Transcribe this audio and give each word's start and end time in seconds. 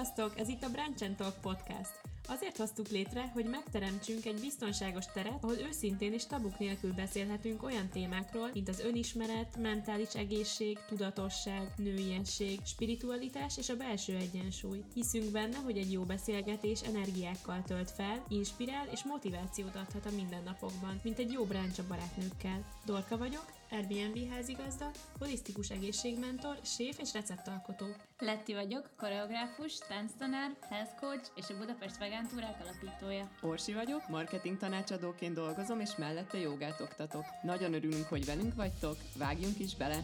Sziasztok! 0.00 0.38
Ez 0.38 0.48
itt 0.48 0.62
a 0.62 0.70
Brunch 0.70 1.16
Talk 1.16 1.40
Podcast. 1.40 2.00
Azért 2.28 2.56
hoztuk 2.56 2.88
létre, 2.88 3.30
hogy 3.32 3.44
megteremtsünk 3.44 4.24
egy 4.24 4.40
biztonságos 4.40 5.04
teret, 5.06 5.38
ahol 5.40 5.56
őszintén 5.56 6.12
és 6.12 6.26
tabuk 6.26 6.58
nélkül 6.58 6.92
beszélhetünk 6.92 7.62
olyan 7.62 7.88
témákról, 7.88 8.50
mint 8.52 8.68
az 8.68 8.80
önismeret, 8.80 9.56
mentális 9.56 10.14
egészség, 10.14 10.78
tudatosság, 10.88 11.72
nőiesség, 11.76 12.60
spiritualitás 12.64 13.58
és 13.58 13.68
a 13.68 13.76
belső 13.76 14.16
egyensúly. 14.16 14.84
Hiszünk 14.94 15.30
benne, 15.30 15.56
hogy 15.56 15.78
egy 15.78 15.92
jó 15.92 16.02
beszélgetés 16.02 16.82
energiákkal 16.82 17.62
tölt 17.66 17.90
fel, 17.90 18.24
inspirál 18.28 18.88
és 18.90 19.04
motivációt 19.04 19.76
adhat 19.76 20.06
a 20.06 20.14
mindennapokban, 20.16 21.00
mint 21.02 21.18
egy 21.18 21.32
jó 21.32 21.44
bráncs 21.44 21.78
a 21.78 21.86
barátnőkkel. 21.88 22.64
Dorka 22.84 23.18
vagyok, 23.18 23.59
Airbnb 23.72 24.30
házigazda, 24.30 24.90
holisztikus 25.18 25.70
egészségmentor, 25.70 26.58
séf 26.62 26.98
és 26.98 27.12
receptalkotó. 27.12 27.86
Letti 28.18 28.54
vagyok, 28.54 28.90
koreográfus, 28.96 29.78
tánctanár, 29.88 30.56
health 30.70 30.94
coach 31.00 31.30
és 31.36 31.44
a 31.48 31.58
Budapest 31.58 31.98
Vegán 31.98 32.26
Túrák 32.26 32.60
alapítója. 32.62 33.30
Orsi 33.40 33.72
vagyok, 33.72 34.08
marketing 34.08 34.56
tanácsadóként 34.56 35.34
dolgozom, 35.34 35.80
és 35.80 35.96
mellette 35.96 36.38
jogát 36.38 36.80
oktatok. 36.80 37.24
Nagyon 37.42 37.74
örülünk, 37.74 38.04
hogy 38.04 38.24
velünk 38.24 38.54
vagytok, 38.54 38.96
vágjunk 39.16 39.58
is 39.58 39.76
bele! 39.76 40.00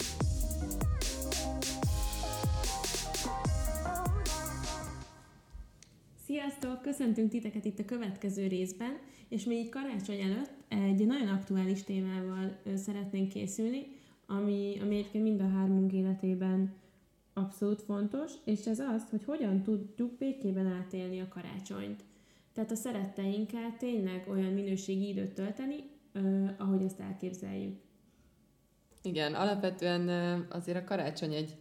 Sziasztok! 6.27 6.83
Köszöntünk 6.83 7.31
titeket 7.31 7.65
itt 7.65 7.79
a 7.79 7.85
következő 7.85 8.47
részben, 8.47 8.99
és 9.29 9.45
még 9.45 9.59
így 9.59 9.69
karácsony 9.69 10.21
előtt 10.21 10.53
egy 10.69 11.07
nagyon 11.07 11.29
aktuális 11.29 11.83
témával 11.83 12.57
szeretnénk 12.75 13.29
készülni, 13.29 13.87
ami, 14.27 14.79
ami 14.81 14.97
egyébként 14.97 15.25
mind 15.25 15.41
a 15.41 15.49
hármunk 15.49 15.93
életében 15.93 16.75
abszolút 17.33 17.83
fontos, 17.83 18.33
és 18.45 18.67
ez 18.67 18.79
az, 18.79 19.09
hogy 19.11 19.25
hogyan 19.25 19.63
tudjuk 19.63 20.19
békében 20.19 20.67
átélni 20.67 21.21
a 21.21 21.29
karácsonyt. 21.29 22.05
Tehát 22.53 22.71
a 22.71 22.75
szeretteinkkel 22.75 23.77
tényleg 23.79 24.27
olyan 24.29 24.53
minőségi 24.53 25.09
időt 25.09 25.35
tölteni, 25.35 25.77
ahogy 26.59 26.85
azt 26.85 27.01
elképzeljük. 27.01 27.81
Igen, 29.03 29.35
alapvetően 29.35 30.09
azért 30.51 30.77
a 30.79 30.85
karácsony 30.85 31.35
egy 31.35 31.57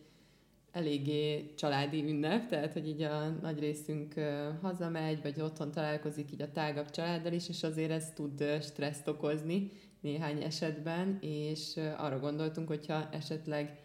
eléggé 0.75 1.53
családi 1.57 2.03
ünnep, 2.03 2.47
tehát 2.47 2.73
hogy 2.73 2.87
így 2.87 3.01
a 3.01 3.29
nagy 3.41 3.59
részünk 3.59 4.13
hazamegy, 4.61 5.21
vagy 5.21 5.41
otthon 5.41 5.71
találkozik 5.71 6.31
így 6.31 6.41
a 6.41 6.51
tágabb 6.51 6.89
családdal 6.89 7.33
is, 7.33 7.49
és 7.49 7.63
azért 7.63 7.91
ez 7.91 8.11
tud 8.13 8.43
stresszt 8.61 9.07
okozni 9.07 9.71
néhány 10.01 10.43
esetben, 10.43 11.17
és 11.21 11.79
arra 11.97 12.19
gondoltunk, 12.19 12.67
hogyha 12.67 13.09
esetleg 13.11 13.79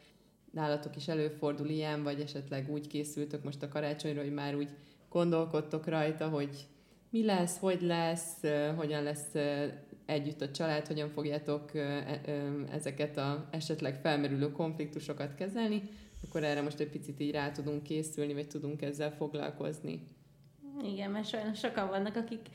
nálatok 0.51 0.97
is 0.97 1.09
előfordul 1.09 1.69
ilyen, 1.69 2.03
vagy 2.03 2.21
esetleg 2.21 2.71
úgy 2.71 2.87
készültök 2.87 3.45
most 3.45 3.63
a 3.63 3.69
karácsonyra, 3.69 4.23
hogy 4.23 4.35
már 4.35 4.55
úgy 4.55 4.71
gondolkodtok 5.09 5.87
rajta, 5.87 6.29
hogy 6.29 6.67
mi 7.11 7.25
lesz, 7.25 7.59
hogy 7.59 7.83
lesz, 7.83 8.41
hogyan 8.77 9.03
lesz 9.03 9.35
együtt 10.07 10.41
a 10.41 10.51
család, 10.51 10.87
hogyan 10.87 11.09
fogjátok 11.09 11.75
e, 11.75 12.21
ezeket 12.73 13.17
a 13.17 13.49
esetleg 13.51 14.01
felmerülő 14.01 14.53
konfliktusokat 14.53 15.35
kezelni, 15.35 15.83
akkor 16.27 16.45
erre 16.45 16.63
most 16.63 16.81
egy 16.81 16.91
picit 16.91 17.21
így 17.21 17.31
rá 17.31 17.51
tudunk 17.51 17.83
készülni, 17.83 18.33
vagy 18.33 18.49
tudunk 18.49 18.83
ezzel 18.83 19.13
foglalkozni. 19.13 20.03
Igen, 20.83 21.11
mert 21.11 21.29
sajnos 21.29 21.59
sokan 21.59 21.89
vannak, 21.89 22.17
akik 22.17 22.49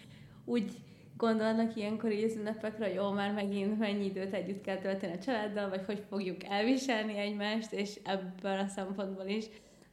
úgy 0.45 0.71
gondolnak 1.17 1.75
ilyenkor 1.75 2.11
így 2.11 2.23
az 2.23 2.35
ünnepekre, 2.35 2.85
hogy 2.85 2.95
jó, 2.95 3.11
már 3.11 3.33
megint 3.33 3.79
mennyi 3.79 4.05
időt 4.05 4.33
együtt 4.33 4.61
kell 4.61 4.77
tölteni 4.77 5.13
a 5.13 5.19
családdal, 5.19 5.69
vagy 5.69 5.85
hogy 5.85 6.03
fogjuk 6.09 6.43
elviselni 6.43 7.17
egymást, 7.17 7.71
és 7.71 7.99
ebből 8.03 8.59
a 8.59 8.67
szempontból 8.67 9.25
is 9.25 9.45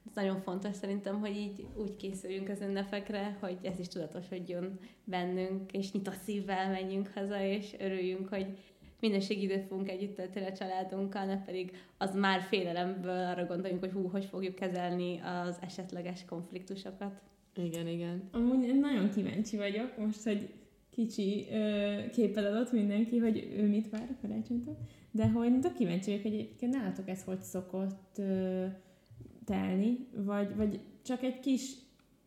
ez 0.07 0.14
nagyon 0.14 0.41
fontos 0.41 0.77
szerintem, 0.77 1.20
hogy 1.20 1.36
így 1.36 1.67
úgy 1.77 1.97
készüljünk 1.97 2.48
az 2.48 2.61
ünnepekre, 2.61 3.36
hogy 3.41 3.58
ez 3.63 3.79
is 3.79 3.89
tudatosodjon 3.89 4.79
bennünk, 5.05 5.73
és 5.73 5.92
nyitott 5.92 6.20
szívvel 6.24 6.70
menjünk 6.70 7.11
haza, 7.14 7.42
és 7.42 7.74
örüljünk, 7.79 8.29
hogy 8.29 8.47
minőségi 9.02 9.42
időt 9.42 9.67
fogunk 9.67 9.89
együtt 9.89 10.14
tölteni 10.14 10.46
a 10.46 10.52
családunkkal, 10.52 11.24
ne 11.24 11.45
pedig 11.45 11.70
az 11.98 12.14
már 12.14 12.40
félelemből 12.40 13.27
arra 13.27 13.46
gondoljunk, 13.46 13.80
hogy 13.80 13.92
hú, 13.92 14.08
hogy 14.08 14.24
fogjuk 14.24 14.55
kezelni 14.55 15.20
az 15.46 15.58
esetleges 15.61 16.24
konfliktusokat. 16.24 17.20
Igen, 17.55 17.86
igen. 17.86 18.29
Amúgy 18.33 18.64
én 18.64 18.79
nagyon 18.79 19.11
kíváncsi 19.11 19.57
vagyok 19.57 19.98
most, 19.98 20.23
hogy 20.23 20.48
kicsi 20.91 21.46
ö, 21.51 21.96
képed 22.12 22.45
adott 22.45 22.73
mindenki, 22.73 23.18
hogy 23.18 23.52
ő 23.57 23.68
mit 23.68 23.91
vár 23.91 24.08
a 24.11 24.27
karácsonytól, 24.27 24.79
de 25.11 25.29
hogy 25.29 25.61
tök 25.61 25.74
kíváncsi 25.74 26.11
vagyok, 26.11 26.23
hogy 26.23 26.35
egyébként 26.35 26.74
nálatok 26.74 27.08
ez 27.08 27.24
hogy 27.24 27.41
szokott 27.41 28.18
ö, 28.18 28.64
telni, 29.45 30.07
vagy, 30.14 30.57
vagy 30.57 30.80
csak 31.02 31.23
egy 31.23 31.41
kis 31.41 31.74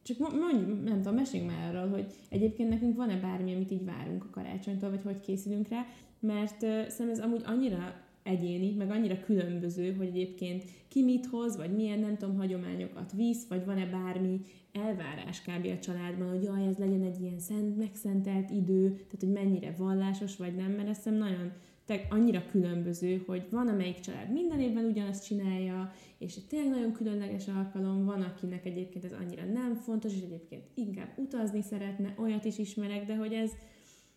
csak 0.03 0.17
mondj, 0.19 0.71
nem 0.83 0.95
tudom, 0.95 1.15
meséljünk 1.15 1.51
már 1.51 1.75
arról, 1.75 1.89
hogy 1.89 2.05
egyébként 2.29 2.69
nekünk 2.69 2.95
van-e 2.95 3.19
bármi, 3.19 3.53
amit 3.53 3.71
így 3.71 3.85
várunk 3.85 4.23
a 4.23 4.29
karácsonytól, 4.29 4.89
vagy 4.89 5.01
hogy 5.03 5.19
készülünk 5.19 5.67
rá, 5.67 5.85
mert 6.25 6.59
szerintem 6.59 7.09
ez 7.09 7.19
amúgy 7.19 7.41
annyira 7.45 8.03
egyéni, 8.23 8.73
meg 8.73 8.89
annyira 8.89 9.19
különböző, 9.19 9.93
hogy 9.93 10.07
egyébként 10.07 10.63
ki 10.87 11.03
mit 11.03 11.25
hoz, 11.25 11.57
vagy 11.57 11.75
milyen, 11.75 11.99
nem 11.99 12.17
tudom, 12.17 12.37
hagyományokat 12.37 13.11
visz, 13.11 13.47
vagy 13.47 13.65
van-e 13.65 13.85
bármi 13.85 14.41
elvárás 14.71 15.41
kb. 15.41 15.65
a 15.65 15.79
családban, 15.79 16.29
hogy 16.29 16.43
jaj, 16.43 16.67
ez 16.67 16.77
legyen 16.77 17.03
egy 17.03 17.21
ilyen 17.21 17.39
szent, 17.39 17.77
megszentelt 17.77 18.49
idő, 18.49 18.89
tehát 18.89 19.19
hogy 19.19 19.31
mennyire 19.31 19.75
vallásos, 19.77 20.37
vagy 20.37 20.55
nem, 20.55 20.71
mert 20.71 20.89
ezt 20.89 21.05
nagyon 21.05 21.51
tehát 21.85 22.05
annyira 22.09 22.45
különböző, 22.51 23.23
hogy 23.27 23.45
van, 23.49 23.67
amelyik 23.67 23.99
család 23.99 24.31
minden 24.31 24.59
évben 24.59 24.85
ugyanazt 24.85 25.25
csinálja, 25.25 25.93
és 26.17 26.35
tényleg 26.47 26.69
nagyon 26.69 26.91
különleges 26.91 27.47
alkalom, 27.47 28.05
van, 28.05 28.21
akinek 28.21 28.65
egyébként 28.65 29.05
ez 29.05 29.11
annyira 29.11 29.43
nem 29.43 29.75
fontos, 29.75 30.13
és 30.13 30.21
egyébként 30.21 30.63
inkább 30.73 31.09
utazni 31.15 31.61
szeretne, 31.61 32.13
olyat 32.17 32.45
is 32.45 32.57
ismerek, 32.57 33.05
de 33.05 33.15
hogy 33.15 33.33
ez 33.33 33.51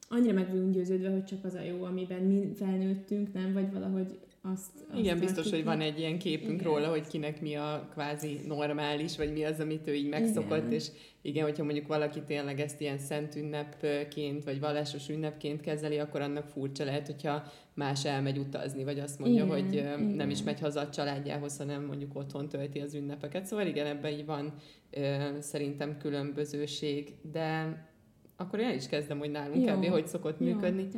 annyira 0.09 0.33
meg 0.33 0.51
vagyunk 0.51 0.75
győződve, 0.75 1.11
hogy 1.11 1.25
csak 1.25 1.45
az 1.45 1.55
a 1.55 1.61
jó, 1.61 1.83
amiben 1.83 2.23
mi 2.23 2.53
felnőttünk, 2.57 3.33
nem? 3.33 3.53
Vagy 3.53 3.73
valahogy 3.73 4.19
azt, 4.43 4.71
azt 4.89 4.99
Igen, 4.99 5.19
biztos, 5.19 5.51
hogy 5.51 5.65
van 5.65 5.81
egy 5.81 5.99
ilyen 5.99 6.19
képünk 6.19 6.61
igen. 6.61 6.73
róla, 6.73 6.89
hogy 6.89 7.07
kinek 7.07 7.41
mi 7.41 7.55
a 7.55 7.89
kvázi 7.93 8.41
normális, 8.47 9.17
vagy 9.17 9.33
mi 9.33 9.45
az, 9.45 9.61
amit 9.61 9.89
ő 9.89 9.95
így 9.95 10.09
megszokott, 10.09 10.59
igen. 10.59 10.73
és 10.73 10.89
igen, 11.23 11.45
hogyha 11.45 11.65
mondjuk 11.65 11.87
valaki 11.87 12.23
tényleg 12.27 12.61
ezt 12.61 12.81
ilyen 12.81 12.99
szent 12.99 13.37
ünnepként, 13.37 14.45
vagy 14.45 14.61
vallásos 14.61 15.09
ünnepként 15.09 15.61
kezeli, 15.61 15.99
akkor 15.99 16.21
annak 16.21 16.47
furcsa 16.47 16.85
lehet, 16.85 17.07
hogyha 17.07 17.43
más 17.75 18.05
elmegy 18.05 18.39
utazni, 18.39 18.85
vagy 18.85 18.99
azt 18.99 19.19
mondja, 19.19 19.45
igen, 19.45 19.63
hogy 19.63 19.73
igen. 19.73 20.01
nem 20.01 20.31
is 20.31 20.43
megy 20.43 20.61
haza 20.61 20.81
a 20.81 20.89
családjához, 20.89 21.57
hanem 21.57 21.85
mondjuk 21.85 22.17
otthon 22.17 22.49
tölti 22.49 22.79
az 22.79 22.95
ünnepeket. 22.95 23.47
Szóval 23.47 23.67
igen, 23.67 23.87
ebben 23.87 24.13
így 24.13 24.25
van 24.25 24.55
szerintem 25.39 25.99
különbözőség, 25.99 27.15
de 27.33 27.77
akkor 28.41 28.59
én 28.59 28.75
is 28.75 28.87
kezdem, 28.87 29.19
hogy 29.19 29.31
nálunk 29.31 29.67
Jó. 29.67 29.75
kb. 29.75 29.85
hogy 29.85 30.07
szokott 30.07 30.41
Jó, 30.41 30.47
működni. 30.47 30.89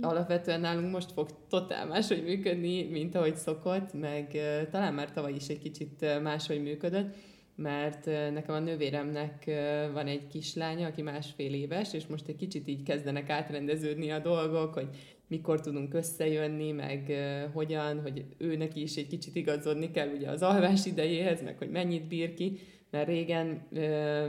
Alapvetően 0.00 0.60
nálunk 0.60 0.92
most 0.92 1.12
fog 1.12 1.28
totál 1.48 1.86
máshogy 1.86 2.22
működni, 2.24 2.82
mint 2.82 3.14
ahogy 3.14 3.36
szokott, 3.36 3.92
meg 3.92 4.30
uh, 4.34 4.70
talán 4.70 4.94
már 4.94 5.12
tavaly 5.12 5.34
is 5.34 5.46
egy 5.46 5.58
kicsit 5.58 5.98
uh, 6.00 6.22
máshogy 6.22 6.62
működött, 6.62 7.14
mert 7.56 8.06
uh, 8.06 8.30
nekem 8.32 8.54
a 8.54 8.58
nővéremnek 8.58 9.50
van 9.92 10.06
egy 10.06 10.26
kislánya, 10.26 10.86
aki 10.86 11.02
másfél 11.02 11.54
éves, 11.54 11.92
és 11.92 12.06
most 12.06 12.28
egy 12.28 12.36
kicsit 12.36 12.68
így 12.68 12.82
kezdenek 12.82 13.30
átrendeződni 13.30 14.10
a 14.10 14.18
dolgok, 14.18 14.74
hogy 14.74 14.88
mikor 15.28 15.60
tudunk 15.60 15.94
összejönni, 15.94 16.72
meg 16.72 17.12
hogyan, 17.52 18.00
hogy 18.00 18.24
ő 18.38 18.56
neki 18.56 18.82
is 18.82 18.96
egy 18.96 19.06
kicsit 19.06 19.36
igazodni 19.36 19.90
kell 19.90 20.08
ugye 20.08 20.30
az 20.30 20.42
alvás 20.42 20.86
idejéhez, 20.86 21.42
meg 21.42 21.58
hogy 21.58 21.70
mennyit 21.70 22.08
bír 22.08 22.34
ki, 22.34 22.58
mert 22.92 23.06
régen, 23.06 23.62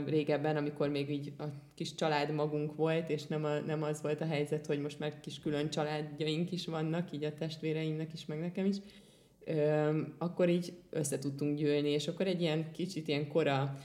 régebben, 0.06 0.56
amikor 0.56 0.88
még 0.88 1.10
így 1.10 1.32
a 1.38 1.44
kis 1.74 1.94
család 1.94 2.34
magunk 2.34 2.76
volt, 2.76 3.10
és 3.10 3.26
nem, 3.26 3.44
a, 3.44 3.58
nem 3.58 3.82
az 3.82 4.02
volt 4.02 4.20
a 4.20 4.26
helyzet, 4.26 4.66
hogy 4.66 4.80
most 4.80 4.98
már 4.98 5.20
kis 5.20 5.40
külön 5.40 5.70
családjaink 5.70 6.52
is 6.52 6.66
vannak, 6.66 7.12
így 7.12 7.24
a 7.24 7.34
testvéreimnek 7.34 8.12
is, 8.12 8.26
meg 8.26 8.40
nekem 8.40 8.64
is, 8.64 8.76
akkor 10.18 10.48
így 10.48 10.72
össze 10.90 11.18
tudtunk 11.18 11.58
gyűlni, 11.58 11.88
és 11.88 12.08
akkor 12.08 12.26
egy 12.26 12.40
ilyen 12.40 12.70
kicsit 12.72 13.08
ilyen 13.08 13.28
kora 13.28 13.78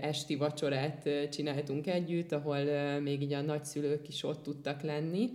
esti 0.00 0.36
vacsorát 0.36 1.08
csináltunk 1.30 1.86
együtt, 1.86 2.32
ahol 2.32 2.58
még 3.00 3.22
így 3.22 3.32
a 3.32 3.40
nagyszülők 3.40 4.08
is 4.08 4.22
ott 4.22 4.42
tudtak 4.42 4.82
lenni. 4.82 5.30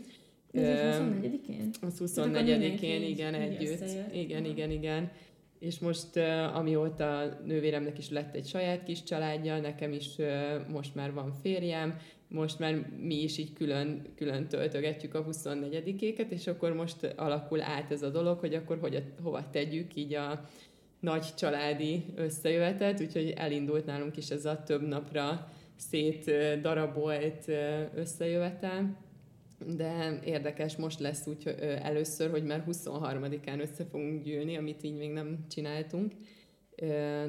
Ez 0.52 0.96
az 0.96 1.02
24-én? 1.02 1.70
Az 1.82 2.02
24-én, 2.06 3.04
igen, 3.04 3.34
együtt. 3.34 3.84
Igen, 4.14 4.46
igen, 4.46 4.72
igen 4.72 5.12
és 5.60 5.80
most 5.80 6.18
amióta 6.54 7.40
nővéremnek 7.46 7.98
is 7.98 8.10
lett 8.10 8.36
egy 8.36 8.48
saját 8.48 8.84
kis 8.84 9.04
családja, 9.04 9.60
nekem 9.60 9.92
is 9.92 10.08
most 10.68 10.96
már 10.96 11.14
van 11.14 11.34
férjem, 11.42 12.00
most 12.28 12.60
már 12.60 12.86
mi 13.00 13.16
is 13.16 13.38
így 13.38 13.54
külön, 13.54 14.02
külön 14.16 14.48
töltögetjük 14.48 15.14
a 15.14 15.26
24-éket, 15.26 16.30
és 16.30 16.48
akkor 16.48 16.74
most 16.74 17.14
alakul 17.16 17.62
át 17.62 17.92
ez 17.92 18.02
a 18.02 18.10
dolog, 18.10 18.40
hogy 18.40 18.54
akkor 18.54 18.78
hogy, 18.82 19.04
hova 19.24 19.50
tegyük 19.50 19.96
így 19.96 20.14
a 20.14 20.50
nagy 21.00 21.34
családi 21.36 22.06
összejövetet, 22.16 23.02
úgyhogy 23.02 23.34
elindult 23.38 23.86
nálunk 23.86 24.18
is 24.18 24.30
ez 24.30 24.46
a 24.46 24.64
több 24.64 24.88
napra 24.88 25.52
szét 25.76 26.32
darabolt 26.62 27.52
összejövetel 27.96 29.09
de 29.66 30.20
érdekes, 30.24 30.76
most 30.76 31.00
lesz 31.00 31.28
úgy 31.28 31.48
először, 31.82 32.30
hogy 32.30 32.44
már 32.44 32.64
23-án 32.68 33.60
össze 33.60 33.86
fogunk 33.86 34.24
gyűlni, 34.24 34.58
amit 34.58 34.84
így 34.84 34.98
még 34.98 35.12
nem 35.12 35.46
csináltunk. 35.50 36.14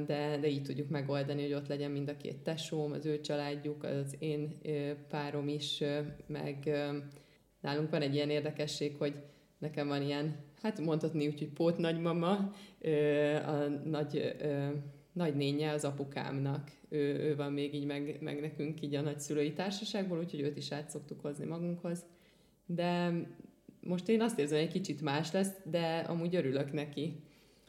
de, 0.07 0.39
de 0.41 0.49
így 0.49 0.63
tudjuk 0.63 0.89
megoldani, 0.89 1.43
hogy 1.43 1.53
ott 1.53 1.69
legyen 1.69 1.91
mind 1.91 2.09
a 2.09 2.17
két 2.17 2.39
tesóm, 2.39 2.93
az 2.93 3.07
ő 3.07 3.21
családjuk, 3.21 3.85
az 3.85 4.17
én 4.19 4.61
párom 5.09 5.49
is, 5.49 5.83
meg 6.27 6.71
nálunk 7.61 7.91
van 7.91 8.03
egy 8.03 8.15
ilyen 8.15 8.31
érdekesség, 8.31 8.97
hogy 8.97 9.15
nekem 9.59 9.89
van 9.89 10.03
ilyen, 10.03 10.37
hát 10.63 10.81
mondhatni 10.81 11.27
úgy, 11.27 11.39
hogy 11.39 11.53
pót 11.53 11.79
nagymama, 11.79 12.53
a 13.47 13.69
nagy, 13.85 14.37
nagynénye 15.13 15.73
az 15.73 15.85
apukámnak, 15.85 16.71
ő, 16.89 16.99
ő 16.99 17.37
van 17.37 17.53
még 17.53 17.75
így 17.75 17.85
meg, 17.85 18.19
meg 18.21 18.41
nekünk 18.41 18.83
így 18.83 18.95
a 18.95 19.01
nagyszülői 19.01 19.53
társaságból, 19.53 20.19
úgyhogy 20.19 20.41
őt 20.41 20.57
is 20.57 20.73
át 20.73 20.91
szoktuk 20.91 21.21
hozni 21.21 21.45
magunkhoz. 21.45 22.05
De 22.75 23.13
most 23.81 24.09
én 24.09 24.21
azt 24.21 24.39
érzem, 24.39 24.59
hogy 24.59 24.67
egy 24.67 24.73
kicsit 24.73 25.03
más 25.03 25.33
lesz, 25.33 25.53
de 25.65 25.99
amúgy 25.99 26.35
örülök 26.35 26.73
neki. 26.73 27.23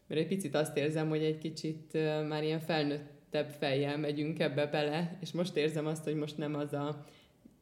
Mert 0.08 0.22
egy 0.22 0.28
picit 0.28 0.56
azt 0.56 0.78
érzem, 0.78 1.10
hogy 1.10 1.24
egy 1.24 1.38
kicsit 1.38 1.98
már 2.28 2.44
ilyen 2.44 2.60
felnőttebb 2.60 3.50
fejjel 3.50 3.98
megyünk 3.98 4.40
ebbe 4.40 4.66
bele, 4.66 5.18
és 5.22 5.32
most 5.32 5.56
érzem 5.56 5.86
azt, 5.86 6.04
hogy 6.04 6.16
most 6.16 6.38
nem 6.38 6.56
az 6.56 6.74
a 6.74 7.06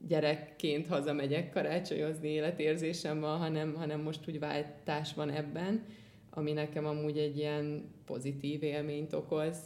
gyerekként 0.07 0.87
hazamegyek 0.87 1.49
karácsonyozni 1.49 2.27
életérzésem 2.27 3.19
van, 3.19 3.37
hanem, 3.37 3.73
hanem 3.73 4.01
most 4.01 4.27
úgy 4.27 4.39
váltás 4.39 5.13
van 5.13 5.29
ebben, 5.29 5.85
ami 6.29 6.51
nekem 6.51 6.85
amúgy 6.85 7.17
egy 7.17 7.37
ilyen 7.37 7.91
pozitív 8.05 8.63
élményt 8.63 9.13
okoz. 9.13 9.57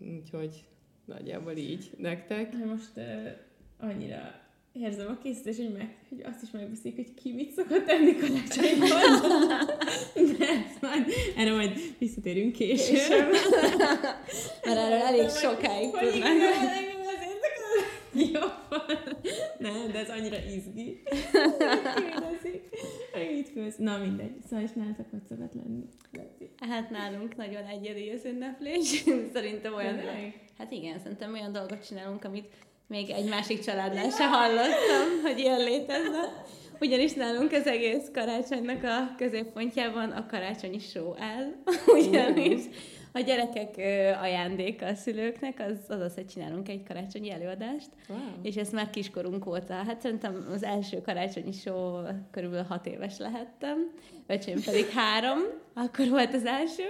Úgyhogy 0.00 0.64
nagyjából 1.04 1.56
így 1.56 1.90
nektek. 1.98 2.52
Most 2.66 2.96
uh, 2.96 3.30
annyira 3.78 4.43
érzem 4.82 5.08
a 5.08 5.22
készítés, 5.22 5.56
hogy, 5.56 5.72
meg, 5.72 5.96
hogy 6.08 6.22
azt 6.24 6.42
is 6.42 6.50
megbeszéljük, 6.50 6.96
hogy 6.96 7.14
ki 7.14 7.32
mit 7.32 7.52
szokott 7.52 7.84
tenni 7.84 8.16
karácsonykor. 8.16 8.88
De 10.38 10.64
majd, 10.80 11.06
erre 11.36 11.52
majd 11.52 11.94
visszatérünk 11.98 12.52
később. 12.52 12.94
később. 12.94 13.30
Mert 14.64 14.78
erről 14.78 14.98
elég 14.98 15.28
sokáig 15.28 15.90
tudnánk. 15.90 16.40
Jó, 18.14 18.40
nem, 19.58 19.90
de 19.92 19.98
ez 19.98 20.10
annyira 20.10 20.36
izgi. 20.56 21.02
Mit 23.32 23.48
főz? 23.48 23.76
Na 23.76 23.98
mindegy. 23.98 24.32
Szóval 24.48 24.64
is 24.64 24.70
nálatok 24.72 25.06
hogy 25.10 25.24
szokott 25.28 25.52
lenni? 25.54 25.88
Hát 26.60 26.90
nálunk 26.90 27.36
nagyon 27.36 27.64
egyedi 27.64 28.10
az 28.10 28.24
ünneplés. 28.24 29.04
Szerintem 29.34 29.74
olyan... 29.74 30.00
Hát 30.58 30.72
igen, 30.72 30.98
szerintem 30.98 31.32
olyan 31.32 31.52
dolgot 31.52 31.86
csinálunk, 31.86 32.24
amit 32.24 32.48
még 32.86 33.10
egy 33.10 33.28
másik 33.28 33.60
családnál 33.60 34.10
se 34.10 34.26
hallottam, 34.26 35.22
hogy 35.22 35.38
ilyen 35.38 35.58
létezne. 35.58 36.44
Ugyanis 36.80 37.12
nálunk 37.12 37.52
az 37.52 37.66
egész 37.66 38.10
karácsonynak 38.12 38.82
a 38.84 39.14
középpontjában 39.16 40.10
a 40.10 40.26
karácsonyi 40.26 40.78
show 40.78 41.14
áll. 41.18 41.52
Ugyanis 41.98 42.62
a 43.16 43.20
gyerekek 43.20 43.76
ajándéka 44.20 44.86
a 44.86 44.94
szülőknek, 44.94 45.64
az, 45.68 45.96
az 45.96 46.00
az, 46.00 46.14
hogy 46.14 46.26
csinálunk 46.26 46.68
egy 46.68 46.82
karácsonyi 46.82 47.30
előadást, 47.30 47.88
wow. 48.08 48.18
és 48.42 48.56
ezt 48.56 48.72
már 48.72 48.90
kiskorunk 48.90 49.46
óta. 49.46 49.74
Hát 49.74 50.00
szerintem 50.00 50.46
az 50.52 50.62
első 50.64 51.00
karácsonyi 51.00 51.52
show 51.52 52.02
körülbelül 52.30 52.64
hat 52.64 52.86
éves 52.86 53.18
lehettem, 53.18 53.90
öcsém 54.26 54.62
pedig 54.64 54.88
három, 54.88 55.38
akkor 55.74 56.08
volt 56.08 56.34
az 56.34 56.44
első, 56.44 56.82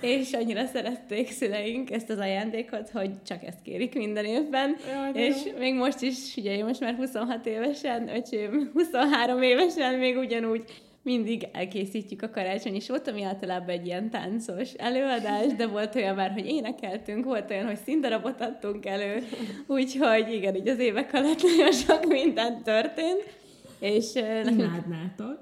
és 0.00 0.32
annyira 0.32 0.66
szerették 0.66 1.30
szüleink 1.30 1.90
ezt 1.90 2.10
az 2.10 2.18
ajándékot, 2.18 2.90
hogy 2.90 3.22
csak 3.22 3.44
ezt 3.44 3.62
kérik 3.62 3.94
minden 3.94 4.24
évben, 4.24 4.76
Jaj, 4.92 5.22
és 5.22 5.36
jó. 5.44 5.58
még 5.58 5.74
most 5.74 6.02
is, 6.02 6.36
ugye 6.36 6.56
én 6.56 6.64
most 6.64 6.80
már 6.80 6.94
26 6.94 7.46
évesen, 7.46 8.08
öcsém 8.08 8.70
23 8.74 9.42
évesen 9.42 9.94
még 9.94 10.16
ugyanúgy 10.16 10.64
mindig 11.08 11.48
elkészítjük 11.52 12.22
a 12.22 12.30
karácsonyi 12.30 12.80
sót, 12.80 13.08
ami 13.08 13.22
általában 13.22 13.68
egy 13.68 13.86
ilyen 13.86 14.10
táncos 14.10 14.72
előadás, 14.72 15.46
de 15.56 15.66
volt 15.66 15.94
olyan 15.94 16.14
már, 16.14 16.32
hogy 16.32 16.46
énekeltünk, 16.46 17.24
volt 17.24 17.50
olyan, 17.50 17.66
hogy 17.66 17.78
színdarabot 17.84 18.40
adtunk 18.40 18.86
elő, 18.86 19.26
úgyhogy 19.66 20.32
igen, 20.32 20.54
így 20.54 20.68
az 20.68 20.78
évek 20.78 21.12
alatt 21.12 21.42
nagyon 21.42 21.72
sok 21.72 22.06
minden 22.06 22.62
történt. 22.62 23.36
És 23.80 24.14
Imádnátok. 24.14 25.38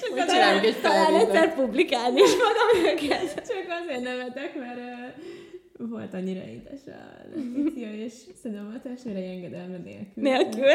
Csak 0.00 0.26
csináljuk 0.28 0.64
egy 0.64 0.80
Talán 0.80 1.14
egyszer 1.14 1.54
publikálni 1.54 2.20
is 2.20 2.30
magam 2.30 2.92
őket. 2.92 3.34
Csak 3.34 3.64
azért 3.84 4.02
nevetek, 4.02 4.54
mert 4.58 4.78
uh, 5.78 5.88
volt 5.90 6.14
annyira 6.14 6.40
édes 6.40 6.80
a 6.86 7.28
letícia, 7.34 7.92
és 7.94 8.12
szerintem 8.42 8.74
a 8.76 8.88
testvérei 8.88 9.26
engedelme 9.26 9.76
nélkül. 9.76 10.22
Nélkül 10.22 10.72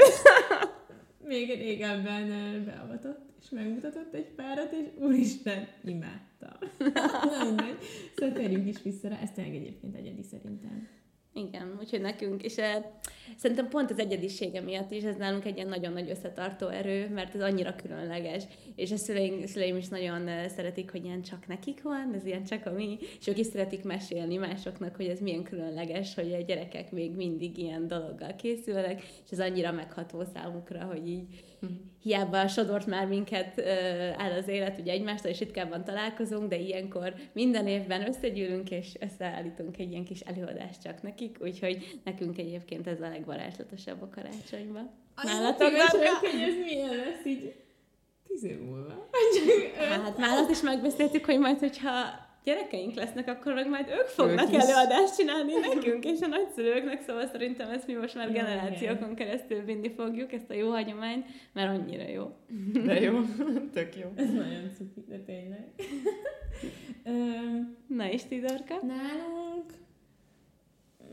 még 1.28 1.48
régebben 1.50 2.28
beavatott, 2.66 3.20
és 3.42 3.50
megmutatott 3.50 4.14
egy 4.14 4.28
párat, 4.36 4.72
és 4.74 4.88
úristen, 5.00 5.68
imádta. 5.84 6.60
Na 7.38 7.44
mindegy. 7.44 7.78
Szóval 8.16 8.36
térjünk 8.36 8.68
is 8.68 8.82
vissza 8.82 9.08
rá, 9.08 9.20
ez 9.20 9.32
tényleg 9.32 9.56
egyébként 9.56 9.96
egyedi 9.96 10.24
szerintem. 10.24 10.88
Igen, 11.38 11.78
úgyhogy 11.80 12.02
nekünk, 12.02 12.44
és 12.44 12.58
e, 12.58 12.92
szerintem 13.38 13.70
pont 13.70 13.92
az 13.92 14.00
egyedisége 14.00 14.62
miatt 14.62 14.92
is 14.92 15.04
ez 15.04 15.16
nálunk 15.16 15.46
egy 15.46 15.56
ilyen 15.56 15.68
nagyon 15.68 15.94
nagy 15.94 16.10
összetartó 16.10 16.68
erő, 16.68 17.10
mert 17.10 17.36
ez 17.36 17.42
annyira 17.42 17.76
különleges, 17.76 18.44
és 18.76 18.92
a 18.92 18.98
szüleim, 18.98 19.46
szüleim 19.46 19.78
is 19.78 19.88
nagyon 19.88 20.28
eh, 20.28 20.48
szeretik, 20.48 20.92
hogy 20.92 21.06
ilyen 21.06 21.22
csak 21.22 21.48
nekik 21.48 21.82
van, 21.82 22.14
ez 22.14 22.26
ilyen 22.26 22.44
csak 22.44 22.66
a 22.66 22.72
mi, 22.72 22.98
és 23.20 23.28
ők 23.28 23.38
is 23.38 23.46
szeretik 23.46 23.84
mesélni 23.84 24.38
másoknak, 24.38 24.96
hogy 24.96 25.06
ez 25.06 25.20
milyen 25.20 25.44
különleges, 25.44 26.16
hogy 26.16 26.34
a 26.34 26.42
gyerekek 26.42 26.92
még 26.92 27.12
mindig 27.12 27.58
ilyen 27.58 27.88
dologgal 27.88 28.36
készülnek, 28.36 29.02
és 29.02 29.32
ez 29.32 29.40
annyira 29.40 29.72
megható 29.72 30.24
számukra, 30.34 30.84
hogy 30.84 31.08
így 31.08 31.44
hiába 32.02 32.48
sodort 32.48 32.86
már 32.86 33.08
minket 33.08 33.62
áll 34.18 34.32
az 34.32 34.48
élet, 34.48 34.80
ugye 34.80 34.92
egymástól 34.92 35.32
is 35.32 35.40
ritkábban 35.40 35.84
találkozunk, 35.84 36.50
de 36.50 36.58
ilyenkor 36.58 37.14
minden 37.34 37.68
évben 37.68 38.08
összegyűlünk, 38.08 38.72
és 38.72 38.96
összeállítunk 39.00 39.78
egy 39.78 39.92
ilyen 39.92 40.04
kis 40.04 40.20
előadást 40.20 40.82
csak 40.82 41.02
nekik, 41.02 41.38
úgyhogy 41.42 42.00
nekünk 42.04 42.38
egyébként 42.38 42.88
ez 42.88 43.02
a 43.02 43.10
legvarázslatosabb 43.10 44.02
a 44.02 44.10
karácsonyban. 44.10 44.90
Nálatok 45.24 45.72
hogy 46.20 46.42
ez 46.42 46.56
milyen 46.66 46.96
lesz 46.96 47.26
így 47.26 47.56
tíz 48.28 48.44
év 48.44 48.60
múlva? 48.60 49.10
Hát 49.90 50.18
már 50.18 50.38
azt 50.38 50.50
is 50.50 50.62
megbeszéltük, 50.62 51.26
hogy 51.26 51.40
majd, 51.40 51.60
hogyha 51.60 51.90
gyerekeink 52.46 52.94
lesznek, 52.94 53.28
akkor 53.28 53.54
meg 53.54 53.70
majd 53.70 53.88
ők 53.88 54.08
fognak 54.08 54.48
ők 54.48 54.54
előadást 54.54 55.16
csinálni 55.18 55.54
nekünk, 55.74 56.06
és 56.06 56.22
a 56.22 56.28
nagyszülőknek, 56.28 57.02
szóval 57.02 57.28
szerintem 57.28 57.70
ezt 57.70 57.88
mi 57.88 57.94
most 57.94 58.16
már 58.16 58.32
generációkon 58.32 59.16
keresztül 59.16 59.62
vinni 59.62 59.90
fogjuk, 59.90 60.34
ezt 60.34 60.50
a 60.50 60.54
jó 60.54 60.70
hagyományt, 60.70 61.26
mert 61.54 61.80
annyira 61.80 62.08
jó. 62.08 62.32
De 62.86 63.00
jó, 63.00 63.20
tök 63.74 63.96
jó. 63.96 64.12
Ez 64.16 64.32
nagyon 64.32 64.72
cuki, 64.78 65.04
de 65.08 65.18
tényleg. 65.18 65.68
Na 67.98 68.10
és 68.10 68.24
Tidorka? 68.24 68.80
Nálunk 68.82 69.84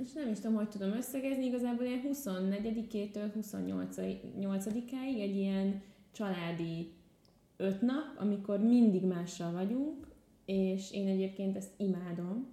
és 0.05 0.13
nem 0.13 0.31
is 0.31 0.39
tudom, 0.39 0.57
hogy 0.57 0.69
tudom 0.69 0.93
összegezni, 0.93 1.45
igazából 1.45 1.87
ilyen 1.87 2.01
24-től 2.13 3.31
28-áig 3.41 5.21
egy 5.21 5.37
ilyen 5.37 5.83
családi 6.13 6.93
öt 7.57 7.81
nap, 7.81 8.05
amikor 8.17 8.59
mindig 8.59 9.05
mással 9.05 9.53
vagyunk, 9.53 10.07
és 10.45 10.93
én 10.93 11.09
egyébként 11.09 11.57
ezt 11.57 11.73
imádom, 11.77 12.47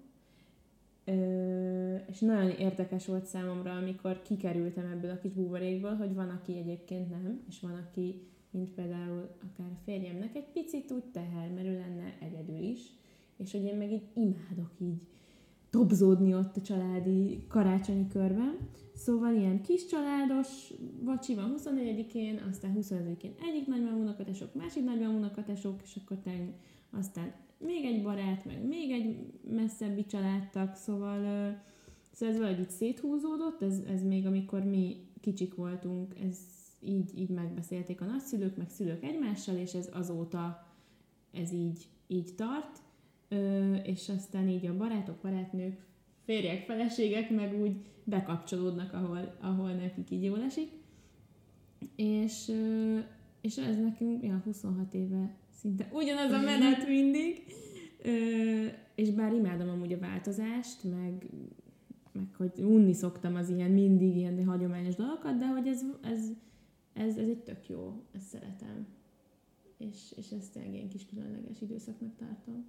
Ö, 1.09 1.95
és 2.07 2.19
nagyon 2.19 2.49
érdekes 2.49 3.05
volt 3.05 3.25
számomra, 3.25 3.71
amikor 3.71 4.21
kikerültem 4.21 4.85
ebből 4.85 5.11
a 5.11 5.19
kis 5.19 5.31
buborékból, 5.31 5.95
hogy 5.95 6.13
van, 6.13 6.29
aki 6.29 6.57
egyébként 6.57 7.09
nem, 7.09 7.41
és 7.47 7.59
van, 7.59 7.85
aki, 7.87 8.21
mint 8.51 8.69
például 8.69 9.29
akár 9.51 9.71
a 9.71 9.81
férjemnek, 9.85 10.35
egy 10.35 10.47
picit 10.53 10.91
úgy 10.91 11.03
teher, 11.03 11.51
mert 11.55 11.67
ő 11.67 11.73
lenne 11.73 12.17
egyedül 12.19 12.61
is, 12.61 12.79
és 13.37 13.51
hogy 13.51 13.63
én 13.63 13.75
meg 13.75 13.91
így 13.91 14.07
imádok 14.13 14.71
így 14.79 15.01
dobzódni 15.69 16.33
ott 16.33 16.57
a 16.57 16.61
családi 16.61 17.43
karácsonyi 17.47 18.07
körben. 18.07 18.57
Szóval 18.93 19.33
ilyen 19.35 19.61
kis 19.61 19.85
családos 19.85 20.73
vacsi 21.01 21.35
van 21.35 21.55
24-én, 21.57 22.41
aztán 22.49 22.77
25-én 22.79 23.33
egyik 23.49 23.67
nagymamú 23.67 24.01
unokatesok, 24.01 24.53
másik 24.53 24.83
nagymamú 24.83 25.17
unokatesok, 25.17 25.81
és 25.83 25.99
akkor 26.03 26.17
aztán 26.91 27.33
még 27.59 27.85
egy 27.85 28.03
barát, 28.03 28.45
meg 28.45 28.67
még 28.67 28.91
egy 28.91 29.17
messzebbi 29.49 30.05
családtag, 30.05 30.75
szóval, 30.75 31.21
szóval 32.11 32.33
ez 32.33 32.39
valahogy 32.39 32.59
így 32.59 32.69
széthúzódott, 32.69 33.61
ez, 33.61 33.79
ez 33.87 34.03
még 34.03 34.25
amikor 34.25 34.63
mi 34.63 35.07
kicsik 35.21 35.55
voltunk, 35.55 36.19
ez 36.19 36.37
így, 36.79 37.17
így 37.17 37.29
megbeszélték 37.29 38.01
a 38.01 38.05
nagyszülők, 38.05 38.57
meg 38.57 38.69
szülők 38.69 39.03
egymással, 39.03 39.55
és 39.55 39.73
ez 39.73 39.89
azóta 39.93 40.67
ez 41.31 41.51
így, 41.51 41.87
így 42.07 42.35
tart, 42.35 42.81
és 43.83 44.09
aztán 44.09 44.47
így 44.47 44.65
a 44.65 44.77
barátok, 44.77 45.21
barátnők, 45.21 45.85
férjek, 46.25 46.65
feleségek 46.65 47.29
meg 47.29 47.61
úgy 47.61 47.75
bekapcsolódnak, 48.03 48.93
ahol, 48.93 49.37
ahol 49.41 49.71
nekik 49.71 50.11
így 50.11 50.23
jól 50.23 50.41
esik. 50.41 50.71
És, 51.95 52.51
és 53.41 53.57
ez 53.57 53.77
nekünk 53.77 54.23
ja, 54.23 54.41
26 54.45 54.93
éve 54.93 55.35
szinte 55.61 55.89
ugyanaz 55.93 56.31
a 56.31 56.41
menet 56.41 56.87
mindig, 56.87 57.43
Ö, 58.03 58.65
és 58.95 59.09
bár 59.09 59.33
imádom 59.33 59.69
amúgy 59.69 59.93
a 59.93 59.99
változást, 59.99 60.83
meg, 60.83 61.25
meg 62.11 62.25
hogy 62.37 62.51
unni 62.57 62.93
szoktam 62.93 63.35
az 63.35 63.49
ilyen 63.49 63.71
mindig 63.71 64.15
ilyen 64.15 64.45
hagyományos 64.45 64.95
dolgokat, 64.95 65.37
de 65.37 65.45
hogy 65.47 65.67
ez, 65.67 65.81
ez, 66.01 66.19
ez, 66.93 67.17
ez 67.17 67.27
egy 67.27 67.37
tök 67.43 67.67
jó, 67.69 68.03
ezt 68.15 68.25
szeretem. 68.27 68.87
És, 69.77 69.97
és 70.15 70.29
ezt 70.31 70.53
tényleg 70.53 70.73
ilyen 70.73 70.89
kis 70.89 71.05
különleges 71.05 71.61
időszaknak 71.61 72.15
tartom. 72.15 72.65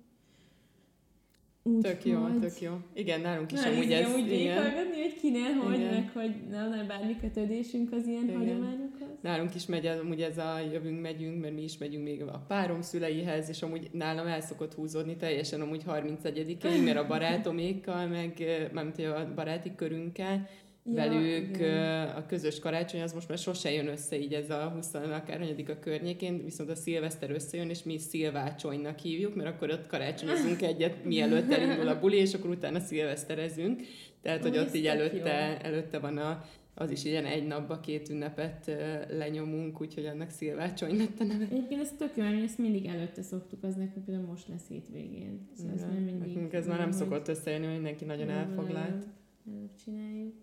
Úgy 1.63 1.79
Tök 1.81 2.05
jó, 2.05 2.19
hogy- 2.19 2.41
tök 2.41 2.61
jó. 2.61 2.73
Igen, 2.95 3.21
nálunk 3.21 3.53
is 3.53 3.61
Na, 3.63 3.71
amúgy 3.71 3.91
ez... 3.93 4.15
úgy 4.15 4.33
igen. 4.33 4.73
hogy 4.73 5.15
kinél, 5.21 5.53
hogy, 5.53 5.75
Igen. 5.79 5.95
meg 5.95 6.11
hogy 6.13 6.35
nem, 6.51 6.69
nem 6.71 6.87
bármi 6.87 7.17
kötődésünk 7.21 7.93
az 7.93 8.07
ilyen 8.07 8.25
Igen. 8.25 8.37
hagyományokhoz. 8.37 9.00
Nálunk 9.21 9.55
is 9.55 9.67
megy 9.67 9.87
amúgy 9.87 10.23
ez 10.23 10.39
a 10.39 10.59
jövünk, 10.73 11.01
megyünk, 11.01 11.41
mert 11.41 11.55
mi 11.55 11.63
is 11.63 11.79
megyünk 11.79 12.05
még 12.05 12.23
a 12.23 12.45
párom 12.49 12.83
szüleihez, 12.83 13.49
és 13.49 13.63
amúgy 13.63 13.89
nálam 13.93 14.27
el 14.27 14.41
szokott 14.41 14.75
húzódni 14.75 15.17
teljesen 15.17 15.61
amúgy 15.61 15.83
31-ig, 15.87 16.85
mert 16.85 16.99
a 16.99 17.07
barátomékkal, 17.07 18.07
meg 18.07 18.43
mármint 18.73 18.99
a 18.99 19.33
baráti 19.35 19.75
körünkkel, 19.75 20.49
Ja, 20.85 20.95
velük 20.95 21.57
igen. 21.57 22.09
a 22.09 22.27
közös 22.27 22.59
karácsony 22.59 23.03
az 23.03 23.13
most 23.13 23.29
már 23.29 23.39
sose 23.39 23.73
jön 23.73 23.89
össze 23.89 24.19
így 24.19 24.35
ez 24.35 24.51
a 24.51 24.73
20 24.75 24.95
akárhanyadik 24.95 25.69
a 25.69 25.79
környékén, 25.79 26.45
viszont 26.45 26.71
a 26.71 26.75
szilveszter 26.75 27.31
összejön, 27.31 27.71
és 27.71 27.83
mi 27.83 27.99
szilvácsonynak 27.99 28.99
hívjuk, 28.99 29.35
mert 29.35 29.49
akkor 29.49 29.71
ott 29.71 29.87
karácsonyozunk 29.87 30.63
egyet, 30.63 31.05
mielőtt 31.05 31.53
elindul 31.53 31.89
a 31.89 31.99
buli, 31.99 32.17
és 32.17 32.35
akkor 32.35 32.51
utána 32.51 32.81
szilveszterezünk. 32.81 33.83
Tehát, 34.23 34.43
hogy 34.43 34.59
Ó, 34.59 34.61
ott 34.61 34.75
így 34.75 34.87
előtte, 34.87 35.61
előtte 35.61 35.99
van 35.99 36.19
a, 36.19 36.45
az 36.81 36.91
is 36.91 37.05
ilyen 37.05 37.25
egy 37.25 37.47
napba 37.47 37.81
két 37.81 38.09
ünnepet 38.09 38.71
lenyomunk, 39.11 39.81
úgyhogy 39.81 40.05
annak 40.07 40.31
szilvácsony 40.31 40.97
lett 40.97 41.21
a 41.21 41.25
neve. 41.25 41.45
Egyébként 41.51 41.81
ez 41.81 41.93
tök 41.99 42.11
jó, 42.17 42.23
mert 42.23 42.43
ezt 42.43 42.59
mindig 42.59 42.87
előtte 42.87 43.23
szoktuk, 43.23 43.65
az 43.65 43.75
nekünk 43.75 44.05
például 44.05 44.27
most 44.27 44.49
lesz 44.49 44.67
hétvégén. 44.69 45.49
Szóval 45.57 45.73
ez 45.75 45.81
már 45.81 45.91
Igen. 45.91 46.03
mindig... 46.03 46.29
Nekünk 46.35 46.53
ez 46.53 46.67
már 46.67 46.79
nem 46.79 46.91
szokott 46.93 47.29
összejönni, 47.29 47.65
hogy 47.65 47.75
mindenki 47.75 48.05
nagyon 48.05 48.31
elfoglalt. 48.31 48.87
előbb- 48.89 49.07
Előbb 49.49 49.71
csináljuk. 49.85 50.35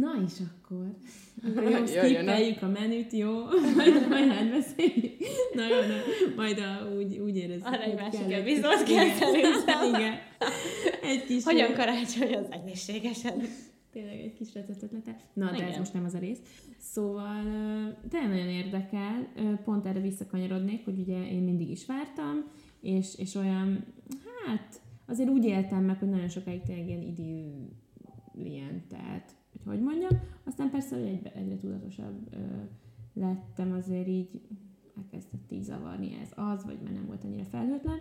Na 0.00 0.22
és 0.26 0.32
akkor. 0.48 0.86
Akkor 1.48 1.70
jó, 1.70 1.86
skippeljük 1.86 2.62
a 2.62 2.66
menüt, 2.68 3.12
jó? 3.12 3.30
Majd, 3.76 4.08
majd 4.08 4.30
átbeszéljük. 4.30 5.14
Na 5.54 5.62
jó, 5.68 5.76
na, 5.76 5.96
majd 6.36 6.58
a, 6.58 6.94
úgy, 6.96 7.18
úgy 7.18 7.36
érezzük. 7.36 7.66
Arra 7.66 7.82
egy 7.82 7.92
hogy 7.92 8.00
másik 8.00 8.32
epizód 8.32 8.82
kis- 8.82 9.18
kell 9.18 9.34
igen. 9.34 9.52
Igen. 9.94 10.14
Egy 11.02 11.24
kis... 11.26 11.44
Hogyan 11.44 11.72
karácsony 11.74 12.34
az 12.34 12.46
egészségesen? 12.50 13.42
Tényleg 13.94 14.18
egy 14.18 14.34
kis 14.34 14.54
ötlete. 14.54 15.16
Na, 15.32 15.50
de 15.50 15.66
ez 15.66 15.78
most 15.78 15.92
nem 15.92 16.04
az 16.04 16.14
a 16.14 16.18
rész. 16.18 16.40
Szóval 16.78 17.42
tényleg 18.08 18.30
nagyon 18.30 18.48
érdekel, 18.48 19.28
pont 19.64 19.86
erre 19.86 20.00
visszakanyarodnék, 20.00 20.84
hogy 20.84 20.98
ugye 20.98 21.30
én 21.30 21.42
mindig 21.42 21.70
is 21.70 21.86
vártam, 21.86 22.44
és, 22.80 23.18
és 23.18 23.34
olyan, 23.34 23.84
hát 24.46 24.80
azért 25.06 25.28
úgy 25.28 25.44
éltem 25.44 25.84
meg, 25.84 25.98
hogy 25.98 26.08
nagyon 26.08 26.28
sokáig 26.28 26.62
tényleg 26.62 26.86
ilyen 26.86 27.02
idillien, 27.02 28.82
tehát, 28.88 29.34
hogy 29.52 29.60
hogy 29.64 29.80
mondjam. 29.80 30.20
Aztán 30.44 30.70
persze, 30.70 30.96
hogy 30.96 31.06
egyre, 31.06 31.32
egyre 31.32 31.56
tudatosabb 31.56 32.28
ö, 32.30 32.38
lettem, 33.20 33.72
azért 33.72 34.08
így 34.08 34.40
elkezdett 34.96 35.52
így 35.52 35.62
zavarni 35.62 36.18
ez 36.22 36.30
az, 36.34 36.64
vagy 36.64 36.78
már 36.82 36.92
nem 36.92 37.06
volt 37.06 37.24
annyira 37.24 37.44
felhőtlen. 37.44 37.98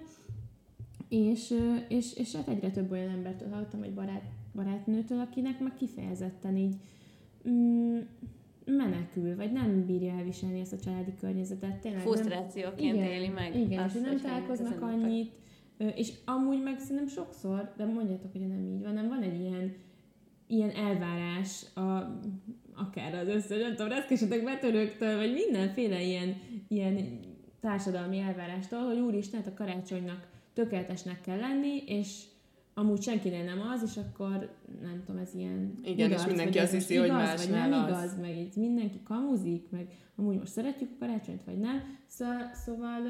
És, 1.07 1.53
és, 1.89 2.13
és 2.13 2.35
hát 2.35 2.47
egyre 2.47 2.71
több 2.71 2.91
olyan 2.91 3.09
embertől 3.09 3.50
hallottam, 3.50 3.79
vagy 3.79 3.93
barát, 3.93 4.23
barátnőtől, 4.53 5.19
akinek 5.19 5.60
meg 5.60 5.74
kifejezetten 5.74 6.57
így 6.57 6.75
mm, 7.50 8.00
menekül, 8.65 9.36
vagy 9.36 9.51
nem 9.51 9.86
bírja 9.86 10.13
elviselni 10.13 10.60
ezt 10.60 10.74
a 10.74 10.79
családi 10.79 11.13
környezetet. 11.19 11.79
Tényleg 11.79 12.03
nem, 12.03 12.13
Frusztrációként 12.13 12.95
igen, 12.95 13.07
éli 13.07 13.27
meg. 13.27 13.55
Igen, 13.55 13.83
azt, 13.83 13.95
és 13.95 14.01
nem 14.01 14.19
találkoznak 14.19 14.81
annyit, 14.81 15.31
és 15.77 16.13
amúgy 16.25 16.63
meg 16.63 16.79
szerintem 16.79 17.07
sokszor, 17.07 17.74
de 17.77 17.86
mondjátok, 17.86 18.31
hogy 18.31 18.48
nem 18.48 18.65
így 18.75 18.83
van, 18.83 18.93
nem 18.93 19.07
van 19.07 19.22
egy 19.22 19.39
ilyen, 19.39 19.75
ilyen 20.48 20.69
elvárás, 20.69 21.65
a, 21.75 22.19
akár 22.75 23.13
az 23.13 23.27
összes, 23.27 23.62
nem 23.62 23.75
tudom, 23.75 23.91
reszkesetek 23.91 24.43
betörőktől, 24.43 25.17
vagy 25.17 25.33
mindenféle 25.33 26.01
ilyen, 26.01 26.36
ilyen 26.67 27.19
társadalmi 27.60 28.19
elvárástól, 28.19 28.79
hogy 28.79 29.00
úristen, 29.00 29.39
hát 29.39 29.50
a 29.50 29.53
karácsonynak 29.53 30.27
tökéletesnek 30.53 31.22
kell 31.22 31.38
lenni, 31.38 31.83
és 31.86 32.24
amúgy 32.73 33.01
senkinél 33.01 33.43
nem 33.43 33.61
az, 33.73 33.83
és 33.83 33.97
akkor 33.97 34.49
nem 34.81 35.03
tudom, 35.05 35.21
ez 35.21 35.33
ilyen 35.33 35.73
Igen, 35.83 36.11
és 36.11 36.25
mindenki 36.25 36.59
azt 36.59 36.71
hiszi, 36.71 36.95
hogy 36.95 37.07
igaz, 37.07 37.45
vagy 37.45 37.55
nem 37.55 37.73
az. 37.73 37.87
igaz, 37.87 38.19
meg 38.19 38.37
így 38.37 38.55
mindenki 38.55 38.99
kamuzik, 39.03 39.69
meg 39.69 39.87
amúgy 40.15 40.37
most 40.37 40.51
szeretjük 40.51 40.89
a 40.93 40.95
karácsonyt, 40.99 41.43
vagy 41.43 41.57
nem. 41.57 41.97
Szóval, 42.07 42.53
szóval 42.53 43.01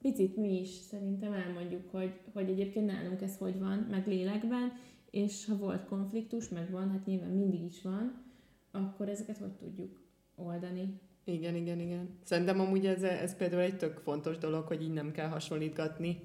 picit 0.00 0.36
mi 0.36 0.60
is 0.60 0.68
szerintem 0.68 1.32
elmondjuk, 1.32 1.90
hogy, 1.90 2.12
hogy 2.32 2.48
egyébként 2.48 2.86
nálunk 2.86 3.22
ez 3.22 3.36
hogy 3.36 3.58
van, 3.58 3.86
meg 3.90 4.06
lélekben, 4.06 4.72
és 5.10 5.46
ha 5.46 5.56
volt 5.56 5.84
konfliktus, 5.84 6.48
meg 6.48 6.70
van, 6.70 6.90
hát 6.90 7.06
nyilván 7.06 7.30
mindig 7.30 7.64
is 7.64 7.82
van, 7.82 8.22
akkor 8.70 9.08
ezeket 9.08 9.36
hogy 9.36 9.52
tudjuk 9.52 10.00
oldani. 10.36 11.00
Igen, 11.24 11.54
igen, 11.54 11.80
igen. 11.80 12.08
Szerintem 12.22 12.60
amúgy 12.60 12.86
ez, 12.86 13.02
ez 13.02 13.36
például 13.36 13.62
egy 13.62 13.76
tök 13.76 13.98
fontos 13.98 14.38
dolog, 14.38 14.66
hogy 14.66 14.82
így 14.82 14.92
nem 14.92 15.12
kell 15.12 15.28
hasonlítgatni 15.28 16.20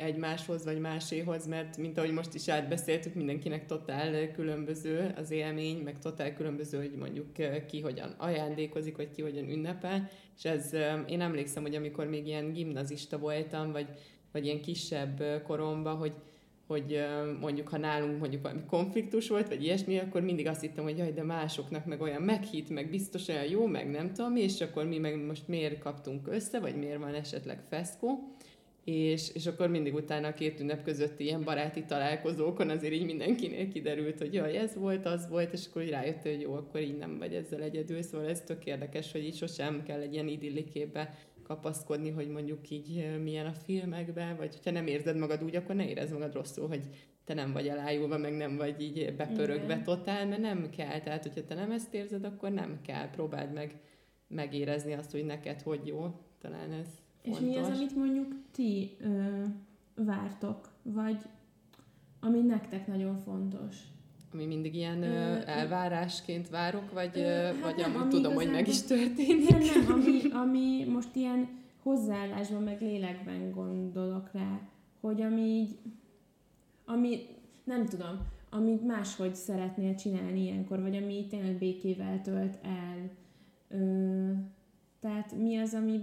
egymáshoz 0.00 0.64
vagy 0.64 0.80
máséhoz, 0.80 1.46
mert 1.46 1.76
mint 1.76 1.98
ahogy 1.98 2.12
most 2.12 2.34
is 2.34 2.48
átbeszéltük, 2.48 3.14
mindenkinek 3.14 3.66
totál 3.66 4.32
különböző 4.32 5.12
az 5.16 5.30
élmény, 5.30 5.76
meg 5.76 5.98
totál 5.98 6.34
különböző, 6.34 6.78
hogy 6.78 6.94
mondjuk 6.98 7.38
eh, 7.38 7.62
ki 7.66 7.80
hogyan 7.80 8.14
ajándékozik, 8.18 8.96
vagy 8.96 9.10
ki 9.10 9.22
hogyan 9.22 9.48
ünnepel, 9.48 10.08
és 10.36 10.44
ez, 10.44 10.74
eh, 10.74 11.00
én 11.08 11.20
emlékszem, 11.20 11.62
hogy 11.62 11.74
amikor 11.74 12.06
még 12.06 12.26
ilyen 12.26 12.52
gimnazista 12.52 13.18
voltam, 13.18 13.72
vagy, 13.72 13.88
vagy 14.32 14.44
ilyen 14.44 14.60
kisebb 14.60 15.20
eh, 15.20 15.40
koromban, 15.42 15.96
hogy 15.96 16.12
hogy 16.66 17.04
mondjuk, 17.40 17.68
ha 17.68 17.78
nálunk 17.78 18.18
mondjuk 18.18 18.42
valami 18.42 18.60
konfliktus 18.66 19.28
volt, 19.28 19.48
vagy 19.48 19.62
ilyesmi, 19.62 19.98
akkor 19.98 20.20
mindig 20.20 20.46
azt 20.46 20.60
hittem, 20.60 20.84
hogy 20.84 20.98
jaj, 20.98 21.12
de 21.12 21.22
másoknak 21.22 21.84
meg 21.84 22.00
olyan 22.00 22.22
meghit, 22.22 22.68
meg 22.70 22.90
biztos 22.90 23.28
olyan 23.28 23.44
jó, 23.44 23.66
meg 23.66 23.90
nem 23.90 24.12
tudom, 24.12 24.36
és 24.36 24.60
akkor 24.60 24.84
mi 24.84 24.98
meg 24.98 25.24
most 25.24 25.48
miért 25.48 25.78
kaptunk 25.78 26.28
össze, 26.28 26.60
vagy 26.60 26.76
miért 26.76 26.98
van 26.98 27.14
esetleg 27.14 27.62
feszkó, 27.68 28.34
és, 28.84 29.30
és 29.34 29.46
akkor 29.46 29.68
mindig 29.68 29.94
utána 29.94 30.28
a 30.28 30.34
két 30.34 30.60
ünnep 30.60 30.82
közötti 30.82 31.24
ilyen 31.24 31.44
baráti 31.44 31.84
találkozókon 31.84 32.70
azért 32.70 32.92
így 32.92 33.04
mindenkinél 33.04 33.68
kiderült, 33.68 34.18
hogy 34.18 34.34
jaj, 34.34 34.56
ez 34.56 34.74
volt, 34.74 35.06
az 35.06 35.28
volt, 35.28 35.52
és 35.52 35.66
akkor 35.68 35.82
így 35.82 35.90
rájött, 35.90 36.22
hogy 36.22 36.40
jó, 36.40 36.54
akkor 36.54 36.80
így 36.80 36.96
nem 36.96 37.18
vagy 37.18 37.34
ezzel 37.34 37.62
egyedül, 37.62 38.02
szóval 38.02 38.28
ez 38.28 38.40
tök 38.40 38.66
érdekes, 38.66 39.12
hogy 39.12 39.24
így 39.24 39.36
sosem 39.36 39.82
kell 39.82 40.00
egy 40.00 40.12
ilyen 40.12 40.28
idillikébe 40.28 41.18
kapaszkodni, 41.42 42.10
hogy 42.10 42.28
mondjuk 42.28 42.70
így 42.70 43.20
milyen 43.22 43.46
a 43.46 43.52
filmekben, 43.52 44.36
vagy 44.36 44.54
hogyha 44.54 44.70
nem 44.70 44.86
érzed 44.86 45.16
magad 45.16 45.44
úgy, 45.44 45.56
akkor 45.56 45.74
ne 45.74 45.88
érezd 45.88 46.12
magad 46.12 46.34
rosszul, 46.34 46.68
hogy 46.68 46.84
te 47.24 47.34
nem 47.34 47.52
vagy 47.52 47.68
elájulva, 47.68 48.18
meg 48.18 48.36
nem 48.36 48.56
vagy 48.56 48.82
így 48.82 49.14
bepörögve 49.16 49.64
Igen. 49.64 49.82
totál, 49.82 50.26
mert 50.26 50.40
nem 50.40 50.70
kell. 50.70 51.00
Tehát, 51.00 51.22
hogyha 51.22 51.44
te 51.44 51.54
nem 51.54 51.70
ezt 51.70 51.94
érzed, 51.94 52.24
akkor 52.24 52.50
nem 52.50 52.80
kell. 52.86 53.10
Próbáld 53.10 53.52
meg 53.52 53.80
megérezni 54.28 54.92
azt, 54.92 55.10
hogy 55.10 55.24
neked 55.24 55.62
hogy 55.62 55.86
jó. 55.86 56.14
Talán 56.40 56.72
ez 56.72 56.88
És 57.22 57.38
mi 57.38 57.56
az, 57.56 57.68
amit 57.68 57.96
mondjuk 57.96 58.34
ti 58.52 58.96
ö, 59.00 59.44
vártok, 59.94 60.68
vagy 60.82 61.16
ami 62.20 62.40
nektek 62.40 62.86
nagyon 62.86 63.16
fontos? 63.16 63.76
Ami 64.32 64.46
mindig 64.46 64.74
ilyen 64.74 65.02
Ö, 65.02 65.06
ö, 65.06 65.40
elvárásként 65.46 66.48
várok, 66.48 66.92
vagy, 66.92 67.10
Ö, 67.14 67.20
hát 67.20 67.60
vagy 67.60 67.76
nem, 67.76 67.90
amúgy 67.90 68.00
ami 68.00 68.10
tudom, 68.10 68.34
hogy 68.34 68.50
meg 68.50 68.68
is 68.68 68.82
történik. 68.82 69.48
Nem, 69.48 69.60
nem, 69.60 69.92
ami, 69.94 70.20
ami 70.32 70.84
most 70.84 71.16
ilyen 71.16 71.48
hozzáállásban, 71.82 72.62
meg 72.62 72.80
lélekben 72.80 73.50
gondolok 73.50 74.30
rá, 74.32 74.60
hogy 75.00 75.22
ami 75.22 75.40
így, 75.40 75.78
ami, 76.84 77.18
nem 77.64 77.86
tudom, 77.86 78.20
amit 78.50 78.86
máshogy 78.86 79.34
szeretnél 79.34 79.94
csinálni 79.94 80.40
ilyenkor, 80.42 80.80
vagy 80.80 80.96
ami 80.96 81.26
tényleg 81.26 81.58
békével 81.58 82.20
tölt 82.22 82.58
el. 82.62 83.10
Ö, 83.68 84.32
tehát 85.00 85.34
mi 85.36 85.56
az, 85.56 85.74
ami, 85.74 86.00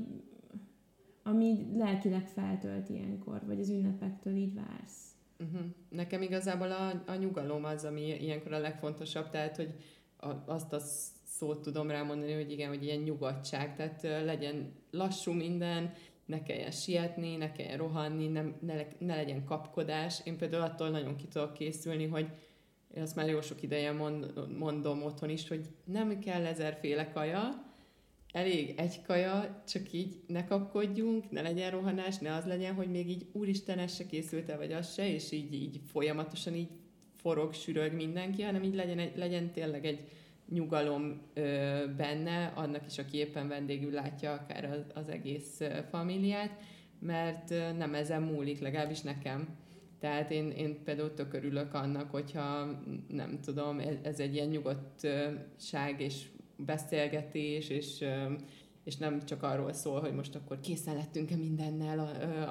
ami 1.27 1.67
lelkileg 1.77 2.27
feltölt 2.27 2.89
ilyenkor, 2.89 3.41
vagy 3.45 3.59
az 3.59 3.69
ünnepektől 3.69 4.35
így 4.35 4.53
vársz? 4.53 5.15
Uh-huh. 5.39 5.67
Nekem 5.89 6.21
igazából 6.21 6.71
a, 6.71 7.03
a 7.05 7.15
nyugalom 7.15 7.63
az, 7.63 7.83
ami 7.85 8.01
ilyenkor 8.01 8.53
a 8.53 8.59
legfontosabb, 8.59 9.29
tehát, 9.29 9.55
hogy 9.55 9.73
a, 10.17 10.27
azt 10.45 10.73
a 10.73 10.79
szót 11.23 11.61
tudom 11.61 11.89
rámondani, 11.89 12.33
hogy 12.33 12.51
igen, 12.51 12.69
hogy 12.69 12.83
ilyen 12.83 13.01
nyugodtság, 13.01 13.75
tehát 13.75 14.03
ö, 14.03 14.25
legyen 14.25 14.73
lassú 14.91 15.31
minden, 15.31 15.93
ne 16.25 16.43
kelljen 16.43 16.71
sietni, 16.71 17.35
ne 17.35 17.51
kelljen 17.51 17.77
rohanni, 17.77 18.27
nem, 18.27 18.55
ne, 18.59 18.73
ne 18.99 19.15
legyen 19.15 19.43
kapkodás. 19.43 20.21
Én 20.23 20.37
például 20.37 20.63
attól 20.63 20.89
nagyon 20.89 21.15
ki 21.15 21.27
tudok 21.27 21.53
készülni, 21.53 22.07
hogy 22.07 22.27
én 22.95 23.01
azt 23.01 23.15
már 23.15 23.29
jó 23.29 23.41
sok 23.41 23.61
ideje 23.61 23.91
mond, 23.91 24.33
mondom 24.57 25.03
otthon 25.03 25.29
is, 25.29 25.47
hogy 25.47 25.69
nem 25.83 26.19
kell 26.19 26.45
ezerféle 26.45 27.11
kaja, 27.11 27.66
elég 28.37 28.73
egy 28.77 29.01
kaja, 29.01 29.63
csak 29.67 29.93
így 29.93 30.19
ne 30.27 30.45
kapkodjunk, 30.45 31.31
ne 31.31 31.41
legyen 31.41 31.71
rohanás, 31.71 32.17
ne 32.17 32.33
az 32.33 32.45
legyen, 32.45 32.73
hogy 32.73 32.87
még 32.87 33.09
így 33.09 33.25
úristen, 33.31 33.79
ez 33.79 33.95
se 33.95 34.05
készült 34.05 34.49
el, 34.49 34.57
vagy 34.57 34.71
az 34.71 34.93
se, 34.93 35.13
és 35.13 35.31
így, 35.31 35.53
így 35.53 35.79
folyamatosan 35.85 36.55
így 36.55 36.69
forog, 37.15 37.53
sürög 37.53 37.93
mindenki, 37.93 38.41
hanem 38.41 38.63
így 38.63 38.75
legyen, 38.75 38.99
egy, 38.99 39.17
legyen 39.17 39.51
tényleg 39.51 39.85
egy 39.85 40.07
nyugalom 40.49 41.21
ö, 41.33 41.41
benne, 41.97 42.45
annak 42.55 42.85
is, 42.87 42.97
aki 42.97 43.17
éppen 43.17 43.47
vendégül 43.47 43.91
látja 43.91 44.31
akár 44.31 44.65
az, 44.65 44.85
az 44.93 45.09
egész 45.09 45.59
ö, 45.59 45.69
familiát, 45.89 46.59
mert 46.99 47.51
ö, 47.51 47.71
nem 47.71 47.93
ezen 47.93 48.21
múlik, 48.21 48.59
legalábbis 48.59 49.01
nekem. 49.01 49.47
Tehát 49.99 50.31
én, 50.31 50.51
én 50.51 50.83
például 50.83 51.13
tök 51.13 51.33
örülök 51.33 51.73
annak, 51.73 52.11
hogyha 52.11 52.81
nem 53.07 53.39
tudom, 53.41 53.79
ez, 53.79 53.95
ez 54.01 54.19
egy 54.19 54.33
ilyen 54.33 54.47
nyugodtság 54.47 56.01
és 56.01 56.25
beszélgetés, 56.57 57.69
és 57.69 58.03
és 58.87 58.97
nem 58.97 59.25
csak 59.25 59.43
arról 59.43 59.73
szól, 59.73 59.99
hogy 59.99 60.13
most 60.13 60.35
akkor 60.35 60.59
készen 60.59 60.95
lettünk-e 60.95 61.35
mindennel 61.35 61.99
a, 61.99 62.09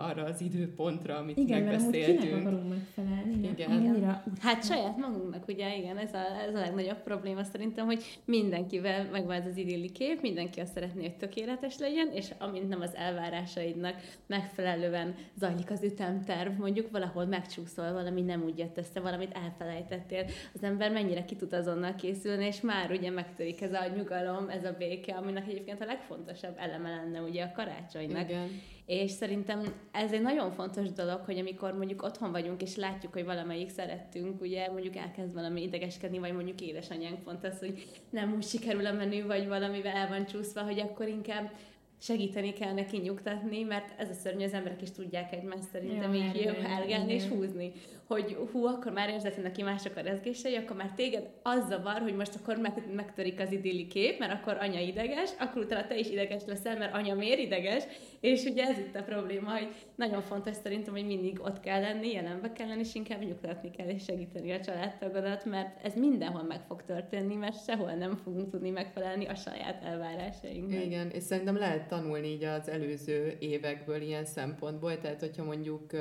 arra 0.08 0.24
az 0.24 0.40
időpontra, 0.40 1.16
amit 1.16 1.36
igen, 1.36 1.62
megbeszéltünk. 1.62 2.22
Igen, 2.22 2.34
mert 2.34 2.46
akarunk 2.46 2.68
megfelelni. 2.68 3.48
Igen. 3.48 3.70
Annyira 3.70 4.24
hát 4.40 4.64
saját 4.64 4.96
magunknak, 4.96 5.48
ugye, 5.48 5.76
igen, 5.76 5.96
ez 5.96 6.12
a, 6.12 6.18
ez 6.48 6.54
a 6.54 6.58
legnagyobb 6.58 7.02
probléma 7.02 7.44
szerintem, 7.44 7.86
hogy 7.86 8.20
mindenkivel 8.24 9.08
megvan 9.10 9.36
ez 9.36 9.46
az 9.46 9.56
idilli 9.56 9.90
kép, 9.90 10.20
mindenki 10.20 10.60
azt 10.60 10.72
szeretné, 10.72 11.02
hogy 11.02 11.16
tökéletes 11.16 11.78
legyen, 11.78 12.08
és 12.12 12.30
amint 12.38 12.68
nem 12.68 12.80
az 12.80 12.94
elvárásaidnak 12.94 13.94
megfelelően 14.26 15.14
zajlik 15.38 15.70
az 15.70 15.82
ütemterv, 15.82 16.58
mondjuk 16.58 16.90
valahol 16.90 17.24
megcsúszol, 17.24 17.92
valami 17.92 18.22
nem 18.22 18.42
úgy 18.42 18.58
jött 18.58 18.78
össze, 18.78 19.00
valamit 19.00 19.36
elfelejtettél, 19.44 20.24
az 20.54 20.62
ember 20.62 20.92
mennyire 20.92 21.24
ki 21.24 21.36
tud 21.36 21.52
azonnal 21.52 21.94
készülni, 21.94 22.46
és 22.46 22.60
már 22.60 22.90
ugye 22.90 23.10
megtörik 23.10 23.62
ez 23.62 23.72
a 23.72 23.86
nyugalom, 23.96 24.48
ez 24.48 24.64
a 24.64 24.74
béke, 24.78 25.14
aminek 25.14 25.48
egyébként 25.48 25.80
a 25.80 25.84
legfontosabb 25.84 26.24
legfontosabb 26.26 26.54
eleme 26.58 26.90
lenne 26.90 27.20
ugye 27.20 27.44
a 27.44 27.52
karácsonynak. 27.52 28.28
Igen. 28.28 28.60
És 28.86 29.10
szerintem 29.10 29.74
ez 29.92 30.12
egy 30.12 30.22
nagyon 30.22 30.50
fontos 30.50 30.92
dolog, 30.92 31.20
hogy 31.24 31.38
amikor 31.38 31.76
mondjuk 31.76 32.02
otthon 32.02 32.30
vagyunk, 32.30 32.62
és 32.62 32.76
látjuk, 32.76 33.12
hogy 33.12 33.24
valamelyik 33.24 33.68
szerettünk, 33.68 34.40
ugye 34.40 34.70
mondjuk 34.70 34.96
elkezd 34.96 35.34
valami 35.34 35.62
idegeskedni, 35.62 36.18
vagy 36.18 36.32
mondjuk 36.32 36.60
édesanyánk 36.60 37.22
pont 37.22 37.44
az, 37.44 37.58
hogy 37.58 37.86
nem 38.10 38.34
úgy 38.34 38.44
sikerül 38.44 38.86
a 38.86 38.92
menü, 38.92 39.26
vagy 39.26 39.48
valamivel 39.48 39.96
el 39.96 40.08
van 40.08 40.26
csúszva, 40.26 40.62
hogy 40.62 40.80
akkor 40.80 41.08
inkább 41.08 41.50
segíteni 41.98 42.52
kell 42.52 42.72
neki 42.72 42.96
nyugtatni, 42.96 43.62
mert 43.62 44.00
ez 44.00 44.08
a 44.08 44.12
szörnyű, 44.12 44.44
az 44.44 44.52
emberek 44.52 44.82
is 44.82 44.90
tudják 44.90 45.32
egymást 45.32 45.68
szerintem 45.72 46.14
ja, 46.14 46.24
így 46.24 46.56
hárgálni 46.62 47.12
és 47.12 47.24
húzni. 47.24 47.72
Hogy 48.06 48.36
hú, 48.52 48.64
akkor 48.66 48.92
már 48.92 49.08
érzed, 49.08 49.34
hogy 49.34 49.42
neki 49.42 49.62
mások 49.62 49.96
a 49.96 50.00
rezgései, 50.00 50.54
akkor 50.54 50.76
már 50.76 50.92
téged 50.96 51.28
az 51.42 51.66
zavar, 51.68 52.00
hogy 52.00 52.14
most 52.14 52.34
akkor 52.34 52.56
meg, 52.56 52.94
megtörik 52.94 53.40
az 53.40 53.52
idilli 53.52 53.86
kép, 53.86 54.18
mert 54.18 54.32
akkor 54.32 54.56
anya 54.60 54.80
ideges, 54.80 55.30
akkor 55.38 55.62
utána 55.62 55.86
te 55.86 55.98
is 55.98 56.10
ideges 56.10 56.42
leszel, 56.46 56.78
mert 56.78 56.94
anya 56.94 57.14
miért 57.14 57.38
ideges, 57.38 57.84
és 58.26 58.44
ugye 58.44 58.64
ez 58.64 58.78
itt 58.78 58.96
a 58.96 59.02
probléma, 59.02 59.50
hogy 59.50 59.68
nagyon 59.94 60.22
fontos 60.22 60.56
szerintem, 60.62 60.92
hogy 60.92 61.06
mindig 61.06 61.40
ott 61.40 61.60
kell 61.60 61.80
lenni, 61.80 62.12
jelenbe 62.12 62.52
kell 62.52 62.68
lenni, 62.68 62.80
és 62.80 62.94
inkább 62.94 63.22
nyugtatni 63.22 63.70
kell, 63.70 63.88
és 63.88 64.04
segíteni 64.04 64.52
a 64.52 64.60
családtagodat, 64.60 65.44
mert 65.44 65.84
ez 65.84 65.94
mindenhol 65.94 66.42
meg 66.42 66.60
fog 66.66 66.82
történni, 66.84 67.34
mert 67.34 67.64
sehol 67.64 67.92
nem 67.92 68.16
fogunk 68.16 68.50
tudni 68.50 68.70
megfelelni 68.70 69.26
a 69.26 69.34
saját 69.34 69.84
elvárásainknak. 69.84 70.84
Igen, 70.84 71.10
és 71.10 71.22
szerintem 71.22 71.56
lehet 71.56 71.88
tanulni 71.88 72.28
így 72.28 72.44
az 72.44 72.68
előző 72.68 73.36
évekből 73.38 74.00
ilyen 74.00 74.24
szempontból, 74.24 74.98
tehát 74.98 75.20
hogyha 75.20 75.44
mondjuk 75.44 75.92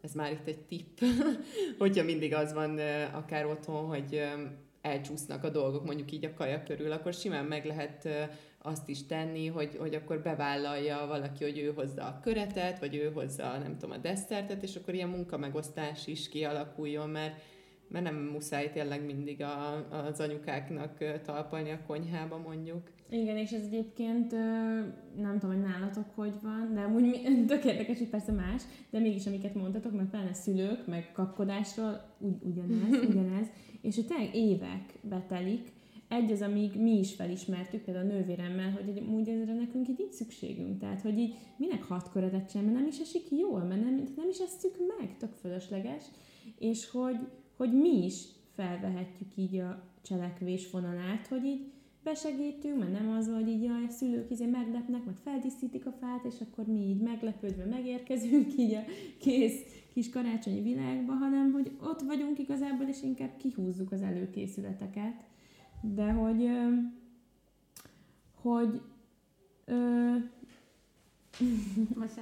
ez 0.00 0.12
már 0.12 0.32
itt 0.32 0.46
egy 0.46 0.60
tipp, 0.60 0.98
hogyha 1.78 2.04
mindig 2.04 2.34
az 2.34 2.52
van 2.52 2.78
akár 3.12 3.46
otthon, 3.46 3.86
hogy 3.86 4.22
elcsúsznak 4.80 5.44
a 5.44 5.50
dolgok, 5.50 5.84
mondjuk 5.84 6.12
így 6.12 6.24
a 6.24 6.34
kaja 6.34 6.62
körül, 6.62 6.92
akkor 6.92 7.14
simán 7.14 7.44
meg 7.44 7.64
lehet 7.64 8.08
azt 8.68 8.88
is 8.88 9.06
tenni, 9.06 9.46
hogy, 9.46 9.76
hogy 9.78 9.94
akkor 9.94 10.20
bevállalja 10.20 11.06
valaki, 11.06 11.44
hogy 11.44 11.58
ő 11.58 11.72
hozza 11.74 12.02
a 12.02 12.20
köretet, 12.22 12.78
vagy 12.78 12.94
ő 12.94 13.10
hozza, 13.14 13.58
nem 13.58 13.78
tudom, 13.78 13.90
a 13.90 13.98
desszertet, 13.98 14.62
és 14.62 14.76
akkor 14.76 14.94
ilyen 14.94 15.08
munkamegosztás 15.08 16.06
is 16.06 16.28
kialakuljon, 16.28 17.10
mert 17.10 17.40
mert 17.90 18.04
nem 18.04 18.16
muszáj 18.16 18.70
tényleg 18.72 19.04
mindig 19.04 19.42
a, 19.42 19.86
az 19.90 20.20
anyukáknak 20.20 21.04
talpalni 21.24 21.70
a 21.70 21.82
konyhába 21.86 22.38
mondjuk. 22.38 22.82
Igen, 23.10 23.36
és 23.36 23.50
ez 23.50 23.62
egyébként 23.62 24.32
nem 25.16 25.38
tudom, 25.38 25.56
hogy 25.56 25.64
nálatok 25.70 26.04
hogy 26.14 26.34
van, 26.42 26.70
de 26.74 26.80
amúgy 26.80 27.20
tök 27.46 27.64
érdekes, 27.64 27.98
hogy 27.98 28.08
persze 28.08 28.32
más, 28.32 28.62
de 28.90 28.98
mégis 28.98 29.26
amiket 29.26 29.54
mondtatok, 29.54 29.92
mert 29.92 30.10
pláne 30.10 30.32
szülők, 30.32 30.86
meg 30.86 31.12
kapkodásról 31.12 32.14
ugy, 32.18 32.36
ugyanez, 32.42 33.02
ugyanez, 33.10 33.46
és 33.80 33.94
hogy 33.94 34.06
tényleg 34.06 34.34
évek 34.34 34.98
betelik, 35.02 35.72
egy 36.08 36.32
az, 36.32 36.42
amíg 36.42 36.80
mi 36.80 36.98
is 36.98 37.14
felismertük, 37.14 37.82
például 37.82 38.10
a 38.10 38.12
nővéremmel, 38.12 38.70
hogy 38.70 38.98
amúgy 38.98 39.28
ezre 39.28 39.54
nekünk 39.54 39.88
így, 39.88 40.00
így 40.00 40.12
szükségünk. 40.12 40.78
Tehát, 40.78 41.00
hogy 41.00 41.18
így 41.18 41.34
minek 41.56 41.82
hat 41.82 42.10
köretet 42.10 42.50
sem, 42.50 42.62
mert 42.62 42.76
nem 42.76 42.86
is 42.86 42.98
esik 42.98 43.30
jól, 43.30 43.60
mert 43.60 43.84
nem, 43.84 44.04
nem 44.16 44.28
is 44.28 44.38
eszük 44.38 44.76
meg, 44.98 45.16
tök 45.16 45.32
fölösleges, 45.32 46.04
és 46.58 46.90
hogy, 46.90 47.18
hogy 47.56 47.72
mi 47.72 48.04
is 48.04 48.24
felvehetjük 48.52 49.36
így 49.36 49.56
a 49.56 49.82
cselekvés 50.02 50.70
vonalát, 50.70 51.26
hogy 51.26 51.44
így 51.44 51.72
besegítünk, 52.02 52.78
mert 52.78 52.92
nem 52.92 53.10
az, 53.10 53.28
hogy 53.28 53.48
így 53.48 53.66
a 53.66 53.90
szülők 53.90 54.30
izé 54.30 54.46
meglepnek, 54.46 55.04
majd 55.04 55.16
feldíszítik 55.24 55.86
a 55.86 55.92
fát, 56.00 56.24
és 56.24 56.34
akkor 56.40 56.66
mi 56.66 56.80
így 56.80 57.00
meglepődve 57.00 57.64
megérkezünk 57.64 58.56
így 58.58 58.74
a 58.74 58.82
kész 59.18 59.62
kis 59.92 60.10
karácsonyi 60.10 60.60
világba, 60.60 61.12
hanem 61.12 61.52
hogy 61.52 61.70
ott 61.80 62.00
vagyunk 62.00 62.38
igazából, 62.38 62.86
és 62.86 63.02
inkább 63.02 63.36
kihúzzuk 63.36 63.92
az 63.92 64.02
előkészületeket. 64.02 65.26
De 65.80 66.10
hogy, 66.10 66.48
hogy 68.34 68.80
ö, 69.64 70.14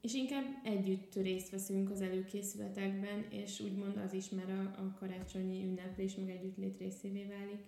és 0.00 0.14
inkább 0.14 0.44
együtt 0.64 1.14
részt 1.14 1.50
veszünk 1.50 1.90
az 1.90 2.00
előkészületekben, 2.00 3.24
és 3.30 3.60
úgymond 3.60 3.96
az 3.96 4.12
is, 4.12 4.28
mert 4.28 4.50
a, 4.50 4.60
a 4.60 4.96
karácsonyi 4.98 5.64
ünneplés 5.64 6.14
meg 6.14 6.30
együttlét 6.30 6.78
részévé 6.78 7.24
válik. 7.24 7.60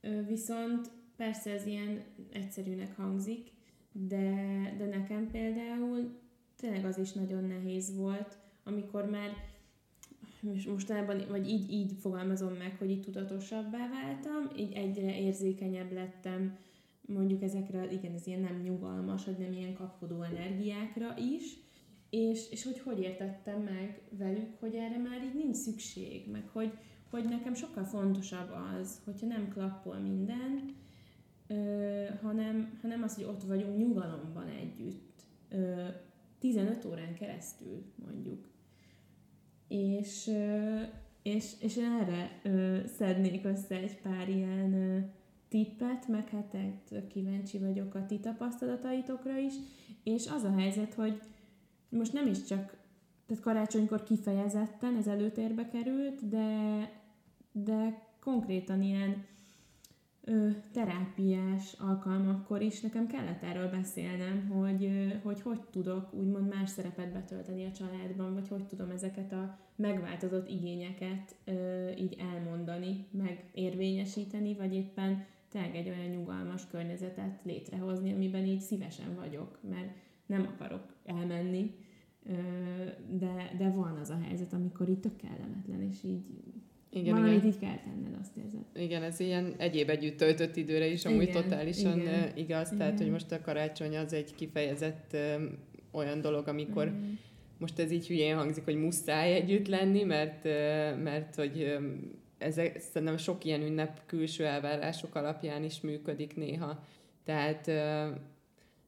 Ö, 0.00 0.24
viszont 0.26 0.90
persze 1.16 1.50
ez 1.50 1.66
ilyen 1.66 2.04
egyszerűnek 2.32 2.96
hangzik, 2.96 3.50
de, 3.92 4.34
de 4.78 4.86
nekem 4.86 5.30
például 5.30 6.18
tényleg 6.56 6.84
az 6.84 6.98
is 6.98 7.12
nagyon 7.12 7.44
nehéz 7.44 7.96
volt, 7.96 8.38
amikor 8.64 9.10
már 9.10 9.30
mostanában, 10.66 11.22
vagy 11.28 11.48
így, 11.48 11.72
így 11.72 11.92
fogalmazom 12.00 12.52
meg, 12.52 12.76
hogy 12.78 12.90
így 12.90 13.00
tudatosabbá 13.00 13.88
váltam, 13.88 14.50
így 14.56 14.72
egyre 14.72 15.20
érzékenyebb 15.20 15.92
lettem 15.92 16.58
mondjuk 17.00 17.42
ezekre, 17.42 17.92
igen, 17.92 18.14
ez 18.14 18.26
ilyen 18.26 18.40
nem 18.40 18.60
nyugalmas, 18.60 19.24
vagy 19.24 19.38
nem 19.38 19.52
ilyen 19.52 19.74
kapkodó 19.74 20.22
energiákra 20.22 21.14
is, 21.16 21.56
és, 22.10 22.50
és 22.50 22.64
hogy 22.64 22.78
hogy 22.78 23.00
értettem 23.00 23.62
meg 23.62 24.00
velük, 24.10 24.60
hogy 24.60 24.74
erre 24.74 24.98
már 24.98 25.24
így 25.24 25.34
nincs 25.34 25.56
szükség, 25.56 26.30
meg 26.30 26.48
hogy, 26.52 26.72
hogy 27.10 27.24
nekem 27.24 27.54
sokkal 27.54 27.84
fontosabb 27.84 28.50
az, 28.78 29.00
hogyha 29.04 29.26
nem 29.26 29.48
klappol 29.48 29.96
minden, 29.96 30.74
ö, 31.46 32.04
hanem, 32.22 32.78
hanem 32.82 33.02
az, 33.02 33.14
hogy 33.14 33.24
ott 33.24 33.42
vagyunk 33.42 33.78
nyugalomban 33.78 34.48
együtt, 34.48 35.22
ö, 35.48 35.86
15 36.38 36.84
órán 36.84 37.14
keresztül 37.14 37.84
mondjuk. 38.06 38.48
És, 39.68 40.30
és, 41.22 41.52
és 41.60 41.76
erre 41.76 42.40
ö, 42.42 42.78
szednék 42.96 43.44
össze 43.44 43.76
egy 43.76 44.00
pár 44.00 44.28
ilyen 44.28 45.04
tippet, 45.48 46.08
meg 46.08 46.28
hát 46.28 46.56
kíváncsi 47.08 47.58
vagyok 47.58 47.94
a 47.94 48.06
ti 48.06 48.20
tapasztalataitokra 48.20 49.36
is, 49.38 49.52
és 50.02 50.26
az 50.26 50.44
a 50.44 50.54
helyzet, 50.56 50.94
hogy 50.94 51.20
most 51.88 52.12
nem 52.12 52.26
is 52.26 52.44
csak, 52.44 52.76
tehát 53.26 53.42
karácsonykor 53.42 54.02
kifejezetten 54.02 54.96
ez 54.96 55.06
előtérbe 55.06 55.68
került, 55.68 56.28
de, 56.28 56.50
de 57.52 58.02
konkrétan 58.20 58.82
ilyen 58.82 59.24
ö, 60.28 60.48
terápiás 60.72 61.72
alkalmakkor 61.78 62.62
is 62.62 62.80
nekem 62.80 63.06
kellett 63.06 63.42
erről 63.42 63.70
beszélnem, 63.70 64.48
hogy, 64.48 64.84
ö, 64.84 65.06
hogy 65.22 65.40
hogy 65.40 65.60
tudok 65.70 66.14
úgymond 66.14 66.48
más 66.48 66.70
szerepet 66.70 67.12
betölteni 67.12 67.64
a 67.64 67.72
családban, 67.72 68.34
vagy 68.34 68.48
hogy 68.48 68.66
tudom 68.66 68.90
ezeket 68.90 69.32
a 69.32 69.58
megváltozott 69.76 70.48
igényeket 70.48 71.36
ö, 71.44 71.88
így 71.90 72.16
elmondani, 72.34 73.06
meg 73.10 73.44
érvényesíteni, 73.54 74.54
vagy 74.54 74.74
éppen 74.74 75.24
tényleg 75.48 75.76
egy 75.76 75.88
olyan 75.88 76.10
nyugalmas 76.10 76.66
környezetet 76.66 77.40
létrehozni, 77.42 78.12
amiben 78.12 78.44
így 78.44 78.60
szívesen 78.60 79.14
vagyok, 79.14 79.58
mert 79.68 79.96
nem 80.26 80.48
akarok 80.54 80.94
elmenni, 81.04 81.74
de, 83.10 83.54
de 83.58 83.70
van 83.70 83.96
az 83.96 84.10
a 84.10 84.18
helyzet, 84.22 84.52
amikor 84.52 84.88
így 84.88 85.00
tök 85.00 85.16
kellemetlen, 85.16 85.82
és 85.82 86.04
így 86.04 86.24
igen, 86.90 87.14
valamit 87.14 87.36
igen. 87.36 87.46
így 87.46 87.58
kell 87.58 87.76
tenned, 87.76 88.18
azt 88.20 88.36
érzed. 88.36 88.60
Igen, 88.74 89.02
ez 89.02 89.20
ilyen 89.20 89.54
egyéb 89.56 89.90
együtt 89.90 90.16
töltött 90.16 90.56
időre 90.56 90.86
is 90.86 91.04
amúgy 91.04 91.22
igen, 91.22 91.42
totálisan 91.42 92.00
igen, 92.00 92.36
igaz, 92.36 92.66
igen. 92.66 92.78
tehát 92.78 92.98
hogy 92.98 93.10
most 93.10 93.32
a 93.32 93.40
karácsony 93.40 93.96
az 93.96 94.12
egy 94.12 94.34
kifejezett 94.34 95.16
olyan 95.90 96.20
dolog, 96.20 96.48
amikor 96.48 96.86
igen. 96.86 97.18
most 97.58 97.78
ez 97.78 97.90
így 97.90 98.06
hülyén 98.06 98.36
hangzik, 98.36 98.64
hogy 98.64 98.76
muszáj 98.76 99.32
együtt 99.32 99.68
lenni, 99.68 100.02
mert, 100.02 100.44
mert 101.02 101.34
hogy 101.34 101.78
ezek, 102.38 102.80
szerintem 102.80 103.16
sok 103.16 103.44
ilyen 103.44 103.62
ünnep 103.62 104.00
külső 104.06 104.44
elvárások 104.44 105.14
alapján 105.14 105.64
is 105.64 105.80
működik 105.80 106.36
néha. 106.36 106.84
Tehát 107.24 107.70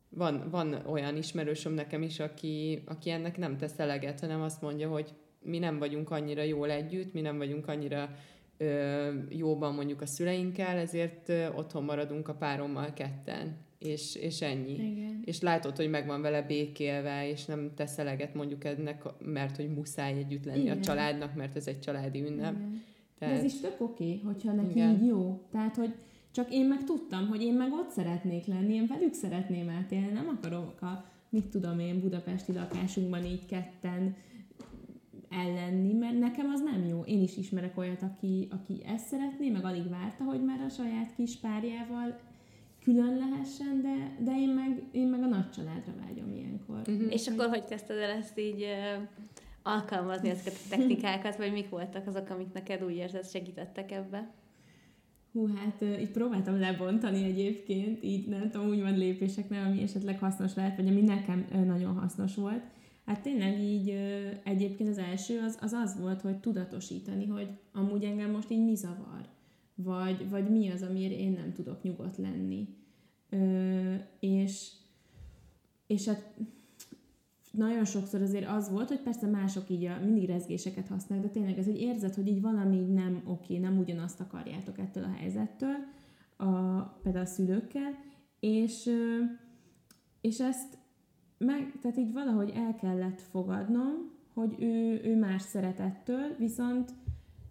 van, 0.08 0.48
van 0.50 0.82
olyan 0.86 1.16
ismerősöm 1.16 1.72
nekem 1.72 2.02
is, 2.02 2.20
aki, 2.20 2.82
aki 2.86 3.10
ennek 3.10 3.36
nem 3.36 3.56
tesz 3.56 3.78
eleget, 3.78 4.20
hanem 4.20 4.42
azt 4.42 4.62
mondja, 4.62 4.88
hogy 4.88 5.14
mi 5.42 5.58
nem 5.58 5.78
vagyunk 5.78 6.10
annyira 6.10 6.42
jól 6.42 6.70
együtt, 6.70 7.12
mi 7.12 7.20
nem 7.20 7.38
vagyunk 7.38 7.68
annyira 7.68 8.10
ö, 8.56 9.08
jóban 9.28 9.74
mondjuk 9.74 10.00
a 10.00 10.06
szüleinkkel, 10.06 10.76
ezért 10.78 11.28
ö, 11.28 11.48
otthon 11.48 11.84
maradunk 11.84 12.28
a 12.28 12.34
párommal 12.34 12.92
ketten. 12.92 13.56
És, 13.78 14.14
és 14.14 14.40
ennyi. 14.40 14.72
Igen. 14.72 15.22
És 15.24 15.40
látod, 15.40 15.76
hogy 15.76 15.90
meg 15.90 16.06
van 16.06 16.22
vele 16.22 16.42
békélve, 16.42 17.28
és 17.28 17.44
nem 17.44 17.70
tesz 17.74 17.98
eleget 17.98 18.34
mondjuk 18.34 18.64
ennek, 18.64 19.02
mert 19.18 19.56
hogy 19.56 19.68
muszáj 19.68 20.12
együtt 20.12 20.44
lenni 20.44 20.60
Igen. 20.60 20.78
a 20.78 20.80
családnak, 20.80 21.34
mert 21.34 21.56
ez 21.56 21.66
egy 21.66 21.80
családi 21.80 22.20
ünnep. 22.20 22.54
Igen. 22.54 22.82
Tehát... 23.18 23.34
De 23.34 23.40
ez 23.40 23.52
is 23.52 23.60
tök 23.60 23.80
oké, 23.80 24.20
hogyha 24.24 24.52
neki 24.52 24.70
Igen. 24.70 24.90
így 24.90 25.06
jó. 25.06 25.40
Tehát, 25.50 25.76
hogy 25.76 25.94
Csak 26.32 26.52
én 26.52 26.66
meg 26.66 26.84
tudtam, 26.84 27.28
hogy 27.28 27.42
én 27.42 27.54
meg 27.54 27.72
ott 27.72 27.90
szeretnék 27.90 28.46
lenni, 28.46 28.74
én 28.74 28.86
velük 28.86 29.14
szeretném 29.14 29.68
átélni, 29.68 30.12
nem 30.12 30.38
akarok 30.38 30.82
a, 30.82 31.04
mit 31.28 31.46
tudom 31.46 31.78
én, 31.78 32.00
budapesti 32.00 32.52
lakásunkban 32.52 33.24
így 33.24 33.46
ketten 33.46 34.16
ellenni, 35.30 35.92
mert 35.92 36.18
nekem 36.18 36.50
az 36.50 36.60
nem 36.60 36.86
jó. 36.88 37.02
Én 37.02 37.22
is 37.22 37.36
ismerek 37.36 37.78
olyat, 37.78 38.02
aki, 38.02 38.48
aki 38.50 38.82
ezt 38.86 39.06
szeretné, 39.06 39.50
meg 39.50 39.64
alig 39.64 39.88
várta, 39.88 40.24
hogy 40.24 40.44
már 40.44 40.60
a 40.60 40.68
saját 40.68 41.14
kis 41.16 41.36
párjával 41.36 42.18
külön 42.82 43.16
lehessen, 43.16 43.80
de, 43.82 44.16
de 44.24 44.38
én, 44.38 44.48
meg, 44.48 44.82
én 44.92 45.08
meg 45.08 45.22
a 45.22 45.26
nagy 45.26 45.50
családra 45.50 45.92
vágyom 46.00 46.30
ilyenkor. 46.30 46.78
Uh-huh. 46.78 47.12
És 47.12 47.26
akkor 47.26 47.48
hogy 47.48 47.64
kezdted 47.64 47.96
el 47.96 48.10
ezt 48.10 48.38
így 48.38 48.62
uh, 48.62 49.02
alkalmazni, 49.62 50.28
ezeket 50.28 50.52
a 50.64 50.68
technikákat, 50.68 51.36
vagy 51.36 51.52
mik 51.52 51.68
voltak 51.68 52.06
azok, 52.06 52.30
amik 52.30 52.52
neked 52.52 52.84
úgy 52.84 52.94
érzed 52.94 53.28
segítettek 53.28 53.92
ebbe? 53.92 54.30
Hú, 55.32 55.46
hát 55.54 55.80
uh, 55.80 56.00
így 56.00 56.10
próbáltam 56.10 56.60
lebontani 56.60 57.24
egyébként, 57.24 58.04
így 58.04 58.28
nem 58.28 58.50
tudom, 58.50 58.68
úgy 58.68 58.80
van 58.80 58.98
lépéseknél, 58.98 59.64
ami 59.64 59.82
esetleg 59.82 60.18
hasznos 60.18 60.54
lehet, 60.54 60.76
vagy 60.76 60.88
ami 60.88 61.00
nekem 61.00 61.46
uh, 61.52 61.64
nagyon 61.64 61.94
hasznos 61.94 62.34
volt. 62.34 62.62
Hát 63.10 63.22
tényleg 63.22 63.60
így 63.60 63.88
egyébként 64.44 64.88
az 64.88 64.98
első 64.98 65.38
az, 65.38 65.58
az 65.60 65.72
az 65.72 66.00
volt, 66.00 66.20
hogy 66.20 66.36
tudatosítani, 66.36 67.26
hogy 67.26 67.48
amúgy 67.72 68.04
engem 68.04 68.30
most 68.30 68.50
így 68.50 68.64
mi 68.64 68.74
zavar 68.74 69.28
vagy, 69.74 70.28
vagy 70.28 70.50
mi 70.50 70.70
az, 70.70 70.82
amiért 70.82 71.18
én 71.18 71.32
nem 71.32 71.52
tudok 71.52 71.82
nyugodt 71.82 72.16
lenni. 72.16 72.68
Ö, 73.30 73.94
és, 74.20 74.70
és 75.86 76.06
hát 76.06 76.34
nagyon 77.52 77.84
sokszor 77.84 78.22
azért 78.22 78.48
az 78.48 78.70
volt, 78.70 78.88
hogy 78.88 79.00
persze 79.00 79.26
mások 79.26 79.70
így 79.70 79.84
a, 79.84 80.00
mindig 80.04 80.28
rezgéseket 80.28 80.88
használnak, 80.88 81.26
de 81.26 81.32
tényleg 81.32 81.58
ez 81.58 81.68
egy 81.68 81.80
érzet, 81.80 82.14
hogy 82.14 82.28
így 82.28 82.40
valami 82.40 82.78
nem 82.78 83.22
oké, 83.26 83.58
nem 83.58 83.78
ugyanazt 83.78 84.20
akarjátok 84.20 84.78
ettől 84.78 85.04
a 85.04 85.16
helyzettől, 85.16 85.76
a, 86.36 86.80
például 86.80 87.24
a 87.24 87.28
szülőkkel, 87.28 87.98
és, 88.40 88.90
és 90.20 90.40
ezt 90.40 90.78
meg, 91.44 91.72
tehát 91.80 91.96
így 91.96 92.12
valahogy 92.12 92.52
el 92.54 92.74
kellett 92.74 93.20
fogadnom, 93.20 94.10
hogy 94.34 94.54
ő, 94.58 95.00
ő 95.04 95.18
más 95.18 95.42
szeretettől, 95.42 96.36
viszont 96.38 96.92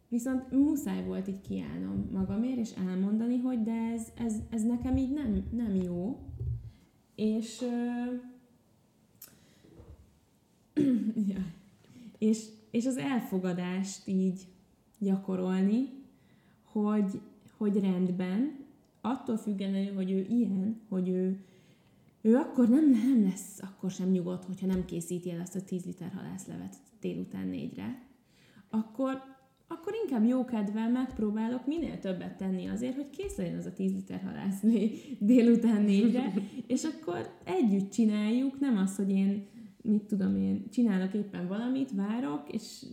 Viszont 0.10 0.52
muszáj 0.52 1.04
volt 1.04 1.28
így 1.28 1.42
kiállnom 1.42 2.10
magamért, 2.12 2.58
és 2.58 2.72
elmondani, 2.88 3.38
hogy 3.38 3.64
de 3.64 3.92
ez, 3.94 4.08
ez, 4.18 4.36
ez 4.50 4.64
nekem 4.64 4.98
így 4.98 5.14
nem, 5.14 5.44
nem 5.52 5.76
jó. 5.76 6.20
És, 7.16 7.62
ja. 11.32 11.46
és, 12.18 12.46
és 12.72 12.86
az 12.86 12.98
elfogadást 12.98 14.08
így 14.08 14.40
gyakorolni, 15.00 15.90
hogy, 16.64 17.22
hogy 17.58 17.80
rendben, 17.80 18.56
attól 19.02 19.38
függetlenül, 19.38 19.96
hogy 19.96 20.12
ő 20.12 20.26
ilyen, 20.30 20.80
hogy 20.90 21.10
ő, 21.10 21.40
ő 22.22 22.36
akkor 22.36 22.70
nem, 22.70 22.90
nem 22.90 23.24
lesz 23.24 23.60
akkor 23.62 23.92
sem 23.92 24.10
nyugodt, 24.10 24.46
hogyha 24.46 24.66
nem 24.66 24.86
készíti 24.86 25.32
el 25.32 25.42
azt 25.42 25.56
a 25.56 25.62
10 25.62 25.86
liter 25.86 26.12
halászlevet 26.16 26.76
délután 27.00 27.48
négyre, 27.48 28.02
akkor 28.70 29.22
akkor 29.72 29.94
inkább 30.04 30.26
jókedvel 30.26 30.90
megpróbálok 30.90 31.68
minél 31.68 32.00
többet 32.00 32.38
tenni 32.38 32.68
azért, 32.68 32.96
hogy 32.96 33.10
kész 33.10 33.38
legyen 33.38 33.58
az 33.58 33.66
a 33.66 33.74
10 33.74 33.94
liter 33.94 34.22
halászni 34.22 34.92
délután 35.20 35.82
négyre, 35.82 36.34
és 36.68 36.84
akkor 36.84 37.30
együtt 37.44 37.92
csináljuk, 37.92 38.60
nem 38.60 38.78
az, 38.78 38.96
hogy 38.96 39.10
én, 39.10 39.46
mit 39.82 40.04
tudom 40.04 40.38
én, 40.38 40.70
csinálok 40.70 41.14
éppen 41.14 41.48
valamit, 41.48 41.92
várok, 41.92 42.44
és 42.52 42.86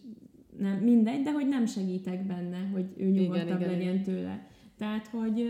nem, 0.58 0.78
mindegy, 0.78 1.22
de 1.22 1.32
hogy 1.32 1.46
nem 1.46 1.66
segítek 1.66 2.26
benne, 2.26 2.68
hogy 2.72 2.86
ő 2.96 3.08
nyugodtabb 3.08 3.60
igen, 3.60 3.70
legyen 3.70 3.80
igen. 3.80 4.02
tőle. 4.02 4.46
Tehát, 4.78 5.06
hogy 5.06 5.44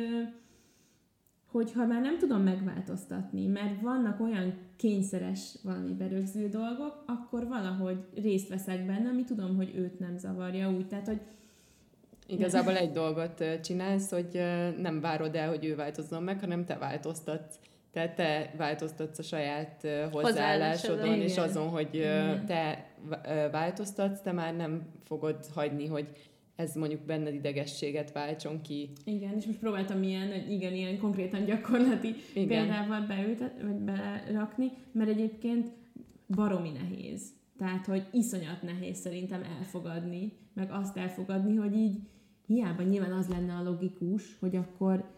hogyha 1.57 1.87
már 1.87 2.01
nem 2.01 2.19
tudom 2.19 2.43
megváltoztatni, 2.43 3.47
mert 3.47 3.81
vannak 3.81 4.21
olyan 4.21 4.55
kényszeres 4.77 5.55
valami 5.63 5.93
berögző 5.93 6.49
dolgok, 6.49 7.05
akkor 7.07 7.49
valahogy 7.49 8.05
részt 8.23 8.49
veszek 8.49 8.87
benne, 8.87 9.09
ami 9.09 9.25
tudom, 9.25 9.57
hogy 9.57 9.73
őt 9.77 9.99
nem 9.99 10.17
zavarja 10.19 10.71
úgy. 10.71 10.87
Tehát, 10.87 11.07
hogy 11.07 11.21
Igazából 12.27 12.77
egy 12.77 12.91
dolgot 12.91 13.45
csinálsz, 13.61 14.11
hogy 14.11 14.43
nem 14.79 15.01
várod 15.01 15.35
el, 15.35 15.49
hogy 15.49 15.65
ő 15.65 15.75
változzon 15.75 16.23
meg, 16.23 16.41
hanem 16.41 16.65
te 16.65 16.79
változtatsz. 16.79 17.59
Tehát 17.93 18.15
te 18.15 18.55
változtatsz 18.57 19.19
a 19.19 19.23
saját 19.23 19.87
hozzáállásodon, 20.13 21.15
és 21.15 21.37
azon, 21.37 21.69
hogy 21.69 21.91
te 22.47 22.91
változtatsz, 23.51 24.21
te 24.21 24.33
már 24.33 24.57
nem 24.57 24.83
fogod 25.05 25.47
hagyni, 25.55 25.87
hogy 25.87 26.09
ez 26.57 26.75
mondjuk 26.75 27.01
benned 27.01 27.35
idegességet 27.35 28.13
váltson 28.13 28.61
ki. 28.61 28.91
Igen, 29.05 29.37
és 29.37 29.47
most 29.47 29.59
próbáltam 29.59 30.03
ilyen, 30.03 30.51
igen, 30.51 30.75
ilyen 30.75 30.99
konkrétan 30.99 31.45
gyakorlati 31.45 32.15
igen. 32.35 32.49
példával 32.49 33.01
beültet, 33.01 33.63
vagy 33.63 33.77
berakni, 33.77 34.73
mert 34.93 35.11
egyébként 35.11 35.69
baromi 36.29 36.71
nehéz. 36.71 37.35
Tehát, 37.59 37.87
hogy 37.87 38.07
iszonyat 38.13 38.63
nehéz 38.63 38.99
szerintem 38.99 39.43
elfogadni, 39.59 40.33
meg 40.55 40.71
azt 40.71 40.97
elfogadni, 40.97 41.57
hogy 41.57 41.77
így 41.77 41.99
hiába 42.47 42.83
nyilván 42.83 43.13
az 43.13 43.29
lenne 43.29 43.55
a 43.55 43.63
logikus, 43.63 44.39
hogy 44.39 44.57
akkor 44.57 45.15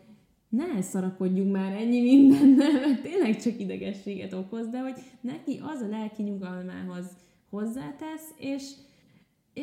ne 0.48 0.83
szarakodjunk 0.83 1.53
már 1.53 1.72
ennyi 1.72 2.01
mindennel, 2.01 2.72
mert 2.87 3.03
tényleg 3.03 3.37
csak 3.42 3.61
idegességet 3.61 4.33
okoz, 4.33 4.68
de 4.68 4.81
hogy 4.81 4.94
neki 5.20 5.61
az 5.62 5.81
a 5.81 5.88
lelki 5.88 6.22
nyugalmához 6.22 7.16
hozzátesz, 7.51 8.35
és 8.38 8.72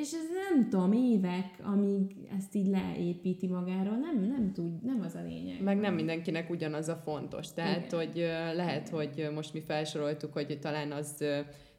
és 0.02 0.12
ez 0.12 0.28
nem 0.50 0.70
tudom, 0.70 0.92
évek, 0.92 1.60
amíg 1.64 2.16
ezt 2.38 2.56
így 2.56 2.68
leépíti 2.68 3.48
magáról, 3.48 3.98
nem, 3.98 4.24
nem 4.24 4.52
tud, 4.54 4.84
nem 4.84 5.02
az 5.06 5.16
a 5.16 5.22
lényeg. 5.28 5.62
Meg 5.62 5.78
nem 5.78 5.94
mindenkinek 5.94 6.50
ugyanaz 6.50 6.88
a 6.88 7.02
fontos. 7.04 7.54
Tehát, 7.54 7.86
Igen. 7.86 8.00
hogy 8.00 8.16
lehet, 8.56 8.90
hogy 8.90 9.30
most 9.34 9.54
mi 9.54 9.62
felsoroltuk, 9.62 10.34
hogy 10.34 10.60
talán 10.62 10.92
az 10.92 11.24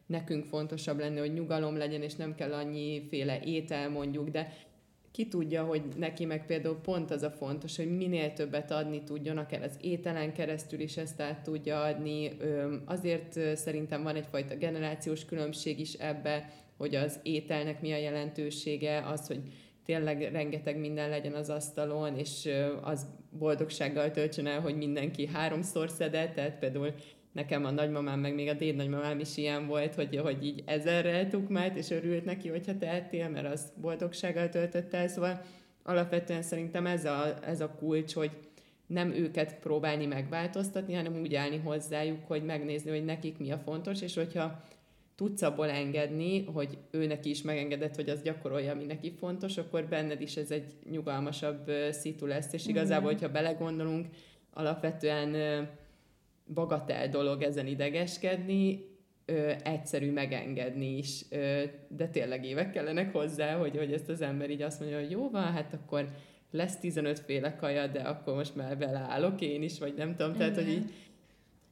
nekünk 0.07 0.45
fontosabb 0.45 0.99
lenne, 0.99 1.21
hogy 1.21 1.33
nyugalom 1.33 1.77
legyen, 1.77 2.03
és 2.03 2.15
nem 2.15 2.35
kell 2.35 2.53
annyiféle 2.53 3.41
étel 3.45 3.91
mondjuk, 3.91 4.29
de 4.29 4.53
ki 5.11 5.29
tudja, 5.29 5.65
hogy 5.65 5.83
neki 5.97 6.25
meg 6.25 6.47
például 6.47 6.77
pont 6.77 7.11
az 7.11 7.23
a 7.23 7.31
fontos, 7.31 7.77
hogy 7.77 7.97
minél 7.97 8.33
többet 8.33 8.71
adni 8.71 9.03
tudjon, 9.05 9.39
akár 9.39 9.63
az 9.63 9.79
ételen 9.81 10.33
keresztül 10.33 10.81
is 10.81 10.97
ezt 10.97 11.21
át 11.21 11.43
tudja 11.43 11.83
adni. 11.83 12.31
Azért 12.85 13.57
szerintem 13.57 14.03
van 14.03 14.17
egyfajta 14.17 14.57
generációs 14.57 15.25
különbség 15.25 15.81
is 15.81 15.93
ebbe, 15.93 16.51
hogy 16.77 16.95
az 16.95 17.21
ételnek 17.23 17.81
mi 17.81 17.93
a 17.93 17.97
jelentősége, 17.97 19.07
az, 19.07 19.27
hogy 19.27 19.41
tényleg 19.85 20.31
rengeteg 20.33 20.79
minden 20.79 21.09
legyen 21.09 21.33
az 21.33 21.51
asztalon, 21.51 22.19
és 22.19 22.49
az 22.83 23.07
boldogsággal 23.39 24.11
töltsön 24.11 24.47
el, 24.47 24.61
hogy 24.61 24.77
mindenki 24.77 25.27
háromszor 25.27 25.91
szedett, 25.91 26.35
tehát 26.35 26.59
például 26.59 26.95
nekem 27.33 27.65
a 27.65 27.71
nagymamám, 27.71 28.21
meg 28.21 28.35
még 28.35 28.49
a 28.49 28.55
déd 28.55 28.77
nagymamám 28.77 29.19
is 29.19 29.37
ilyen 29.37 29.67
volt, 29.67 29.95
hogy, 29.95 30.17
hogy 30.17 30.45
így 30.45 30.63
ezerrel 30.67 31.29
tukmált, 31.29 31.77
és 31.77 31.91
örült 31.91 32.25
neki, 32.25 32.49
hogyha 32.49 32.79
tehettél, 32.79 33.29
mert 33.29 33.53
az 33.53 33.73
boldogsággal 33.81 34.49
töltött 34.49 34.95
el, 34.95 35.09
szóval 35.09 35.41
alapvetően 35.83 36.43
szerintem 36.43 36.87
ez 36.87 37.05
a, 37.05 37.39
ez 37.45 37.61
a 37.61 37.75
kulcs, 37.79 38.15
hogy 38.15 38.31
nem 38.87 39.11
őket 39.11 39.59
próbálni 39.59 40.07
megváltoztatni, 40.07 40.95
hanem 40.95 41.21
úgy 41.21 41.35
állni 41.35 41.57
hozzájuk, 41.57 42.27
hogy 42.27 42.45
megnézni, 42.45 42.91
hogy 42.91 43.05
nekik 43.05 43.39
mi 43.39 43.51
a 43.51 43.59
fontos, 43.59 44.03
és 44.03 44.15
hogyha 44.15 44.65
tudsz 45.17 45.43
abból 45.43 45.71
engedni, 45.71 46.45
hogy 46.45 46.79
ő 46.91 47.07
neki 47.07 47.31
is 47.31 47.43
megengedett, 47.43 47.95
hogy 47.95 48.09
az 48.09 48.23
gyakorolja, 48.23 48.73
ami 48.73 48.85
neki 48.85 49.13
fontos, 49.19 49.57
akkor 49.57 49.85
benned 49.85 50.21
is 50.21 50.37
ez 50.37 50.51
egy 50.51 50.73
nyugalmasabb 50.91 51.71
szitu 51.91 52.27
lesz, 52.27 52.53
és 52.53 52.67
igazából, 52.67 53.11
hogyha 53.11 53.31
belegondolunk, 53.31 54.07
alapvetően 54.53 55.69
bagatel 56.55 57.09
dolog 57.09 57.43
ezen 57.43 57.67
idegeskedni, 57.67 58.85
ö, 59.25 59.53
egyszerű 59.63 60.13
megengedni 60.13 60.97
is, 60.97 61.25
ö, 61.31 61.63
de 61.89 62.09
tényleg 62.09 62.45
évek 62.45 62.71
kellenek 62.71 63.13
hozzá, 63.13 63.57
hogy, 63.57 63.77
hogy 63.77 63.93
ezt 63.93 64.09
az 64.09 64.21
ember 64.21 64.51
így 64.51 64.63
azt 64.63 64.81
mondja, 64.81 64.99
hogy 64.99 65.11
jó 65.11 65.31
van, 65.31 65.53
hát 65.53 65.73
akkor 65.73 66.09
lesz 66.51 66.79
15 66.79 67.19
féle 67.19 67.57
kaja, 67.57 67.87
de 67.87 68.01
akkor 68.01 68.35
most 68.35 68.57
már 68.57 68.79
beleállok 68.79 69.41
én 69.41 69.63
is, 69.63 69.79
vagy 69.79 69.95
nem 69.95 70.15
tudom, 70.15 70.33
tehát, 70.33 70.55
hogy 70.55 70.69
így 70.69 70.93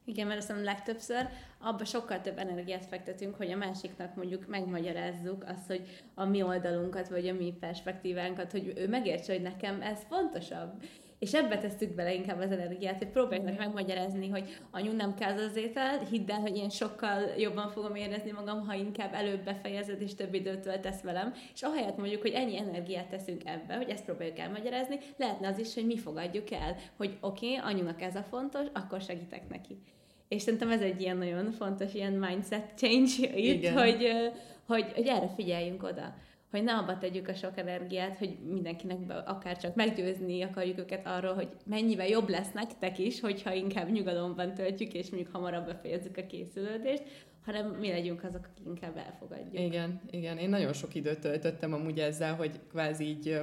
igen, 0.05 0.27
mert 0.27 0.39
azt 0.39 0.47
hiszem 0.47 0.63
legtöbbször 0.63 1.27
abba 1.59 1.85
sokkal 1.85 2.21
több 2.21 2.37
energiát 2.37 2.85
fektetünk, 2.85 3.35
hogy 3.35 3.51
a 3.51 3.57
másiknak 3.57 4.15
mondjuk 4.15 4.47
megmagyarázzuk 4.47 5.43
azt, 5.47 5.67
hogy 5.67 6.03
a 6.13 6.25
mi 6.25 6.41
oldalunkat, 6.41 7.07
vagy 7.07 7.27
a 7.27 7.33
mi 7.33 7.53
perspektívánkat, 7.59 8.51
hogy 8.51 8.73
ő 8.77 8.87
megértse, 8.87 9.33
hogy 9.33 9.41
nekem 9.41 9.81
ez 9.81 9.99
fontosabb. 10.09 10.83
És 11.25 11.33
ebbe 11.33 11.57
tesszük 11.57 11.95
bele 11.95 12.13
inkább 12.13 12.39
az 12.39 12.51
energiát, 12.51 12.97
hogy 12.97 13.07
próbáljuk 13.07 13.45
meg 13.45 13.57
megmagyarázni, 13.57 14.29
hogy 14.29 14.57
anyu 14.71 14.91
nem 14.91 15.15
kell 15.15 15.37
az 15.37 15.55
étel, 15.55 15.99
hidd 15.99 16.31
el, 16.31 16.39
hogy 16.39 16.57
én 16.57 16.69
sokkal 16.69 17.21
jobban 17.37 17.69
fogom 17.69 17.95
érezni 17.95 18.31
magam, 18.31 18.65
ha 18.67 18.73
inkább 18.73 19.13
előbb 19.13 19.43
befejezed 19.43 20.01
és 20.01 20.15
több 20.15 20.33
időt 20.33 20.59
töltesz 20.59 21.01
velem. 21.01 21.33
És 21.53 21.61
ahelyett 21.61 21.97
mondjuk, 21.97 22.21
hogy 22.21 22.31
ennyi 22.31 22.57
energiát 22.57 23.07
teszünk 23.07 23.41
ebbe, 23.45 23.75
hogy 23.75 23.89
ezt 23.89 24.05
próbáljuk 24.05 24.39
elmagyarázni, 24.39 24.99
lehetne 25.17 25.47
az 25.47 25.59
is, 25.59 25.73
hogy 25.73 25.85
mi 25.85 25.97
fogadjuk 25.97 26.51
el, 26.51 26.75
hogy 26.97 27.17
oké, 27.21 27.57
okay, 27.57 27.71
anyunak 27.71 28.01
ez 28.01 28.15
a 28.15 28.23
fontos, 28.23 28.67
akkor 28.73 29.01
segítek 29.01 29.49
neki. 29.49 29.77
És 30.27 30.41
szerintem 30.41 30.69
ez 30.69 30.81
egy 30.81 31.01
ilyen 31.01 31.17
nagyon 31.17 31.51
fontos 31.51 31.93
ilyen 31.93 32.13
mindset 32.13 32.71
change 32.75 33.37
itt, 33.37 33.67
hogy, 33.67 34.11
hogy, 34.67 34.91
hogy 34.95 35.07
erre 35.07 35.27
figyeljünk 35.35 35.83
oda 35.83 36.15
hogy 36.55 36.63
ne 36.63 36.73
abba 36.73 36.97
tegyük 36.97 37.27
a 37.27 37.33
sok 37.33 37.57
energiát, 37.57 38.17
hogy 38.17 38.37
mindenkinek 38.49 38.99
be, 38.99 39.15
akár 39.15 39.57
csak 39.57 39.75
meggyőzni 39.75 40.41
akarjuk 40.41 40.77
őket 40.77 41.07
arról, 41.07 41.33
hogy 41.33 41.47
mennyivel 41.65 42.07
jobb 42.07 42.29
lesz 42.29 42.51
nektek 42.53 42.99
is, 42.99 43.19
hogyha 43.19 43.53
inkább 43.53 43.91
nyugalomban 43.91 44.53
töltjük, 44.53 44.93
és 44.93 45.09
mondjuk 45.09 45.35
hamarabb 45.35 45.65
befejezzük 45.65 46.17
a 46.17 46.25
készülődést, 46.25 47.03
hanem 47.45 47.67
mi 47.67 47.89
legyünk 47.89 48.23
azok, 48.23 48.47
akik 48.51 48.65
inkább 48.65 48.97
elfogadjuk. 48.97 49.59
Igen, 49.59 50.01
igen. 50.09 50.37
Én 50.37 50.49
nagyon 50.49 50.73
sok 50.73 50.95
időt 50.95 51.19
töltöttem 51.19 51.73
amúgy 51.73 51.99
ezzel, 51.99 52.35
hogy 52.35 52.59
kvázi 52.69 53.03
így 53.03 53.39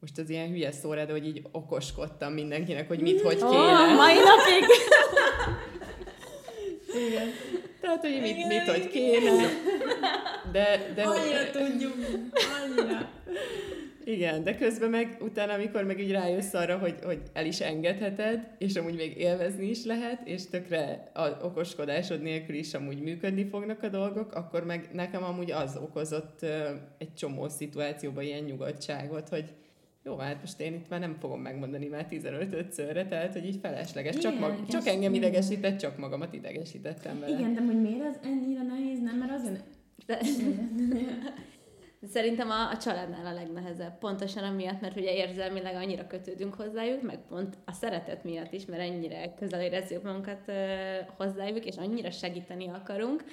most 0.00 0.18
az 0.18 0.30
ilyen 0.30 0.48
hülye 0.48 0.70
szóra, 0.70 1.04
de 1.04 1.12
hogy 1.12 1.26
így 1.26 1.42
okoskodtam 1.52 2.32
mindenkinek, 2.32 2.88
hogy 2.88 3.00
mit, 3.00 3.20
hogy 3.20 3.36
kéne. 3.36 3.48
Oh, 3.50 3.96
mai 3.96 4.14
napig! 4.14 4.68
Igen. 7.08 7.28
Tehát, 7.80 8.00
hogy 8.00 8.20
mit, 8.20 8.36
igen, 8.36 8.48
mit, 8.48 8.68
hogy 8.68 8.88
kéne. 8.88 9.30
De, 10.52 10.92
de 10.94 11.02
annyira 11.02 11.38
hogy... 11.38 11.50
tudjuk, 11.50 11.94
annyira. 12.34 13.10
Igen, 14.04 14.42
de 14.42 14.54
közben 14.54 14.90
meg 14.90 15.16
utána, 15.20 15.52
amikor 15.52 15.84
meg 15.84 16.00
így 16.00 16.10
rájössz 16.10 16.54
arra, 16.54 16.78
hogy, 16.78 16.94
hogy 17.04 17.22
el 17.32 17.46
is 17.46 17.60
engedheted, 17.60 18.46
és 18.58 18.74
amúgy 18.74 18.94
még 18.94 19.16
élvezni 19.16 19.66
is 19.66 19.84
lehet, 19.84 20.28
és 20.28 20.46
tökre 20.46 21.10
a 21.14 21.28
okoskodásod 21.42 22.22
nélkül 22.22 22.54
is 22.54 22.74
amúgy 22.74 23.00
működni 23.00 23.44
fognak 23.44 23.82
a 23.82 23.88
dolgok, 23.88 24.32
akkor 24.32 24.64
meg 24.64 24.88
nekem 24.92 25.24
amúgy 25.24 25.50
az 25.50 25.78
okozott 25.82 26.42
egy 26.98 27.14
csomó 27.14 27.48
szituációban 27.48 28.24
ilyen 28.24 28.42
nyugodtságot, 28.42 29.28
hogy 29.28 29.44
jó, 30.04 30.16
hát 30.16 30.40
most 30.40 30.60
én 30.60 30.72
itt 30.72 30.88
már 30.88 31.00
nem 31.00 31.16
fogom 31.20 31.40
megmondani 31.40 31.86
már 31.86 32.06
15-szörre, 32.10 33.08
tehát 33.08 33.32
hogy 33.32 33.46
így 33.46 33.58
felesleges. 33.62 34.18
Csak, 34.18 34.38
mag, 34.38 34.66
csak 34.68 34.86
engem 34.86 35.14
idegesített, 35.14 35.78
csak 35.78 35.98
magamat 35.98 36.32
idegesítettem 36.34 37.20
vele. 37.20 37.38
Igen, 37.38 37.54
de 37.54 37.60
hogy 37.60 37.80
miért 37.80 38.06
az 38.06 38.18
ennyire 38.22 38.62
nehéz? 38.62 39.00
Nem, 39.00 39.16
mert 39.16 39.32
azért... 39.32 39.64
De... 40.06 40.18
Szerintem 42.12 42.50
a, 42.50 42.70
a 42.70 42.76
családnál 42.76 43.26
a 43.26 43.32
legnehezebb. 43.32 43.98
Pontosan 43.98 44.44
amiatt, 44.44 44.80
mert 44.80 44.96
ugye 44.96 45.14
érzelmileg 45.14 45.74
annyira 45.74 46.06
kötődünk 46.06 46.54
hozzájuk, 46.54 47.02
meg 47.02 47.18
pont 47.28 47.56
a 47.64 47.72
szeretet 47.72 48.24
miatt 48.24 48.52
is, 48.52 48.64
mert 48.64 48.82
ennyire 48.82 49.34
közel 49.34 49.60
érezzük 49.60 50.02
magunkat 50.02 50.40
uh, 50.46 50.54
hozzájuk, 51.16 51.64
és 51.64 51.76
annyira 51.76 52.10
segíteni 52.10 52.68
akarunk, 52.68 53.24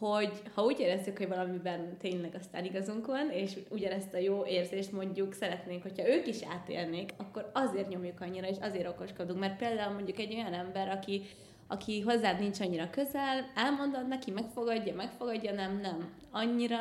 hogy 0.00 0.42
ha 0.54 0.64
úgy 0.64 0.80
érezzük, 0.80 1.16
hogy 1.16 1.28
valamiben 1.28 1.96
tényleg 1.98 2.34
aztán 2.38 2.64
igazunk 2.64 3.06
van, 3.06 3.30
és 3.30 3.58
ugyanezt 3.70 4.14
a 4.14 4.18
jó 4.18 4.44
érzést 4.46 4.92
mondjuk 4.92 5.32
szeretnénk, 5.32 5.82
hogyha 5.82 6.08
ők 6.08 6.26
is 6.26 6.42
átélnék, 6.42 7.10
akkor 7.16 7.50
azért 7.54 7.88
nyomjuk 7.88 8.20
annyira, 8.20 8.48
és 8.48 8.56
azért 8.60 8.88
okoskodunk. 8.88 9.40
Mert 9.40 9.56
például 9.56 9.94
mondjuk 9.94 10.18
egy 10.18 10.34
olyan 10.34 10.52
ember, 10.52 10.88
aki, 10.88 11.22
aki 11.70 12.00
hozzád 12.00 12.38
nincs 12.38 12.60
annyira 12.60 12.90
közel, 12.90 13.50
elmondod 13.54 14.08
neki, 14.08 14.30
megfogadja, 14.30 14.94
megfogadja, 14.94 15.52
nem, 15.52 15.80
nem. 15.80 16.12
Annyira 16.30 16.78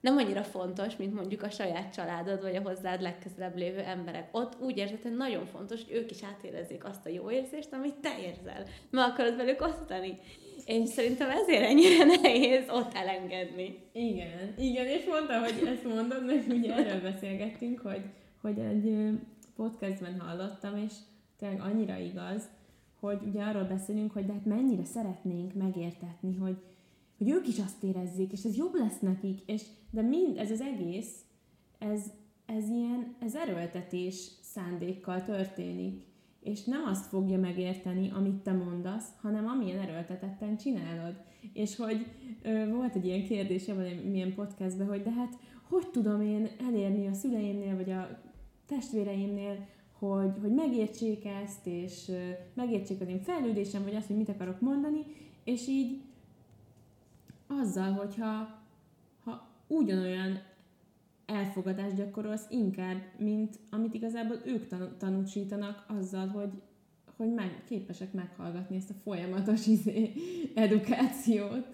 nem 0.00 0.16
annyira 0.16 0.42
fontos, 0.42 0.96
mint 0.96 1.14
mondjuk 1.14 1.42
a 1.42 1.50
saját 1.50 1.94
családod, 1.94 2.42
vagy 2.42 2.56
a 2.56 2.62
hozzád 2.62 3.00
legközelebb 3.00 3.56
lévő 3.56 3.78
emberek. 3.78 4.28
Ott 4.32 4.56
úgy 4.60 4.76
érzed, 4.76 5.02
hogy 5.02 5.16
nagyon 5.16 5.46
fontos, 5.46 5.84
hogy 5.84 5.94
ők 5.94 6.10
is 6.10 6.22
átérezzék 6.22 6.84
azt 6.84 7.06
a 7.06 7.08
jó 7.08 7.30
érzést, 7.30 7.72
amit 7.72 7.94
te 7.94 8.14
érzel. 8.20 8.64
Meg 8.90 9.10
akarod 9.10 9.36
velük 9.36 9.60
osztani. 9.60 10.18
Én 10.64 10.86
szerintem 10.86 11.30
ezért 11.30 11.62
ennyire 11.62 12.04
nehéz 12.22 12.64
ott 12.70 12.94
elengedni. 12.94 13.78
Igen, 13.92 14.54
igen, 14.58 14.86
és 14.86 15.04
mondta, 15.04 15.40
hogy 15.40 15.68
ezt 15.74 15.84
mondod, 15.84 16.26
mert 16.26 16.52
ugye 16.52 16.74
erről 16.74 17.00
beszélgettünk, 17.00 17.80
hogy, 17.80 18.02
hogy 18.40 18.58
egy 18.58 19.10
podcastben 19.56 20.20
hallottam, 20.20 20.76
és 20.76 20.92
tényleg 21.38 21.60
annyira 21.60 21.96
igaz, 21.96 22.42
hogy 23.00 23.22
ugye 23.26 23.42
arról 23.42 23.64
beszélünk, 23.64 24.12
hogy 24.12 24.26
de 24.26 24.32
hát 24.32 24.44
mennyire 24.44 24.84
szeretnénk 24.84 25.54
megértetni, 25.54 26.36
hogy, 26.36 26.56
hogy 27.18 27.28
ők 27.28 27.48
is 27.48 27.58
azt 27.58 27.82
érezzék, 27.82 28.32
és 28.32 28.44
ez 28.44 28.56
jobb 28.56 28.74
lesz 28.74 28.98
nekik, 29.00 29.40
és 29.46 29.62
de 29.90 30.02
mind, 30.02 30.36
ez 30.36 30.50
az 30.50 30.60
egész, 30.60 31.20
ez, 31.78 32.02
ez 32.46 32.68
ilyen, 32.68 33.16
ez 33.20 33.34
erőltetés 33.34 34.30
szándékkal 34.40 35.24
történik 35.24 36.04
és 36.46 36.64
nem 36.64 36.84
azt 36.84 37.06
fogja 37.06 37.38
megérteni, 37.38 38.10
amit 38.14 38.42
te 38.42 38.52
mondasz, 38.52 39.08
hanem 39.20 39.46
amilyen 39.46 39.78
erőltetetten 39.78 40.56
csinálod. 40.56 41.14
És 41.52 41.76
hogy 41.76 42.06
ö, 42.42 42.68
volt 42.70 42.94
egy 42.94 43.06
ilyen 43.06 43.24
kérdése 43.24 43.74
milyen 44.04 44.34
podcastben, 44.34 44.86
hogy 44.86 45.02
de 45.02 45.10
hát 45.10 45.38
hogy 45.68 45.88
tudom 45.90 46.20
én 46.20 46.48
elérni 46.68 47.06
a 47.06 47.12
szüleimnél, 47.12 47.76
vagy 47.76 47.90
a 47.90 48.18
testvéreimnél, 48.66 49.66
hogy, 49.98 50.32
hogy 50.40 50.54
megértsék 50.54 51.24
ezt, 51.24 51.66
és 51.66 52.10
megértsék 52.54 53.00
az 53.00 53.08
én 53.08 53.22
fejlődésem, 53.22 53.82
vagy 53.82 53.94
azt, 53.94 54.06
hogy 54.06 54.16
mit 54.16 54.28
akarok 54.28 54.60
mondani, 54.60 55.04
és 55.44 55.68
így 55.68 56.00
azzal, 57.46 57.92
hogyha 57.92 58.58
ha 59.24 59.48
ugyanolyan 59.66 60.38
elfogadást 61.26 61.94
gyakorolsz 61.94 62.46
inkább, 62.50 63.02
mint 63.18 63.58
amit 63.70 63.94
igazából 63.94 64.40
ők 64.44 64.66
tan- 64.66 64.98
tanúsítanak 64.98 65.84
azzal, 65.88 66.26
hogy, 66.26 66.50
hogy 67.16 67.34
meg, 67.34 67.62
képesek 67.68 68.12
meghallgatni 68.12 68.76
ezt 68.76 68.90
a 68.90 69.00
folyamatos 69.02 69.66
izé, 69.66 70.12
edukációt 70.54 71.66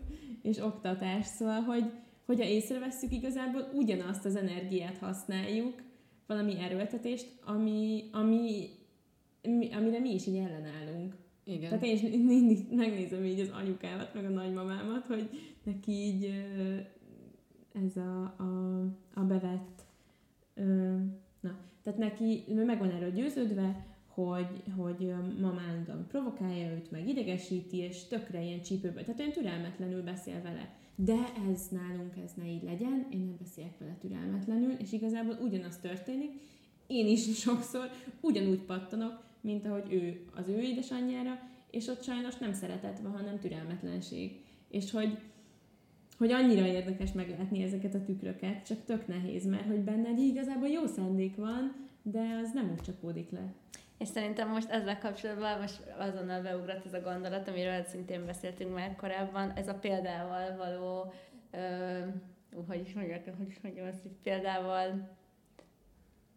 és 0.43 0.59
oktatást. 0.59 1.29
Szóval, 1.29 1.61
hogy, 1.61 1.91
hogyha 2.27 2.45
észrevesszük, 2.45 3.13
igazából 3.13 3.69
ugyanazt 3.75 4.25
az 4.25 4.37
energiát 4.37 4.99
használjuk, 4.99 5.83
valami 6.27 6.59
erőltetést, 6.59 7.27
ami, 7.45 8.05
ami, 8.13 8.69
amire 9.73 9.99
mi 9.99 10.15
is 10.15 10.27
így 10.27 10.37
ellenállunk. 10.37 11.15
Igen. 11.45 11.69
Tehát 11.69 11.85
én 11.85 11.95
is 11.95 12.01
mindig 12.01 12.67
megnézem 12.71 13.25
így 13.25 13.41
az 13.41 13.51
anyukámat, 13.51 14.15
meg 14.15 14.25
a 14.25 14.29
nagymamámat, 14.29 15.07
hogy 15.07 15.29
neki 15.63 15.93
így 15.93 16.45
ez 17.85 17.97
a, 17.97 18.23
a, 18.23 18.81
a 19.15 19.21
bevett, 19.21 19.85
na, 21.41 21.59
tehát 21.83 21.99
neki 21.99 22.45
meg 22.55 22.79
van 22.79 22.91
erről 22.91 23.13
győződve, 23.13 23.87
hogy, 24.07 24.63
hogy 24.77 25.15
mama 25.41 25.61
állandóan 25.69 26.07
provokálja 26.09 26.71
őt, 26.71 26.91
meg 26.91 27.09
idegesíti, 27.09 27.77
és 27.77 28.05
tökre 28.05 28.43
ilyen 28.43 28.63
csípőben, 28.63 29.05
tehát 29.05 29.21
olyan 29.21 29.33
türelmetlenül 29.33 30.03
beszél 30.03 30.43
vele. 30.43 30.82
De 30.95 31.33
ez 31.53 31.69
nálunk, 31.71 32.17
ez 32.25 32.33
ne 32.37 32.47
így 32.47 32.63
legyen, 32.63 33.07
én 33.11 33.19
nem 33.19 33.37
beszélek 33.39 33.79
vele 33.79 33.97
türelmetlenül, 34.01 34.73
és 34.73 34.93
igazából 34.93 35.39
ugyanaz 35.43 35.77
történik, 35.77 36.31
én 36.87 37.07
is 37.07 37.25
sokszor 37.45 37.91
ugyanúgy 38.21 38.61
pattanok, 38.61 39.25
mint 39.41 39.67
ahogy 39.67 39.93
ő 39.93 40.25
az 40.35 40.49
ő 40.49 40.61
édesanyjára, 40.61 41.39
és 41.71 41.87
ott 41.87 42.03
sajnos 42.03 42.37
nem 42.37 42.53
szeretet 42.53 43.01
van, 43.01 43.13
hanem 43.13 43.39
türelmetlenség. 43.39 44.41
És 44.69 44.91
hogy 44.91 45.19
hogy 46.19 46.33
annyira 46.33 46.67
érdekes 46.67 47.13
meglátni 47.13 47.63
ezeket 47.63 47.95
a 47.95 48.05
tükröket, 48.05 48.67
csak 48.67 48.85
tök 48.85 49.07
nehéz, 49.07 49.47
mert 49.47 49.67
hogy 49.67 49.81
benned 49.81 50.19
igazából 50.19 50.69
jó 50.69 50.87
szándék 50.87 51.37
van, 51.37 51.75
de 52.03 52.41
az 52.43 52.53
nem 52.53 52.71
úgy 52.71 52.81
csapódik 52.81 53.31
le. 53.31 53.55
És 54.03 54.09
szerintem 54.09 54.49
most 54.49 54.71
ezzel 54.71 54.99
kapcsolatban 54.99 55.61
most 55.61 55.81
azonnal 55.99 56.43
beugrott 56.43 56.87
ez 56.87 56.95
a 56.95 57.01
gondolat, 57.01 57.49
amiről 57.49 57.85
szintén 57.85 58.27
beszéltünk 58.27 58.75
már 58.75 58.97
korábban, 58.97 59.53
ez 59.57 59.69
a 59.69 59.75
példával 59.75 60.57
való, 60.57 61.13
ö, 61.51 61.99
hogy 62.69 62.81
is 62.87 62.93
mondják, 62.93 63.25
hogy 63.37 63.49
is 63.49 63.61
mondjam 63.63 63.87
azt, 63.87 64.03
hogy 64.03 64.17
példával 64.23 65.11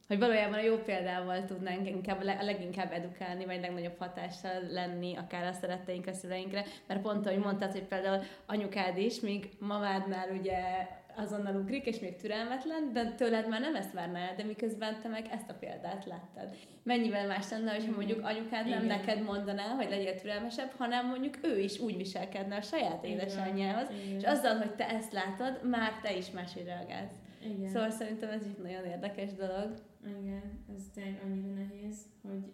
hogy 0.08 0.20
valójában 0.20 0.60
a 0.60 0.62
jó 0.62 0.78
példával 0.78 1.46
tudnánk 1.46 1.90
inkább, 1.90 2.20
a 2.20 2.44
leginkább 2.44 2.92
edukálni, 2.92 3.46
vagy 3.46 3.60
legnagyobb 3.60 3.98
hatással 3.98 4.62
lenni 4.70 5.16
akár 5.16 5.46
a 5.46 5.54
szeretteink, 5.54 6.08
a 6.08 6.14
szüleinkre, 6.14 6.66
mert 6.88 7.02
pont, 7.02 7.26
ahogy 7.26 7.40
mondtad, 7.40 7.72
hogy 7.72 7.84
például 7.84 8.24
anyukád 8.46 8.98
is, 8.98 9.20
míg 9.20 9.50
mamádnál 9.60 10.30
ugye 10.30 10.88
azonnal 11.18 11.56
ugrik, 11.56 11.86
és 11.86 12.00
még 12.00 12.16
türelmetlen, 12.16 12.94
de 12.94 13.12
tőled 13.12 13.50
már 13.50 13.60
nem 13.60 13.76
ezt 13.76 13.94
várná 13.94 14.34
de 14.34 14.44
miközben 14.44 15.00
te 15.02 15.08
meg 15.08 15.28
ezt 15.32 15.50
a 15.50 15.54
példát 15.54 16.06
láttad. 16.06 16.56
Mennyivel 16.84 17.28
más 17.28 17.50
lenne, 17.50 17.74
hogyha 17.74 17.96
mondjuk 17.96 18.26
anyukád 18.26 18.68
nem 18.68 18.84
Igen. 18.84 18.98
neked 18.98 19.24
mondaná, 19.24 19.64
hogy 19.64 19.90
legyél 19.90 20.16
türelmesebb, 20.16 20.72
hanem 20.78 21.08
mondjuk 21.08 21.38
ő 21.42 21.60
is 21.60 21.80
úgy 21.80 21.98
viselkedne 21.98 22.56
a 22.56 22.62
saját 22.62 23.06
édesanyjához, 23.06 23.88
és 24.18 24.24
azzal, 24.24 24.58
hogy 24.58 24.76
te 24.76 24.90
ezt 24.90 25.14
látod, 25.14 25.70
már 25.70 26.00
te 26.02 26.18
is 26.18 26.32
máshogy 26.32 26.66
reagálsz. 26.66 27.16
Igen. 27.46 27.70
Szóval 27.70 27.90
szerintem 27.90 28.30
ez 28.30 28.42
egy 28.44 28.64
nagyon 28.64 28.86
érdekes 28.86 29.34
dolog. 29.34 29.74
Igen, 30.20 30.64
ez 30.76 30.82
tényleg 30.94 31.22
annyira 31.26 31.54
nehéz, 31.54 31.98
hogy 32.22 32.52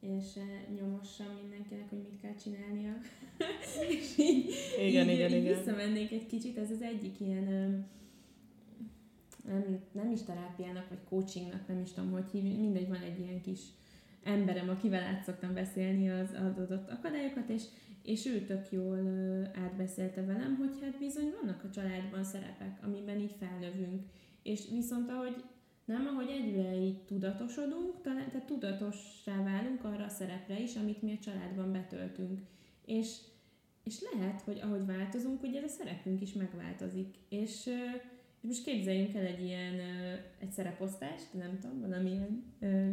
én 0.00 0.20
se 0.20 0.40
nyomossam 0.80 1.26
mindenkinek, 1.40 1.88
hogy 1.88 1.98
mit 1.98 2.20
kell 2.20 2.34
csinálnia. 2.34 2.92
és 3.88 4.18
így, 4.18 4.54
igen, 4.78 5.08
így, 5.08 5.14
igen, 5.14 5.30
így 5.30 5.44
igen. 5.44 5.56
visszamennék 5.56 6.12
egy 6.12 6.26
kicsit, 6.26 6.58
ez 6.58 6.70
az 6.70 6.82
egyik 6.82 7.20
ilyen 7.20 7.86
nem, 9.46 9.80
nem 9.92 10.10
is 10.10 10.22
terápiának, 10.22 10.88
vagy 10.88 11.04
coachingnak, 11.08 11.68
nem 11.68 11.80
is 11.80 11.92
tudom, 11.92 12.10
hogy 12.10 12.30
hívni, 12.30 12.54
mindegy, 12.54 12.88
van 12.88 13.02
egy 13.02 13.20
ilyen 13.20 13.40
kis 13.40 13.60
emberem, 14.22 14.68
akivel 14.68 15.02
át 15.02 15.24
szoktam 15.24 15.54
beszélni 15.54 16.10
az 16.10 16.28
adott 16.34 16.90
akadályokat, 16.90 17.48
és, 17.48 17.62
és 18.02 18.26
ő 18.26 18.44
tök 18.44 18.72
jól 18.72 18.98
átbeszélte 19.54 20.24
velem, 20.24 20.56
hogy 20.56 20.78
hát 20.82 20.98
bizony 20.98 21.32
vannak 21.40 21.64
a 21.64 21.70
családban 21.70 22.24
szerepek, 22.24 22.78
amiben 22.82 23.18
így 23.18 23.34
felnövünk, 23.38 24.02
és 24.42 24.68
viszont 24.70 25.10
ahogy 25.10 25.44
nem, 25.84 26.06
ahogy 26.06 26.28
egyre 26.28 26.76
így 26.76 27.02
tudatosodunk, 27.02 28.00
talán 28.02 28.28
tehát 28.28 28.46
tudatossá 28.46 29.42
válunk 29.42 29.84
arra 29.84 30.04
a 30.04 30.08
szerepre 30.08 30.60
is, 30.60 30.76
amit 30.76 31.02
mi 31.02 31.12
a 31.12 31.22
családban 31.24 31.72
betöltünk. 31.72 32.40
És, 32.84 33.16
és 33.84 34.00
lehet, 34.12 34.40
hogy 34.40 34.60
ahogy 34.62 34.86
változunk, 34.86 35.42
ugye 35.42 35.58
ez 35.58 35.64
a 35.64 35.68
szerepünk 35.68 36.20
is 36.20 36.32
megváltozik. 36.32 37.14
És, 37.28 37.70
És 38.42 38.48
most 38.48 38.64
képzeljünk 38.64 39.14
el 39.14 39.26
egy 39.26 39.42
ilyen, 39.44 39.80
egy 40.38 40.50
szereposztást, 40.50 41.34
nem 41.34 41.58
tudom, 41.60 41.80
valamilyen 41.80 42.44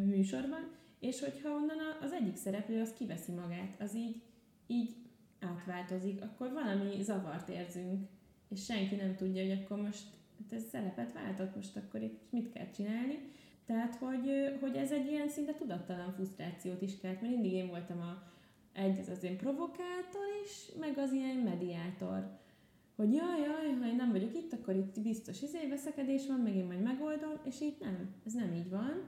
műsorban, 0.06 0.72
és 1.00 1.20
hogyha 1.20 1.50
onnan 1.50 1.78
az 2.02 2.12
egyik 2.12 2.36
szereplő 2.36 2.82
az 2.82 2.94
kiveszi 2.94 3.32
magát, 3.32 3.82
az 3.82 3.96
így, 3.96 4.22
így 4.68 4.96
átváltozik, 5.40 6.22
akkor 6.22 6.52
valami 6.52 7.04
zavart 7.04 7.50
érzünk, 7.50 8.08
és 8.50 8.64
senki 8.64 8.96
nem 8.96 9.16
tudja, 9.16 9.42
hogy 9.42 9.62
akkor 9.64 9.82
most 9.82 10.04
hát 10.38 10.54
ez 10.60 10.64
szerepet 10.70 11.14
váltott, 11.14 11.56
most 11.56 11.76
akkor 11.76 12.02
itt 12.02 12.22
mit 12.30 12.54
kell 12.54 12.70
csinálni. 12.76 13.20
Tehát, 13.66 13.96
hogy, 13.96 14.58
hogy 14.60 14.76
ez 14.76 14.92
egy 14.92 15.08
ilyen 15.08 15.30
szinte 15.30 15.54
tudattalan 15.54 16.12
frusztrációt 16.14 16.82
is 16.82 16.98
kelt, 16.98 17.22
mert 17.22 17.34
mindig 17.34 17.54
én 17.54 17.68
voltam 17.68 18.02
a, 18.02 18.24
egy 18.74 19.00
az 19.00 19.08
az 19.08 19.24
én 19.24 19.38
provokátor 19.38 20.28
is, 20.44 20.76
meg 20.80 20.98
az 20.98 21.12
ilyen 21.12 21.38
mediátor. 21.38 22.38
Hogy 23.00 23.14
jaj, 23.14 23.40
jaj, 23.40 23.78
ha 23.80 23.88
én 23.88 23.96
nem 23.96 24.12
vagyok 24.12 24.36
itt, 24.36 24.54
akkor 24.54 24.76
itt 24.76 25.02
biztos 25.02 25.42
izé 25.42 25.68
veszekedés 25.70 26.28
van, 26.28 26.40
meg 26.40 26.56
én 26.56 26.66
majd 26.66 26.82
megoldom, 26.82 27.32
és 27.44 27.62
így 27.62 27.76
nem, 27.80 28.16
ez 28.26 28.34
nem 28.34 28.54
így 28.54 28.70
van. 28.70 29.04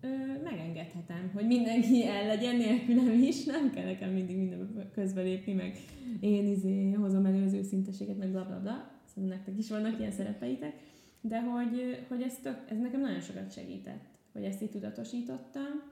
Ö, 0.00 0.08
megengedhetem, 0.42 1.30
hogy 1.34 1.46
mindenki 1.46 2.06
el 2.06 2.26
legyen 2.26 2.56
nélkülem 2.56 3.22
is, 3.22 3.44
nem 3.44 3.70
kell 3.70 3.84
nekem 3.84 4.10
mindig 4.10 4.36
minden 4.36 4.90
közbelépni, 4.92 5.52
meg 5.52 5.76
én 6.20 6.46
izé 6.46 6.92
hozom 6.92 7.26
elő 7.26 7.44
az 7.44 7.52
őszinteséget, 7.52 8.18
meg 8.18 8.30
bla 8.30 8.44
bla 8.44 8.60
bla. 8.60 8.90
Szóval 9.04 9.30
nektek 9.30 9.58
is 9.58 9.70
vannak 9.70 9.98
ilyen 9.98 10.12
szerepeitek, 10.12 10.74
de 11.20 11.40
hogy, 11.40 12.04
hogy 12.08 12.22
ez, 12.22 12.38
tök, 12.42 12.64
ez 12.68 12.78
nekem 12.78 13.00
nagyon 13.00 13.20
sokat 13.20 13.52
segített, 13.52 14.04
hogy 14.32 14.44
ezt 14.44 14.62
így 14.62 14.70
tudatosítottam, 14.70 15.82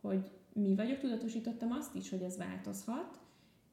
hogy 0.00 0.30
mi 0.52 0.74
vagyok, 0.74 0.98
tudatosítottam 0.98 1.70
azt 1.70 1.94
is, 1.94 2.10
hogy 2.10 2.22
ez 2.22 2.36
változhat, 2.36 3.18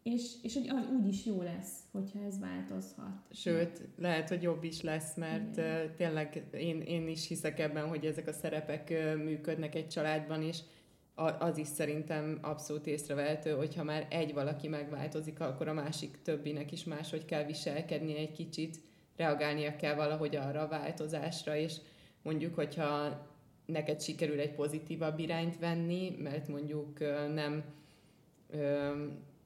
és, 0.04 0.32
és 0.42 0.54
hogy 0.54 0.70
az 0.70 0.88
úgy 1.00 1.08
is 1.08 1.26
jó 1.26 1.42
lesz, 1.42 1.80
hogyha 1.92 2.20
ez 2.24 2.40
változhat. 2.40 3.22
Sőt, 3.32 3.82
lehet, 3.98 4.30
hogy 4.30 4.42
jobb 4.42 4.64
is 4.64 4.82
lesz, 4.82 5.16
mert 5.16 5.58
Igen. 5.58 5.96
tényleg 5.96 6.46
én, 6.54 6.82
én 6.82 7.08
is 7.08 7.28
hiszek 7.28 7.60
ebben, 7.60 7.88
hogy 7.88 8.06
ezek 8.06 8.28
a 8.28 8.32
szerepek 8.32 8.90
működnek 9.24 9.76
egy 9.76 9.88
családban, 9.88 10.42
és 10.42 10.60
az 11.40 11.58
is 11.58 11.68
szerintem 11.68 12.38
abszolút 12.42 12.88
észrevehető, 12.88 13.52
hogyha 13.52 13.84
már 13.84 14.08
egy 14.10 14.34
valaki 14.34 14.68
megváltozik, 14.68 15.40
akkor 15.40 15.68
a 15.68 15.74
másik 15.74 16.22
többinek 16.22 16.72
is 16.72 16.84
máshogy 16.84 17.26
kell 17.26 17.46
viselkedni 17.46 18.18
egy 18.18 18.32
kicsit, 18.32 18.80
reagálnia 19.16 19.76
kell 19.76 19.96
valahogy 19.96 20.36
arra 20.36 20.62
a 20.62 20.68
változásra, 20.68 21.56
és 21.56 21.76
mondjuk, 22.22 22.56
hogyha 22.56 23.22
neked 23.66 24.02
sikerül 24.02 24.40
egy 24.40 24.54
pozitívabb 24.54 25.20
irányt 25.20 25.60
venni, 25.60 26.16
mert 26.20 26.48
mondjuk 26.48 27.00
nem 27.34 27.64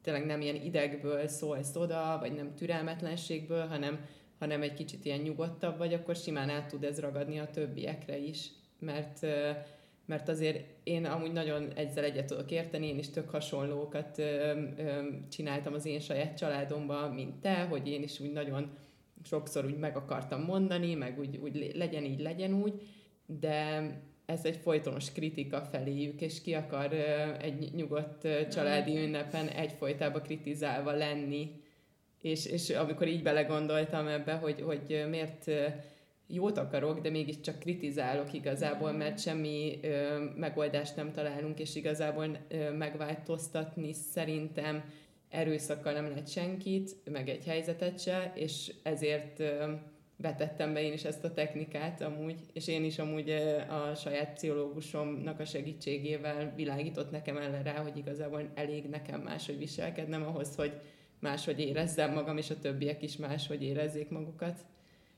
tényleg 0.07 0.25
nem 0.25 0.41
ilyen 0.41 0.55
idegből 0.55 1.27
szólsz 1.27 1.75
oda, 1.75 2.17
vagy 2.19 2.33
nem 2.33 2.55
türelmetlenségből, 2.55 3.65
hanem, 3.67 4.05
hanem 4.39 4.61
egy 4.61 4.73
kicsit 4.73 5.05
ilyen 5.05 5.19
nyugodtabb 5.19 5.77
vagy, 5.77 5.93
akkor 5.93 6.15
simán 6.15 6.49
át 6.49 6.67
tud 6.67 6.83
ez 6.83 6.99
ragadni 6.99 7.39
a 7.39 7.49
többiekre 7.49 8.17
is. 8.17 8.49
Mert, 8.79 9.25
mert 10.05 10.29
azért 10.29 10.65
én 10.83 11.05
amúgy 11.05 11.31
nagyon 11.31 11.71
egyszer 11.75 12.03
egyet 12.03 12.25
tudok 12.25 12.51
érteni, 12.51 12.87
én 12.87 12.97
is 12.97 13.09
tök 13.09 13.29
hasonlókat 13.29 14.21
csináltam 15.29 15.73
az 15.73 15.85
én 15.85 15.99
saját 15.99 16.37
családomban, 16.37 17.13
mint 17.13 17.35
te, 17.35 17.63
hogy 17.63 17.87
én 17.87 18.03
is 18.03 18.19
úgy 18.19 18.31
nagyon 18.31 18.71
sokszor 19.23 19.65
úgy 19.65 19.77
meg 19.77 19.95
akartam 19.95 20.41
mondani, 20.41 20.93
meg 20.93 21.19
úgy, 21.19 21.37
úgy 21.37 21.71
legyen 21.75 22.03
így, 22.03 22.19
legyen 22.19 22.53
úgy, 22.53 22.81
de 23.25 23.91
ez 24.27 24.45
egy 24.45 24.57
folytonos 24.57 25.11
kritika 25.11 25.61
feléjük, 25.61 26.21
és 26.21 26.41
ki 26.41 26.53
akar 26.53 26.93
egy 27.41 27.73
nyugodt 27.73 28.27
családi 28.51 28.97
ünnepen 28.97 29.47
egyfolytában 29.47 30.21
kritizálva 30.21 30.91
lenni. 30.91 31.51
És, 32.21 32.45
és 32.45 32.69
amikor 32.69 33.07
így 33.07 33.23
belegondoltam 33.23 34.07
ebbe, 34.07 34.33
hogy, 34.33 34.61
hogy 34.61 35.05
miért 35.09 35.51
jót 36.27 36.57
akarok, 36.57 36.99
de 36.99 37.09
mégiscsak 37.09 37.59
kritizálok 37.59 38.33
igazából, 38.33 38.91
mert 38.91 39.19
semmi 39.19 39.79
ö, 39.81 40.23
megoldást 40.35 40.95
nem 40.95 41.11
találunk, 41.11 41.59
és 41.59 41.75
igazából 41.75 42.37
ö, 42.47 42.71
megváltoztatni 42.71 43.93
szerintem 43.93 44.83
erőszakkal 45.29 45.93
nem 45.93 46.07
lehet 46.07 46.31
senkit, 46.31 46.95
meg 47.11 47.29
egy 47.29 47.45
helyzetet 47.45 47.99
se, 47.99 48.31
és 48.35 48.73
ezért 48.83 49.39
ö, 49.39 49.73
vetettem 50.17 50.73
be 50.73 50.81
én 50.81 50.93
is 50.93 51.03
ezt 51.03 51.23
a 51.23 51.33
technikát 51.33 52.01
amúgy, 52.01 52.35
és 52.53 52.67
én 52.67 52.83
is 52.83 52.99
amúgy 52.99 53.29
a 53.69 53.95
saját 53.95 54.33
pszichológusomnak 54.33 55.39
a 55.39 55.45
segítségével 55.45 56.53
világított 56.55 57.11
nekem 57.11 57.37
ellen 57.37 57.63
rá, 57.63 57.81
hogy 57.81 57.97
igazából 57.97 58.49
elég 58.53 58.89
nekem 58.89 59.21
máshogy 59.21 59.57
viselkednem 59.57 60.23
ahhoz, 60.23 60.55
hogy 60.55 60.73
máshogy 61.19 61.59
érezzem 61.59 62.13
magam, 62.13 62.37
és 62.37 62.49
a 62.49 62.59
többiek 62.59 63.01
is 63.03 63.17
máshogy 63.17 63.63
érezzék 63.63 64.09
magukat 64.09 64.65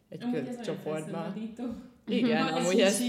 egy 0.10 0.24
amúgy 0.24 0.60
csoportban. 0.60 1.34
Igen, 2.08 2.48
amúgy 2.58 2.80
ezt, 2.80 3.04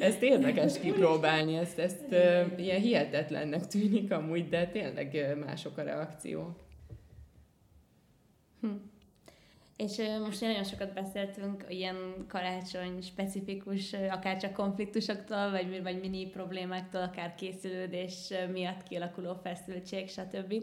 ezt 0.00 0.22
érdekes 0.22 0.78
kipróbálni, 0.78 1.56
ezt, 1.56 1.78
ezt 1.78 2.04
uh, 2.10 2.52
ilyen 2.56 2.80
hihetetlennek 2.80 3.66
tűnik 3.66 4.12
amúgy, 4.12 4.48
de 4.48 4.66
tényleg 4.66 5.38
mások 5.44 5.78
a 5.78 5.82
reakciók. 5.82 6.68
Hm. 8.60 8.68
És 9.80 10.00
most 10.24 10.40
nagyon 10.40 10.64
sokat 10.64 10.92
beszéltünk 10.92 11.64
ilyen 11.68 11.96
karácsony 12.28 13.00
specifikus, 13.00 13.92
akár 13.92 14.36
csak 14.36 14.52
konfliktusoktól, 14.52 15.50
vagy, 15.50 15.82
vagy 15.82 16.00
mini 16.00 16.26
problémáktól, 16.26 17.02
akár 17.02 17.34
készülődés 17.34 18.32
miatt 18.52 18.82
kialakuló 18.82 19.34
feszültség, 19.42 20.08
stb. 20.08 20.54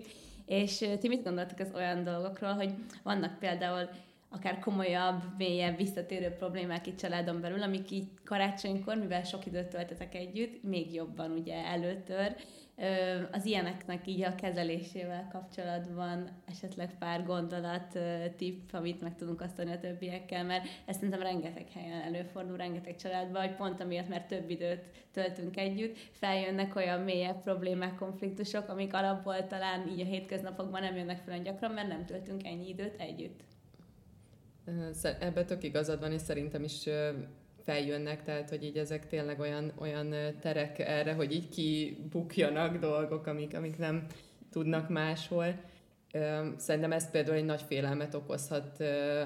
És 0.45 0.85
ti 0.99 1.07
mit 1.07 1.23
gondoltok 1.23 1.59
az 1.59 1.71
olyan 1.75 2.03
dolgokról, 2.03 2.53
hogy 2.53 2.73
vannak 3.03 3.39
például 3.39 3.89
akár 4.29 4.59
komolyabb, 4.59 5.23
mélyebb, 5.37 5.77
visszatérő 5.77 6.29
problémák 6.29 6.87
itt 6.87 6.97
családon 6.97 7.41
belül, 7.41 7.61
amik 7.61 7.91
így 7.91 8.07
karácsonykor, 8.25 8.95
mivel 8.95 9.23
sok 9.23 9.45
időt 9.45 9.67
töltetek 9.67 10.15
együtt, 10.15 10.63
még 10.63 10.93
jobban 10.93 11.31
ugye 11.31 11.65
előtör, 11.65 12.35
az 13.31 13.45
ilyeneknek 13.45 14.07
így 14.07 14.21
a 14.21 14.35
kezelésével 14.35 15.27
kapcsolatban 15.31 16.29
esetleg 16.45 16.97
pár 16.97 17.25
gondolat, 17.25 17.99
tipp, 18.35 18.73
amit 18.73 19.01
meg 19.01 19.15
tudunk 19.15 19.41
asztani 19.41 19.71
a 19.71 19.79
többiekkel, 19.79 20.43
mert 20.43 20.67
ezt 20.85 20.99
szerintem 20.99 21.21
rengeteg 21.21 21.67
helyen 21.73 22.01
előfordul, 22.01 22.57
rengeteg 22.57 22.95
családban, 22.95 23.41
hogy 23.41 23.55
pont 23.55 23.81
amiatt, 23.81 24.07
mert 24.07 24.27
több 24.27 24.49
időt 24.49 24.83
töltünk 25.11 25.57
együtt, 25.57 25.97
feljönnek 26.11 26.75
olyan 26.75 27.01
mélyebb 27.01 27.41
problémák, 27.41 27.95
konfliktusok, 27.95 28.69
amik 28.69 28.93
alapból 28.93 29.47
talán 29.47 29.87
így 29.87 30.01
a 30.01 30.05
hétköznapokban 30.05 30.81
nem 30.81 30.95
jönnek 30.95 31.21
fel 31.25 31.41
gyakran, 31.41 31.71
mert 31.71 31.87
nem 31.87 32.05
töltünk 32.05 32.45
ennyi 32.45 32.67
időt 32.67 32.99
együtt. 32.99 33.39
Ebben 35.19 35.45
tök 35.45 35.63
igazad 35.63 35.99
van, 35.99 36.11
és 36.11 36.21
szerintem 36.21 36.63
is 36.63 36.83
feljönnek, 37.67 38.23
tehát 38.23 38.49
hogy 38.49 38.63
így 38.63 38.77
ezek 38.77 39.07
tényleg 39.07 39.39
olyan, 39.39 39.71
olyan 39.79 40.13
terek 40.41 40.79
erre, 40.79 41.13
hogy 41.13 41.33
így 41.33 41.49
kibukjanak 41.49 42.77
dolgok, 42.77 43.27
amik, 43.27 43.55
amik 43.55 43.77
nem 43.77 44.05
tudnak 44.51 44.89
máshol. 44.89 45.59
Szerintem 46.57 46.91
ez 46.91 47.11
például 47.11 47.37
egy 47.37 47.45
nagy 47.45 47.61
félelmet 47.61 48.13
okozhat 48.13 48.83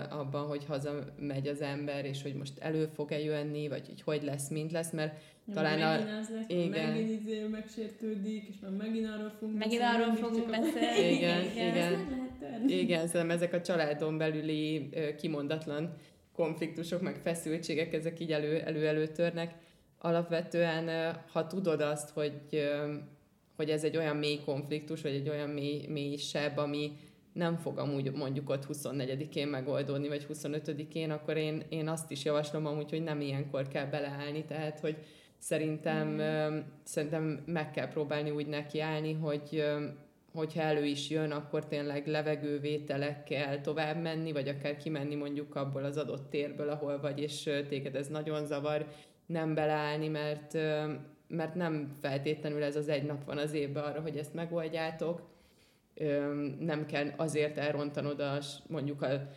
abban, 0.10 0.48
hogy 0.48 0.66
hazamegy 0.66 1.48
az 1.48 1.62
ember, 1.62 2.06
és 2.06 2.22
hogy 2.22 2.34
most 2.34 2.60
elő 2.60 2.90
fog-e 2.94 3.20
jönni, 3.20 3.68
vagy 3.68 3.86
hogy 3.88 4.02
hogy 4.02 4.24
lesz, 4.24 4.50
mint 4.50 4.72
lesz, 4.72 4.92
mert 4.92 5.22
ja, 5.48 5.54
talán 5.54 5.82
a... 5.82 5.92
Az 5.92 6.30
lesz, 6.30 6.46
igen. 6.48 6.90
megint 6.90 7.22
izé 7.22 7.48
megsértődik, 7.48 8.48
és 8.48 8.56
már 8.62 8.72
megint 8.72 9.08
arról 9.08 9.32
fogunk 9.40 9.58
Megint 9.58 9.82
arról 9.82 10.16
fogunk 10.16 10.50
beszélni. 10.50 11.16
Igen, 11.16 11.42
igen. 11.44 11.76
Igen, 11.76 12.80
igen 12.80 13.08
szerintem 13.08 13.36
ezek 13.36 13.54
a 13.54 13.62
családon 13.62 14.18
belüli 14.18 14.90
kimondatlan 15.18 15.94
konfliktusok, 16.36 17.02
meg 17.02 17.16
feszültségek, 17.16 17.94
ezek 17.94 18.20
így 18.20 18.32
elő, 18.32 18.60
elő 18.60 18.88
előtörnek. 18.88 19.54
Alapvetően, 19.98 21.16
ha 21.32 21.48
tudod 21.48 21.82
azt, 21.82 22.10
hogy, 22.10 22.70
hogy 23.56 23.70
ez 23.70 23.84
egy 23.84 23.98
olyan 23.98 24.16
mély 24.16 24.40
konfliktus, 24.46 25.02
vagy 25.02 25.14
egy 25.14 25.30
olyan 25.30 25.50
mély, 25.50 25.88
mély 25.88 26.16
seb, 26.16 26.58
ami 26.58 26.92
nem 27.34 27.58
fog 27.58 27.78
amúgy 27.78 28.12
mondjuk 28.12 28.50
ott 28.50 28.66
24-én 28.74 29.48
megoldódni, 29.48 30.08
vagy 30.08 30.26
25-én, 30.34 31.12
akkor 31.12 31.38
én, 31.38 31.64
én 31.70 31.88
azt 31.88 32.12
is 32.12 32.26
javaslom 32.26 32.66
amúgy, 32.66 32.90
hogy 32.90 33.04
nem 33.04 33.22
ilyenkor 33.22 33.68
kell 33.68 33.86
beleállni, 33.86 34.46
tehát 34.46 34.80
hogy 34.80 34.98
szerintem, 35.38 36.08
mm. 36.08 36.58
szerintem 36.84 37.44
meg 37.46 37.72
kell 37.72 37.88
próbálni 37.88 38.30
úgy 38.30 38.48
nekiállni, 38.48 39.14
hogy 39.14 39.64
hogyha 40.34 40.62
elő 40.62 40.86
is 40.86 41.10
jön, 41.10 41.32
akkor 41.32 41.66
tényleg 41.66 42.08
levegővételekkel 42.08 43.62
tovább 43.62 44.02
menni, 44.02 44.32
vagy 44.32 44.48
akár 44.48 44.78
kimenni 44.78 45.16
mondjuk 45.16 45.56
abból 45.56 45.84
az 45.84 45.98
adott 45.98 46.30
térből, 46.30 46.70
ahol 46.70 47.00
vagy, 47.00 47.20
és 47.20 47.50
téged 47.70 47.96
ez 47.96 48.08
nagyon 48.08 48.46
zavar, 48.46 48.88
nem 49.26 49.54
beleállni, 49.54 50.08
mert, 50.08 50.54
mert 51.28 51.56
nem 51.56 51.92
feltétlenül 52.02 52.64
ez 52.64 52.76
az 52.76 52.88
egy 52.88 53.04
nap 53.04 53.26
van 53.26 53.38
az 53.38 53.54
évben 53.54 53.84
arra, 53.84 54.02
hogy 54.02 54.18
ezt 54.18 54.34
megoldjátok. 54.34 55.30
Nem 56.60 56.86
kell 56.86 57.08
azért 57.16 57.58
elrontanod 57.58 58.20
a, 58.20 58.38
mondjuk 58.68 59.02
a, 59.02 59.30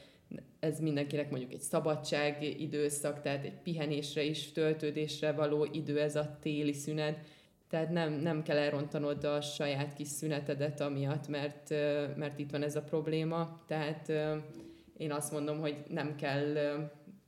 ez 0.61 0.81
mindenkinek 0.81 1.31
mondjuk 1.31 1.53
egy 1.53 1.61
szabadság 1.61 2.43
időszak, 2.61 3.21
tehát 3.21 3.45
egy 3.45 3.61
pihenésre 3.63 4.23
is, 4.23 4.53
töltődésre 4.53 5.33
való 5.33 5.69
idő 5.73 6.01
ez 6.01 6.17
a 6.17 6.39
téli 6.41 6.73
szünet, 6.73 7.19
tehát 7.75 7.91
nem, 7.91 8.13
nem 8.13 8.43
kell 8.43 8.57
elrontanod 8.57 9.25
a 9.25 9.41
saját 9.41 9.95
kis 9.95 10.09
szünetedet 10.09 10.81
amiatt, 10.81 11.29
mert, 11.29 11.71
mert 12.17 12.39
itt 12.39 12.51
van 12.51 12.63
ez 12.63 12.77
a 12.77 12.83
probléma. 12.83 13.63
Tehát 13.67 14.13
én 14.97 15.13
azt 15.13 15.33
mondom, 15.33 15.61
hogy 15.61 15.77
nem 15.89 16.17
kell 16.17 16.57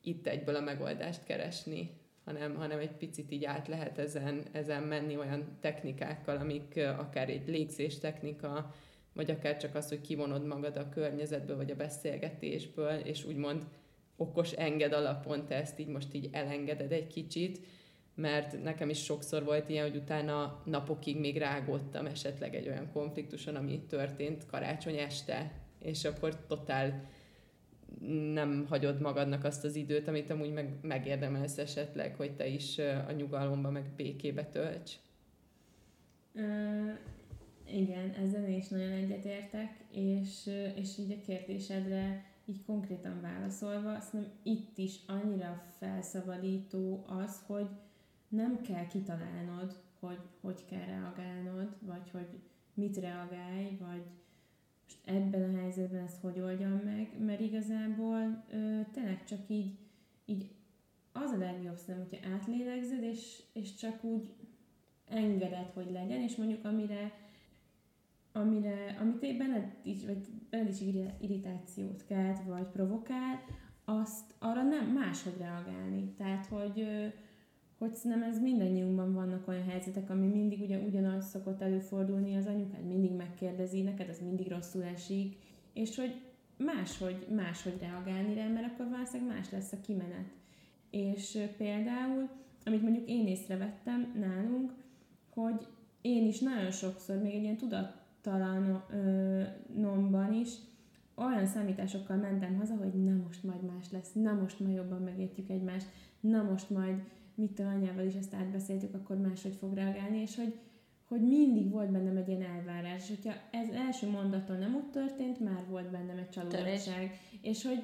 itt 0.03 0.27
egyből 0.27 0.55
a 0.55 0.61
megoldást 0.61 1.25
keresni, 1.25 1.91
hanem, 2.25 2.55
hanem 2.55 2.79
egy 2.79 2.97
picit 2.97 3.31
így 3.31 3.45
át 3.45 3.69
lehet 3.69 3.99
ezen, 3.99 4.43
ezen 4.53 4.83
menni 4.83 5.17
olyan 5.17 5.59
technikákkal, 5.61 6.37
amik 6.37 6.81
akár 6.99 7.29
egy 7.29 7.49
légzés 7.49 7.99
technika, 7.99 8.75
vagy 9.13 9.31
akár 9.31 9.57
csak 9.57 9.75
az, 9.75 9.89
hogy 9.89 10.01
kivonod 10.01 10.47
magad 10.47 10.77
a 10.77 10.89
környezetből, 10.89 11.57
vagy 11.57 11.71
a 11.71 11.77
beszélgetésből, 11.77 12.99
és 12.99 13.25
úgymond 13.25 13.67
okos 14.17 14.53
enged 14.53 14.93
alapon 14.93 15.47
te 15.47 15.55
ezt 15.55 15.79
így 15.79 15.89
most 15.89 16.15
így 16.15 16.29
elengeded 16.33 16.93
egy 16.93 17.07
kicsit, 17.07 17.61
mert 18.17 18.63
nekem 18.63 18.89
is 18.89 19.05
sokszor 19.05 19.45
volt 19.45 19.69
ilyen, 19.69 19.89
hogy 19.91 19.97
utána 19.97 20.63
napokig 20.65 21.19
még 21.19 21.39
rágódtam 21.39 22.07
esetleg 22.07 22.55
egy 22.55 22.69
olyan 22.69 22.91
konfliktuson, 22.93 23.55
ami 23.55 23.81
történt 23.89 24.47
karácsony 24.47 24.97
este, 24.97 25.53
és 25.79 26.05
akkor 26.05 26.47
totál 26.47 27.09
nem 28.33 28.67
hagyod 28.69 29.01
magadnak 29.01 29.45
azt 29.45 29.65
az 29.65 29.77
időt, 29.77 30.09
amit 30.09 30.31
amúgy 30.31 30.53
meg, 30.53 30.75
megérdemelsz 30.83 31.59
esetleg, 31.59 32.15
hogy 32.15 32.37
te 32.37 32.47
is 32.47 32.79
a 33.09 33.13
nyugalomba, 33.13 33.71
meg 33.71 33.85
békébe 33.97 34.45
tölts. 34.45 34.93
Uh, 36.35 36.93
igen, 37.73 38.11
ezzel 38.11 38.49
én 38.49 38.57
is 38.57 38.69
nagyon 38.69 38.91
egyetértek, 38.91 39.71
és, 39.91 40.51
és 40.75 40.99
így 40.99 41.13
a 41.13 41.25
kérdésedre 41.27 42.25
így 42.45 42.65
konkrétan 42.65 43.21
válaszolva, 43.21 43.95
azt 43.95 44.15
itt 44.43 44.79
is 44.79 44.97
annyira 45.07 45.63
felszabadító 45.79 47.05
az, 47.07 47.43
hogy 47.47 47.69
nem 48.29 48.61
kell 48.61 48.87
kitalálnod, 48.87 49.81
hogy 49.99 50.19
hogy 50.41 50.65
kell 50.65 50.85
reagálnod, 50.85 51.77
vagy 51.81 52.11
hogy 52.11 52.29
mit 52.75 52.97
reagálj, 52.97 53.77
vagy 53.81 54.03
most 54.85 54.99
ebben 55.05 55.55
a 55.55 55.59
helyzetben 55.59 56.03
ezt 56.05 56.21
hogy 56.21 56.41
oldjam 56.41 56.81
meg, 56.85 57.11
mert 57.25 57.41
igazából 57.41 58.45
ö, 58.53 58.81
tényleg 58.93 59.25
csak 59.25 59.39
így, 59.49 59.79
így 60.25 60.51
az 61.13 61.31
a 61.31 61.39
legjobb 61.39 61.77
szerintem, 61.77 62.19
hogyha 62.21 62.35
átlélegzed, 62.35 63.03
és, 63.03 63.43
és 63.53 63.75
csak 63.75 64.05
úgy 64.05 64.35
engeded, 65.09 65.71
hogy 65.75 65.91
legyen, 65.91 66.21
és 66.21 66.37
mondjuk 66.37 66.65
amire, 66.65 67.13
amire 68.33 68.97
amit 69.01 69.37
benned 69.37 69.75
is, 69.83 70.05
vagy 70.05 70.27
benned 70.51 70.69
is 70.69 70.81
irritációt 71.21 72.05
kelt, 72.07 72.45
vagy 72.45 72.67
provokál, 72.67 73.45
azt 73.85 74.35
arra 74.39 74.63
nem 74.63 74.87
máshogy 74.87 75.37
reagálni. 75.39 76.15
Tehát, 76.17 76.47
hogy 76.47 76.87
hogy 77.79 77.95
szerintem 77.95 78.31
ez 78.31 78.41
mindannyiunkban 78.41 79.15
vannak 79.15 79.49
olyan 79.49 79.65
helyzetek, 79.65 80.11
ami 80.11 80.27
mindig 80.27 80.61
ugye 80.61 80.79
ugyanaz 80.79 81.29
szokott 81.29 81.61
előfordulni, 81.61 82.37
az 82.37 82.47
anyukád 82.47 82.87
mindig 82.87 83.13
megkérdezi, 83.13 83.83
neked 83.83 84.09
ez 84.09 84.21
mindig 84.21 84.49
rosszul 84.49 84.83
esik, 84.83 85.37
és 85.73 85.97
hogy 85.97 86.21
máshogy, 86.57 87.27
máshogy 87.35 87.79
reagálni 87.81 88.35
rá, 88.35 88.49
mert 88.49 88.73
akkor 88.73 88.89
valószínűleg 88.89 89.37
más 89.37 89.51
lesz 89.51 89.73
a 89.73 89.81
kimenet. 89.81 90.27
És 90.91 91.39
például, 91.57 92.29
amit 92.65 92.83
mondjuk 92.83 93.09
én 93.09 93.27
észrevettem 93.27 94.15
nálunk, 94.19 94.73
hogy 95.35 95.67
én 96.01 96.27
is 96.27 96.41
nagyon 96.41 96.71
sokszor, 96.71 97.17
még 97.17 97.35
egy 97.35 97.43
ilyen 97.43 97.57
tudattalanomban 97.57 100.33
is, 100.33 100.51
olyan 101.15 101.47
számításokkal 101.47 102.17
mentem 102.17 102.57
haza, 102.57 102.75
hogy 102.75 103.05
na 103.05 103.17
most 103.27 103.43
majd 103.43 103.63
más 103.63 103.91
lesz, 103.91 104.13
na 104.13 104.33
most 104.33 104.61
majd 104.61 104.75
jobban 104.75 105.03
megértjük 105.03 105.49
egymást, 105.49 105.87
na 106.21 106.43
most 106.43 106.71
majd 106.71 107.03
mit 107.37 107.59
a 107.59 107.67
anyával 107.67 108.05
is 108.05 108.15
ezt 108.15 108.35
átbeszéltük, 108.35 108.95
akkor 108.95 109.17
máshogy 109.17 109.55
fog 109.55 109.75
reagálni, 109.75 110.19
és 110.19 110.37
hogy, 110.37 110.59
hogy 111.09 111.21
mindig 111.21 111.71
volt 111.71 111.91
bennem 111.91 112.17
egy 112.17 112.29
ilyen 112.29 112.43
elvárás, 112.43 113.03
és 113.03 113.09
hogyha 113.09 113.39
ez 113.51 113.69
első 113.69 114.11
mondaton 114.11 114.59
nem 114.59 114.75
úgy 114.75 114.91
történt, 114.91 115.41
már 115.41 115.65
volt 115.69 115.91
bennem 115.91 116.19
egy 116.19 116.29
csalódottság, 116.29 117.21
és 117.43 117.65
hogy 117.65 117.83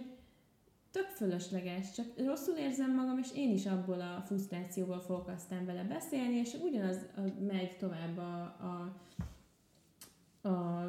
tök 0.91 1.07
fölösleges, 1.07 1.93
csak 1.93 2.07
rosszul 2.17 2.57
érzem 2.57 2.95
magam, 2.95 3.19
és 3.19 3.29
én 3.35 3.51
is 3.51 3.67
abból 3.67 4.01
a 4.01 4.23
frusztrációból 4.27 5.01
fogok 5.01 5.29
aztán 5.29 5.67
vele 5.67 5.85
beszélni, 5.85 6.35
és 6.35 6.57
ugyanaz 6.63 6.97
a, 7.17 7.21
megy 7.47 7.77
tovább 7.79 8.19
a, 8.19 8.43
a, 8.43 8.99
a 10.49 10.87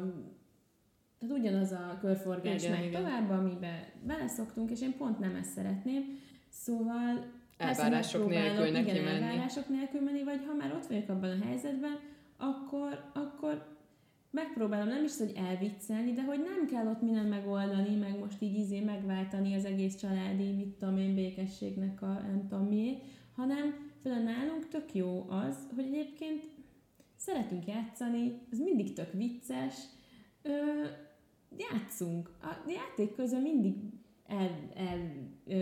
tehát 1.18 1.38
ugyanaz 1.38 1.72
a 1.72 1.98
körforgás 2.00 2.62
igen, 2.62 2.76
megy 2.76 2.86
igen. 2.86 3.02
tovább, 3.02 3.30
amiben 3.30 3.84
beleszoktunk, 4.02 4.70
és 4.70 4.80
én 4.80 4.96
pont 4.96 5.18
nem 5.18 5.34
ezt 5.34 5.52
szeretném. 5.52 6.18
Szóval 6.48 7.32
elvárások 7.56 8.28
nélkül 8.28 8.70
neki 8.70 8.90
igen, 8.90 9.04
menni. 9.04 9.22
elvárások 9.22 9.68
nélkül 9.68 10.00
menni, 10.00 10.22
vagy 10.22 10.40
ha 10.46 10.54
már 10.54 10.72
ott 10.72 10.86
vagyok 10.86 11.08
abban 11.08 11.40
a 11.40 11.44
helyzetben, 11.44 11.98
akkor, 12.36 13.10
akkor 13.12 13.74
megpróbálom 14.30 14.88
nem 14.88 15.04
is, 15.04 15.16
hogy 15.16 15.32
elviccelni, 15.36 16.12
de 16.12 16.22
hogy 16.22 16.38
nem 16.38 16.66
kell 16.66 16.86
ott 16.86 17.00
minden 17.00 17.26
megoldani, 17.26 17.96
meg 17.96 18.18
most 18.18 18.42
így 18.42 18.58
izé 18.58 18.80
megváltani 18.80 19.54
az 19.54 19.64
egész 19.64 19.96
családi, 19.96 20.52
mit 20.52 20.68
tudom 20.78 20.98
én, 20.98 21.14
békességnek 21.14 22.02
a 22.02 22.06
nem 22.06 22.46
tudom 22.48 22.66
miért, 22.66 23.02
hanem 23.36 23.92
például 24.02 24.24
nálunk 24.24 24.68
tök 24.68 24.94
jó 24.94 25.26
az, 25.28 25.56
hogy 25.74 25.84
egyébként 25.84 26.44
szeretünk 27.16 27.66
játszani, 27.66 28.40
ez 28.52 28.58
mindig 28.58 28.92
tök 28.92 29.12
vicces, 29.12 29.74
ö, 30.42 30.50
játszunk. 31.56 32.30
A 32.42 32.70
játék 32.70 33.14
közben 33.14 33.42
mindig 33.42 33.74
el, 34.26 34.50
el 34.74 34.98
ö, 35.46 35.54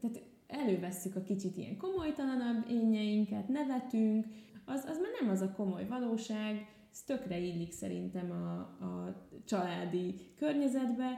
tehát 0.00 0.22
elővesszük 0.54 1.16
a 1.16 1.22
kicsit 1.22 1.56
ilyen 1.56 1.76
komolytalanabb 1.76 2.64
énjeinket, 2.70 3.48
nevetünk, 3.48 4.26
az, 4.64 4.84
az 4.88 4.98
már 4.98 5.10
nem 5.20 5.30
az 5.30 5.40
a 5.40 5.52
komoly 5.56 5.86
valóság, 5.86 6.66
ez 6.92 7.02
tökre 7.02 7.38
illik 7.38 7.72
szerintem 7.72 8.30
a, 8.30 8.84
a 8.84 9.24
családi 9.44 10.14
környezetbe. 10.36 11.10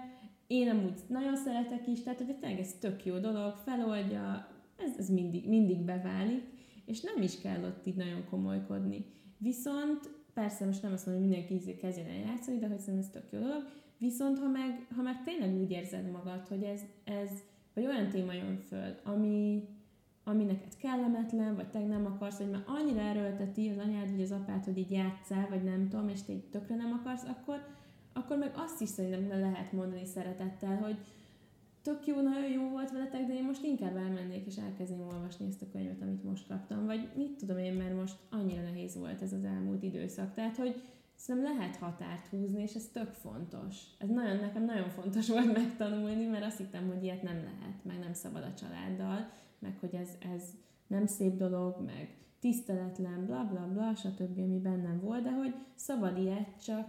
Én 0.47 0.69
amúgy 0.69 1.01
nagyon 1.09 1.37
szeretek 1.37 1.87
is, 1.87 2.03
tehát 2.03 2.19
hogy 2.19 2.39
tényleg 2.39 2.61
ez 2.61 2.75
tök 2.81 3.05
jó 3.05 3.19
dolog, 3.19 3.55
feloldja, 3.57 4.49
ez, 4.77 4.99
ez 4.99 5.09
mindig, 5.09 5.49
mindig 5.49 5.85
beválik, 5.85 6.43
és 6.85 7.01
nem 7.01 7.23
is 7.23 7.41
kell 7.41 7.65
ott 7.65 7.87
így 7.87 7.97
nagyon 7.97 8.25
komolykodni. 8.31 9.05
Viszont 9.39 10.11
persze 10.35 10.65
most 10.65 10.83
nem 10.83 10.93
azt 10.93 11.07
mondom, 11.07 11.25
hogy 11.25 11.33
mindenki 11.33 11.77
kezdjen 11.77 12.07
el 12.07 12.17
játszani, 12.17 12.59
de 12.59 12.67
hogy 12.67 12.79
szerintem 12.79 13.03
ez 13.05 13.11
tök 13.11 13.33
jó 13.33 13.39
dolog, 13.39 13.63
viszont 13.99 14.39
ha 14.39 14.49
meg, 14.49 14.87
ha 14.97 15.03
meg 15.03 15.23
tényleg 15.25 15.57
úgy 15.61 15.71
érzed 15.71 16.11
magad, 16.11 16.47
hogy 16.47 16.63
ez, 16.63 16.81
ez 17.05 17.31
vagy 17.77 17.87
olyan 17.87 18.09
téma 18.09 18.33
jön 18.33 18.59
föl, 18.59 18.95
ami, 19.05 19.69
ami 20.25 20.45
neked 20.45 20.77
kellemetlen, 20.77 21.55
vagy 21.55 21.71
te 21.71 21.79
nem 21.79 22.07
akarsz, 22.07 22.39
vagy 22.39 22.51
már 22.51 22.65
annyira 22.67 23.01
erőlteti 23.01 23.69
az 23.69 23.79
anyád, 23.79 24.11
vagy 24.11 24.23
az 24.23 24.33
apád, 24.33 24.65
hogy 24.65 24.79
így 24.79 24.91
játszál, 24.91 25.47
vagy 25.49 25.63
nem 25.63 25.89
tudom, 25.89 26.09
és 26.09 26.23
te 26.23 26.33
így 26.33 26.45
tökre 26.45 26.77
nem 26.77 27.01
akarsz, 27.01 27.25
akkor, 27.25 27.67
akkor 28.13 28.37
meg 28.37 28.53
azt 28.57 28.81
is 28.81 28.89
szerintem 28.89 29.41
lehet 29.41 29.73
mondani 29.73 30.05
szeretettel, 30.05 30.77
hogy 30.77 30.97
tök 31.83 32.07
jó, 32.07 32.21
nagyon 32.21 32.51
jó 32.51 32.69
volt 32.69 32.91
veletek, 32.91 33.27
de 33.27 33.35
én 33.35 33.45
most 33.45 33.65
inkább 33.65 33.97
elmennék 33.97 34.47
és 34.47 34.57
elkezdném 34.57 35.07
olvasni 35.07 35.47
ezt 35.47 35.63
a 35.63 35.71
könyvet, 35.73 36.03
amit 36.03 36.25
most 36.25 36.47
kaptam. 36.49 36.87
Vagy 36.87 37.09
mit 37.17 37.37
tudom 37.37 37.59
én, 37.59 37.75
mert 37.75 37.97
most 37.97 38.17
annyira 38.31 38.63
nehéz 38.63 38.99
volt 38.99 39.23
ez 39.23 39.33
az 39.33 39.45
elmúlt 39.45 39.83
időszak. 39.83 40.35
Tehát, 40.35 40.57
hogy 40.57 40.83
Szerintem 41.17 41.57
lehet 41.57 41.77
határt 41.77 42.27
húzni, 42.27 42.63
és 42.63 42.75
ez 42.75 42.89
tök 42.93 43.13
fontos. 43.13 43.77
Ez 43.99 44.09
nagyon, 44.09 44.37
nekem 44.37 44.65
nagyon 44.65 44.89
fontos 44.89 45.29
volt 45.29 45.53
megtanulni, 45.53 46.27
mert 46.27 46.45
azt 46.45 46.59
hittem, 46.59 46.87
hogy 46.87 47.03
ilyet 47.03 47.23
nem 47.23 47.37
lehet, 47.37 47.85
meg 47.85 47.99
nem 47.99 48.13
szabad 48.13 48.43
a 48.43 48.55
családdal, 48.55 49.31
meg 49.59 49.77
hogy 49.81 49.95
ez, 49.95 50.11
ez 50.35 50.43
nem 50.87 51.07
szép 51.07 51.37
dolog, 51.37 51.85
meg 51.85 52.17
tiszteletlen, 52.41 53.27
bla 53.27 53.45
bla 53.45 53.69
bla, 53.73 53.95
stb., 53.95 54.39
ami 54.39 54.59
bennem 54.59 55.01
volt, 55.01 55.23
de 55.23 55.31
hogy 55.31 55.55
szabad 55.75 56.19
ilyet, 56.19 56.65
csak, 56.65 56.89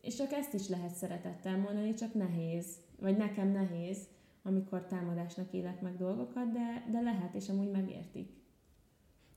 és 0.00 0.14
csak 0.14 0.32
ezt 0.32 0.54
is 0.54 0.68
lehet 0.68 0.94
szeretettel 0.94 1.58
mondani, 1.58 1.94
csak 1.94 2.14
nehéz, 2.14 2.76
vagy 3.00 3.16
nekem 3.16 3.48
nehéz, 3.48 4.08
amikor 4.42 4.86
támadásnak 4.86 5.52
élek 5.52 5.80
meg 5.80 5.96
dolgokat, 5.96 6.52
de, 6.52 6.86
de 6.90 7.00
lehet, 7.00 7.34
és 7.34 7.48
amúgy 7.48 7.70
megértik. 7.70 8.30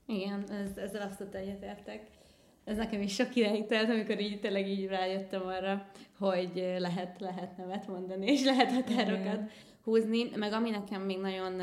Igen, 0.06 0.50
ez, 0.50 0.76
ezzel 0.76 1.02
abszolút 1.02 1.34
egyetértek 1.34 2.19
ez 2.64 2.76
nekem 2.76 3.02
is 3.02 3.14
sok 3.14 3.36
ideig 3.36 3.66
telt, 3.66 3.90
amikor 3.90 4.20
így 4.20 4.40
tényleg 4.40 4.68
így 4.68 4.86
rájöttem 4.86 5.46
arra, 5.46 5.86
hogy 6.18 6.74
lehet, 6.78 7.20
lehet 7.20 7.56
nevet 7.56 7.88
mondani, 7.88 8.32
és 8.32 8.44
lehet 8.44 8.72
határokat 8.72 9.40
húzni. 9.84 10.30
Meg 10.36 10.52
ami 10.52 10.70
nekem 10.70 11.02
még 11.02 11.18
nagyon 11.18 11.62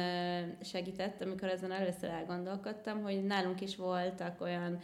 segített, 0.62 1.22
amikor 1.22 1.48
ezen 1.50 1.72
először 1.72 2.10
elgondolkodtam, 2.10 3.02
hogy 3.02 3.24
nálunk 3.24 3.62
is 3.62 3.76
voltak 3.76 4.42
olyan 4.42 4.80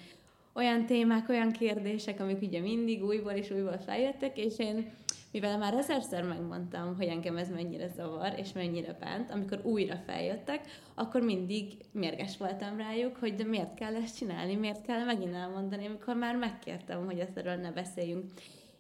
olyan 0.56 0.86
témák, 0.86 1.30
olyan 1.30 1.52
kérdések, 1.52 2.20
amik 2.20 2.42
ugye 2.42 2.60
mindig 2.60 3.04
újból 3.04 3.32
és 3.32 3.52
újból 3.52 3.78
feljöttek, 3.78 4.38
és 4.38 4.60
én 4.60 4.92
mivel 5.34 5.58
már 5.58 5.74
ezerszer 5.74 6.24
megmondtam, 6.24 6.96
hogy 6.96 7.08
engem 7.08 7.38
ez 7.38 7.50
mennyire 7.50 7.88
zavar, 7.88 8.34
és 8.38 8.52
mennyire 8.52 8.98
bánt, 9.00 9.32
amikor 9.32 9.60
újra 9.64 9.96
feljöttek, 10.06 10.62
akkor 10.96 11.22
mindig 11.22 11.66
mérges 11.92 12.38
voltam 12.38 12.78
rájuk, 12.78 13.16
hogy 13.16 13.36
de 13.36 13.44
miért 13.44 13.74
kell 13.74 13.96
ezt 13.96 14.18
csinálni, 14.18 14.56
miért 14.56 14.86
kell 14.86 15.04
megint 15.04 15.36
elmondani, 15.36 15.86
amikor 15.86 16.16
már 16.16 16.36
megkértem, 16.36 17.06
hogy 17.06 17.20
ezt 17.20 17.38
erről 17.38 17.56
ne 17.56 17.72
beszéljünk. 17.72 18.24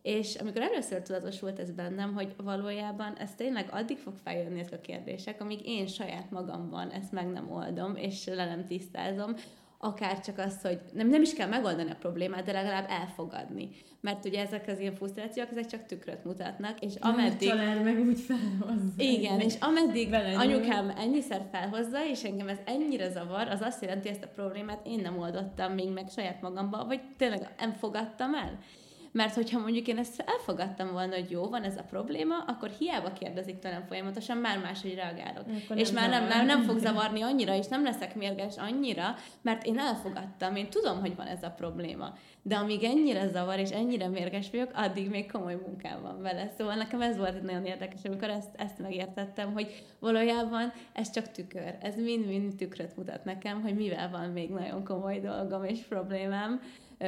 És 0.01 0.35
amikor 0.35 0.61
először 0.61 1.01
tudatosult 1.01 1.59
ez 1.59 1.71
bennem, 1.71 2.13
hogy 2.13 2.33
valójában 2.37 3.15
ez 3.17 3.35
tényleg 3.35 3.67
addig 3.71 3.97
fog 3.97 4.13
feljönni 4.23 4.59
ezek 4.59 4.73
a 4.73 4.81
kérdések, 4.81 5.41
amíg 5.41 5.67
én 5.67 5.87
saját 5.87 6.31
magamban 6.31 6.89
ezt 6.89 7.11
meg 7.11 7.27
nem 7.27 7.51
oldom, 7.51 7.95
és 7.95 8.25
le 8.25 8.45
nem 8.45 8.65
tisztázom, 8.65 9.35
akár 9.83 10.19
csak 10.19 10.37
az, 10.37 10.61
hogy 10.61 10.79
nem, 10.93 11.07
nem 11.07 11.21
is 11.21 11.33
kell 11.33 11.47
megoldani 11.47 11.89
a 11.89 11.95
problémát, 11.99 12.43
de 12.43 12.51
legalább 12.51 12.85
elfogadni. 12.89 13.69
Mert 14.01 14.25
ugye 14.25 14.41
ezek 14.41 14.67
az 14.67 14.79
ilyen 14.79 14.95
frusztrációk, 14.95 15.51
ezek 15.51 15.65
csak 15.65 15.85
tükröt 15.85 16.23
mutatnak, 16.23 16.79
és 16.79 16.93
ameddig... 16.99 17.49
Család 17.49 17.83
meg 17.83 17.99
úgy 17.99 18.19
felhozza. 18.19 18.93
Igen, 18.97 19.39
és 19.39 19.53
ameddig 19.59 20.13
anyukám 20.13 20.89
ennyiszer 20.97 21.47
felhozza, 21.51 22.05
és 22.05 22.23
engem 22.23 22.47
ez 22.47 22.57
ennyire 22.65 23.09
zavar, 23.09 23.47
az 23.47 23.61
azt 23.61 23.81
jelenti, 23.81 24.07
hogy 24.07 24.17
ezt 24.17 24.25
a 24.29 24.33
problémát 24.35 24.85
én 24.85 24.99
nem 24.99 25.19
oldottam 25.19 25.73
még 25.73 25.91
meg 25.91 26.09
saját 26.09 26.41
magamba, 26.41 26.85
vagy 26.85 27.01
tényleg 27.17 27.53
nem 27.57 27.71
fogadtam 27.71 28.35
el. 28.35 28.59
Mert 29.13 29.33
hogyha 29.33 29.59
mondjuk 29.59 29.87
én 29.87 29.97
ezt 29.97 30.23
elfogadtam 30.25 30.91
volna, 30.91 31.15
hogy 31.15 31.31
jó, 31.31 31.49
van 31.49 31.63
ez 31.63 31.77
a 31.77 31.83
probléma, 31.89 32.35
akkor 32.47 32.69
hiába 32.69 33.13
kérdezik 33.13 33.59
tőlem 33.59 33.85
folyamatosan, 33.87 34.37
már 34.37 34.59
máshogy 34.59 34.95
reagálok. 34.95 35.45
Akkor 35.63 35.77
és 35.77 35.91
már 35.91 36.09
nem, 36.09 36.27
nem, 36.27 36.45
nem 36.45 36.63
fog 36.63 36.79
zavarni 36.79 37.21
annyira, 37.21 37.55
és 37.55 37.67
nem 37.67 37.83
leszek 37.83 38.15
mérges 38.15 38.57
annyira, 38.57 39.15
mert 39.41 39.65
én 39.65 39.79
elfogadtam, 39.79 40.55
én 40.55 40.69
tudom, 40.69 40.99
hogy 40.99 41.15
van 41.15 41.27
ez 41.27 41.43
a 41.43 41.49
probléma. 41.49 42.13
De 42.41 42.55
amíg 42.55 42.83
ennyire 42.83 43.27
zavar, 43.27 43.59
és 43.59 43.69
ennyire 43.69 44.07
mérges 44.07 44.49
vagyok, 44.51 44.71
addig 44.73 45.09
még 45.09 45.31
komoly 45.31 45.55
munkám 45.55 46.01
van 46.01 46.21
vele. 46.21 46.51
Szóval 46.57 46.75
nekem 46.75 47.01
ez 47.01 47.17
volt 47.17 47.41
nagyon 47.41 47.65
érdekes, 47.65 48.03
amikor 48.03 48.29
ezt, 48.29 48.49
ezt 48.55 48.79
megértettem, 48.79 49.53
hogy 49.53 49.83
valójában 49.99 50.73
ez 50.93 51.09
csak 51.09 51.31
tükör. 51.31 51.75
Ez 51.81 51.95
mind-mind 51.95 52.55
tükröt 52.55 52.97
mutat 52.97 53.25
nekem, 53.25 53.61
hogy 53.61 53.75
mivel 53.75 54.09
van 54.09 54.29
még 54.29 54.49
nagyon 54.49 54.83
komoly 54.83 55.19
dolgom 55.19 55.63
és 55.63 55.79
problémám, 55.79 56.61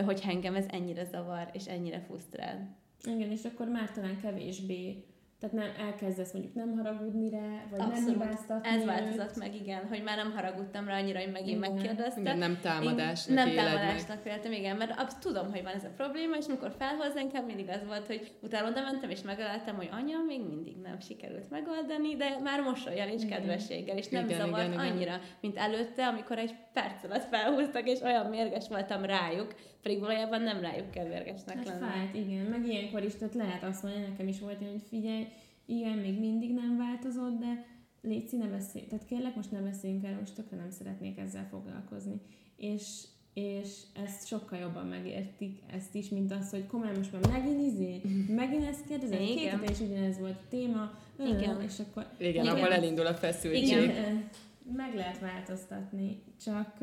hogy 0.05 0.21
engem 0.27 0.55
ez 0.55 0.65
ennyire 0.69 1.03
zavar, 1.03 1.49
és 1.53 1.65
ennyire 1.65 1.99
frusztrál. 1.99 2.77
Igen, 3.03 3.31
és 3.31 3.43
akkor 3.43 3.67
már 3.67 3.91
talán 3.91 4.19
kevésbé 4.21 5.05
tehát 5.39 5.55
nem 5.55 5.87
elkezdesz 5.87 6.31
mondjuk 6.31 6.53
nem 6.53 6.77
haragudni 6.77 7.29
rá, 7.29 7.63
vagy 7.69 7.79
Abszolút. 7.79 8.17
nem 8.17 8.29
hibáztatni 8.29 8.69
Ez 8.69 8.85
változott 8.85 9.37
meg, 9.37 9.55
igen, 9.55 9.87
hogy 9.87 10.03
már 10.03 10.17
nem 10.17 10.31
haragudtam 10.31 10.87
rá 10.87 10.99
annyira, 10.99 11.19
hogy 11.19 11.31
megint 11.31 11.57
igen. 11.57 11.71
megkérdezte. 11.71 12.19
Igen, 12.19 12.37
nem 12.37 12.59
támadásnak 12.61 13.35
Nem 13.35 13.55
támadásnak 13.55 14.23
véltem, 14.23 14.51
igen, 14.51 14.75
mert 14.75 14.99
absz- 14.99 15.19
tudom, 15.19 15.51
hogy 15.51 15.63
van 15.63 15.73
ez 15.73 15.83
a 15.83 15.89
probléma, 15.95 16.35
és 16.35 16.45
amikor 16.47 16.73
felhoz 16.77 17.15
engem, 17.15 17.45
mindig 17.45 17.69
az 17.69 17.85
volt, 17.87 18.07
hogy 18.07 18.31
utána 18.41 18.69
oda 18.69 18.81
mentem, 18.81 19.09
és 19.09 19.21
megálltam, 19.21 19.75
hogy 19.75 19.89
anya, 19.91 20.17
még 20.27 20.41
mindig 20.47 20.77
nem 20.77 20.99
sikerült 20.99 21.49
megoldani, 21.49 22.15
de 22.15 22.39
már 22.43 22.61
mosolyal 22.61 23.07
és 23.07 23.25
kedvességgel, 23.25 23.97
és 23.97 24.07
nem 24.07 24.25
igen, 24.25 24.39
zavart 24.39 24.67
igen, 24.67 24.79
annyira, 24.79 24.99
igen. 24.99 25.21
mint 25.41 25.57
előtte, 25.57 26.07
amikor 26.07 26.37
egy 26.37 26.55
perc 26.75 27.03
alatt 27.03 27.27
felhúztak, 27.29 27.89
és 27.89 27.99
olyan 28.01 28.25
mérges 28.25 28.67
voltam 28.67 29.05
rájuk, 29.05 29.55
pedig 29.81 29.99
valójában 29.99 30.41
nem 30.41 30.59
rájuk 30.59 30.91
kell 30.91 31.07
mérgesnek 31.07 31.55
hát 31.55 31.65
lenni. 31.65 31.79
Fájt, 31.79 32.15
igen, 32.15 32.45
meg 32.45 32.67
ilyenkor 32.67 33.03
is, 33.03 33.15
tehát 33.15 33.33
lehet 33.33 33.63
azt 33.63 33.83
mondani, 33.83 34.05
nekem 34.05 34.27
is 34.27 34.39
volt, 34.39 34.57
hogy 34.57 34.81
figyelj, 34.89 35.27
igen, 35.65 35.97
még 35.97 36.19
mindig 36.19 36.53
nem 36.53 36.77
változott, 36.77 37.39
de 37.39 37.65
légy 38.01 38.29
ne 38.31 38.47
beszélj, 38.47 38.85
tehát 38.85 39.05
kérlek, 39.05 39.35
most 39.35 39.51
ne 39.51 39.59
beszéljünk 39.59 40.03
erről, 40.03 40.19
most 40.19 40.35
tökre 40.35 40.57
nem 40.57 40.71
szeretnék 40.71 41.17
ezzel 41.17 41.47
foglalkozni. 41.49 42.21
És, 42.57 43.03
és 43.33 43.67
ezt 44.05 44.27
sokkal 44.27 44.59
jobban 44.59 44.85
megértik 44.85 45.59
ezt 45.73 45.95
is, 45.95 46.09
mint 46.09 46.31
az, 46.31 46.49
hogy 46.49 46.65
komolyan 46.65 46.95
most 46.97 47.11
már 47.11 47.27
megint 47.31 47.61
izé, 47.61 48.01
megint 48.27 48.67
ezt 48.67 48.85
kérdezem, 48.87 49.17
két 49.17 49.49
hete 49.49 49.71
is 49.71 49.79
ugyanez 49.79 50.19
volt 50.19 50.37
a 50.43 50.47
téma, 50.49 50.91
igen. 51.19 51.61
és 51.61 51.79
akkor... 51.79 52.07
Igen, 52.17 52.43
igen, 52.43 52.55
ahol 52.55 52.73
elindul 52.73 53.05
a 53.05 53.13
feszültség. 53.13 53.63
Igen, 53.63 54.29
meg 54.75 54.95
lehet 54.95 55.19
változtatni, 55.19 56.23
csak 56.43 56.73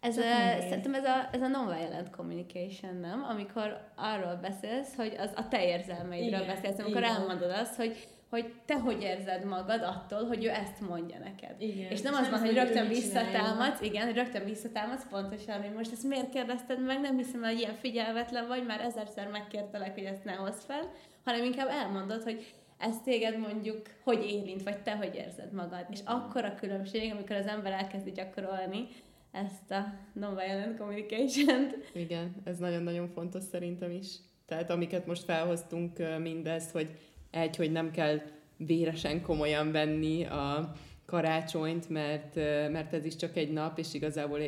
ez 0.00 0.18
a, 0.18 0.60
szerintem 0.60 0.94
ez 0.94 1.04
a, 1.04 1.28
ez 1.32 1.40
a 1.40 1.46
non-violent 1.46 2.10
communication, 2.10 2.96
nem? 2.96 3.24
Amikor 3.28 3.90
arról 3.96 4.34
beszélsz, 4.34 4.96
hogy 4.96 5.14
az 5.18 5.32
a 5.36 5.48
te 5.48 5.66
érzelmeidről 5.66 6.40
Igen, 6.40 6.54
beszélsz, 6.54 6.78
amikor 6.78 7.02
Igen. 7.02 7.14
elmondod 7.14 7.50
azt, 7.50 7.76
hogy 7.76 8.06
hogy 8.34 8.52
te 8.64 8.74
hogy 8.74 9.02
érzed 9.02 9.44
magad 9.44 9.82
attól, 9.82 10.26
hogy 10.26 10.44
ő 10.44 10.48
ezt 10.48 10.80
mondja 10.88 11.18
neked. 11.18 11.54
Igen. 11.58 11.90
És 11.90 12.00
nem 12.00 12.14
az 12.14 12.30
van, 12.30 12.40
hogy 12.40 12.54
rögtön 12.54 12.88
visszatámadsz, 12.88 13.80
igen, 13.80 14.04
hogy 14.04 14.14
rögtön 14.14 14.44
visszatámadsz, 14.44 15.06
pontosan, 15.10 15.62
hogy 15.62 15.72
most 15.72 15.92
ezt 15.92 16.04
miért 16.04 16.30
kérdezted 16.30 16.84
meg, 16.84 17.00
nem 17.00 17.16
hiszem, 17.16 17.42
hogy 17.42 17.58
ilyen 17.58 17.74
figyelmetlen 17.74 18.46
vagy, 18.46 18.66
már 18.66 18.80
ezerszer 18.80 19.28
megkértelek, 19.28 19.94
hogy 19.94 20.04
ezt 20.04 20.24
ne 20.24 20.32
hozd 20.32 20.62
fel, 20.62 20.90
hanem 21.24 21.44
inkább 21.44 21.68
elmondod, 21.68 22.22
hogy 22.22 22.54
ez 22.84 23.00
téged 23.04 23.38
mondjuk 23.38 23.82
hogy 24.02 24.24
érint, 24.24 24.62
vagy 24.62 24.82
te 24.82 24.96
hogy 24.96 25.14
érzed 25.14 25.52
magad. 25.52 25.86
És 25.90 25.98
akkor 26.04 26.44
a 26.44 26.54
különbség, 26.54 27.12
amikor 27.12 27.36
az 27.36 27.46
ember 27.46 27.72
elkezdi 27.72 28.12
gyakorolni, 28.12 28.86
ezt 29.32 29.70
a 29.70 29.84
non-violent 30.12 30.78
communication-t. 30.78 31.76
Igen, 31.94 32.34
ez 32.44 32.58
nagyon-nagyon 32.58 33.08
fontos 33.08 33.42
szerintem 33.42 33.90
is. 33.90 34.06
Tehát 34.46 34.70
amiket 34.70 35.06
most 35.06 35.24
felhoztunk 35.24 36.18
mindezt, 36.20 36.70
hogy 36.70 36.90
egy, 37.30 37.56
hogy 37.56 37.72
nem 37.72 37.90
kell 37.90 38.20
véresen 38.56 39.22
komolyan 39.22 39.72
venni 39.72 40.24
a 40.24 40.72
karácsonyt, 41.06 41.88
mert, 41.88 42.34
mert 42.70 42.92
ez 42.92 43.04
is 43.04 43.16
csak 43.16 43.36
egy 43.36 43.52
nap, 43.52 43.78
és 43.78 43.94
igazából 43.94 44.40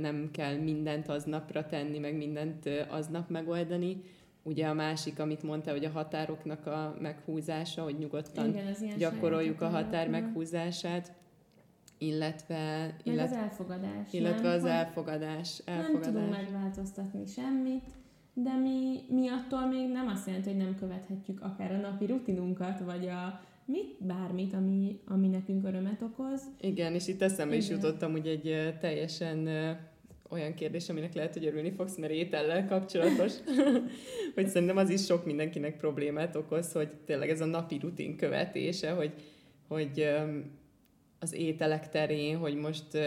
nem 0.00 0.30
kell 0.32 0.54
mindent 0.54 1.08
aznapra 1.08 1.66
tenni, 1.66 1.98
meg 1.98 2.16
mindent 2.16 2.68
aznap 2.88 3.28
megoldani. 3.28 4.02
Ugye 4.46 4.66
a 4.66 4.74
másik, 4.74 5.18
amit 5.18 5.42
mondta, 5.42 5.70
hogy 5.70 5.84
a 5.84 5.90
határoknak 5.90 6.66
a 6.66 6.96
meghúzása, 7.00 7.82
hogy 7.82 7.98
nyugodtan 7.98 8.48
Igen, 8.48 8.74
gyakoroljuk 8.98 9.60
a 9.60 9.68
határ 9.68 10.08
meghúzását 10.08 11.12
illetve... 11.98 12.94
Meg 13.04 13.18
az 13.18 13.32
elfogadás. 13.32 14.12
Illetve 14.12 14.48
nem? 14.48 14.56
az 14.56 14.64
elfogadás, 14.64 15.62
elfogadás. 15.64 16.04
Nem 16.04 16.12
tudunk 16.12 16.30
megváltoztatni 16.30 17.26
semmit, 17.26 17.84
de 18.34 18.56
mi, 18.56 19.00
mi 19.08 19.28
attól 19.28 19.66
még 19.66 19.88
nem 19.88 20.06
azt 20.06 20.26
jelenti, 20.26 20.48
hogy 20.48 20.58
nem 20.58 20.76
követhetjük 20.78 21.42
akár 21.42 21.72
a 21.72 21.76
napi 21.76 22.06
rutinunkat, 22.06 22.80
vagy 22.80 23.08
a 23.08 23.40
mit, 23.64 23.96
bármit, 24.06 24.54
ami, 24.54 25.00
ami 25.06 25.28
nekünk 25.28 25.66
örömet 25.66 26.02
okoz. 26.02 26.42
Igen, 26.60 26.94
és 26.94 27.08
itt 27.08 27.22
eszembe 27.22 27.54
Igen. 27.54 27.66
is 27.66 27.70
jutottam, 27.70 28.12
hogy 28.12 28.26
egy 28.26 28.76
teljesen 28.80 29.48
olyan 30.28 30.54
kérdés, 30.54 30.88
aminek 30.88 31.14
lehet, 31.14 31.32
hogy 31.32 31.46
örülni 31.46 31.70
fogsz, 31.70 31.96
mert 31.96 32.12
étellel 32.12 32.66
kapcsolatos, 32.66 33.32
hogy 34.34 34.48
szerintem 34.48 34.76
az 34.76 34.90
is 34.90 35.04
sok 35.04 35.24
mindenkinek 35.24 35.76
problémát 35.76 36.36
okoz, 36.36 36.72
hogy 36.72 36.88
tényleg 37.06 37.30
ez 37.30 37.40
a 37.40 37.44
napi 37.44 37.78
rutin 37.78 38.16
követése, 38.16 38.90
hogy, 38.90 39.12
hogy 39.68 40.08
az 41.18 41.34
ételek 41.34 41.88
terén, 41.88 42.36
hogy 42.36 42.54
most 42.54 42.98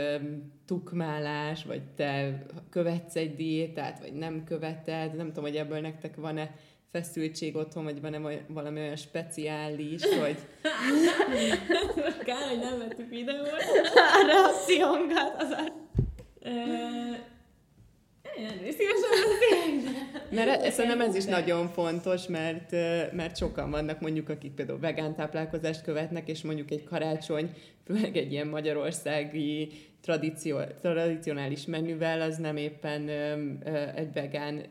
tukmálás, 0.66 1.66
vagy 1.66 1.82
te 1.96 2.46
követsz 2.70 3.16
egy 3.16 3.36
diétát, 3.36 4.00
vagy 4.00 4.14
nem 4.14 4.44
követed, 4.44 5.16
nem 5.16 5.28
tudom, 5.28 5.44
hogy 5.44 5.56
ebből 5.56 5.80
nektek 5.80 6.16
van-e 6.16 6.56
feszültség 6.92 7.56
otthon, 7.56 7.84
vagy 7.84 8.02
van-e 8.02 8.44
valami 8.48 8.80
olyan 8.80 8.96
speciális, 8.96 10.02
vagy... 10.20 10.38
Kár, 12.24 12.48
hogy 12.50 12.60
nem 12.60 12.78
vettük 12.78 13.10
videót. 13.10 13.50
A 14.20 14.26
reakciónkat 14.28 15.36
az 15.38 15.50
a... 15.50 15.62
Én 15.62 15.70
szívesen 15.70 15.89
Mert 20.32 20.72
szerintem 20.72 21.02
ez 21.02 21.16
is 21.16 21.26
nagyon 21.26 21.68
fontos, 21.68 22.28
mert, 22.28 22.72
mert 23.14 23.38
sokan 23.38 23.72
vannak 23.72 24.00
mondjuk, 24.00 24.30
akik 24.30 24.52
például 24.52 24.80
vegán 24.80 25.16
táplálkozást 25.16 25.82
követnek, 25.82 26.30
és 26.30 26.42
mondjuk 26.42 26.72
egy 26.72 26.84
karácsony, 26.84 27.54
főleg 27.86 28.18
egy 28.18 28.32
ilyen 28.32 28.48
magyarországi 28.48 29.72
tradíció, 30.02 30.60
tradicionális 30.82 31.66
menüvel, 31.66 32.22
az 32.22 32.38
nem 32.38 32.58
éppen 32.58 33.10
egy 33.96 34.14
vegán 34.14 34.66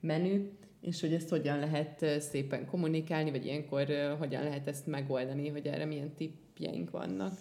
menü, 0.00 0.50
és 0.80 1.00
hogy 1.00 1.12
ezt 1.12 1.28
hogyan 1.28 1.58
lehet 1.58 2.20
szépen 2.20 2.66
kommunikálni, 2.66 3.30
vagy 3.30 3.44
ilyenkor 3.44 3.86
hogyan 4.18 4.42
lehet 4.42 4.68
ezt 4.68 4.86
megoldani, 4.86 5.48
hogy 5.48 5.66
erre 5.66 5.84
milyen 5.84 6.14
tippjeink 6.14 6.90
vannak. 6.90 7.32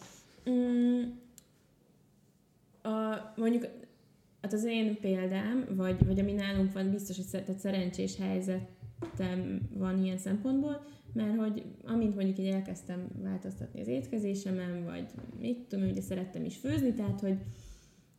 Mm, 0.50 1.04
a, 2.88 3.34
mondjuk 3.36 3.66
Hát 4.42 4.56
az 4.56 4.66
én 4.66 5.00
példám, 5.00 5.66
vagy, 5.76 6.06
vagy 6.06 6.20
ami 6.20 6.32
nálunk 6.32 6.74
van, 6.74 6.92
biztos, 6.92 7.16
hogy 7.16 7.26
tehát 7.44 7.60
szerencsés 7.60 8.18
helyzetem 8.18 9.62
van 9.74 10.04
ilyen 10.04 10.18
szempontból, 10.18 10.86
mert 11.14 11.38
hogy 11.38 11.64
amint 11.86 12.16
mondjuk 12.16 12.40
így 12.40 12.48
elkezdtem 12.48 13.08
változtatni 13.22 13.82
az 13.82 13.88
étkezésemen, 13.88 14.84
vagy 14.86 15.06
mit 15.40 15.58
tudom, 15.58 15.90
ugye 15.90 16.02
szerettem 16.02 16.46
is 16.46 16.58
főzni, 16.58 16.94
tehát 16.94 17.20
hogy, 17.20 17.38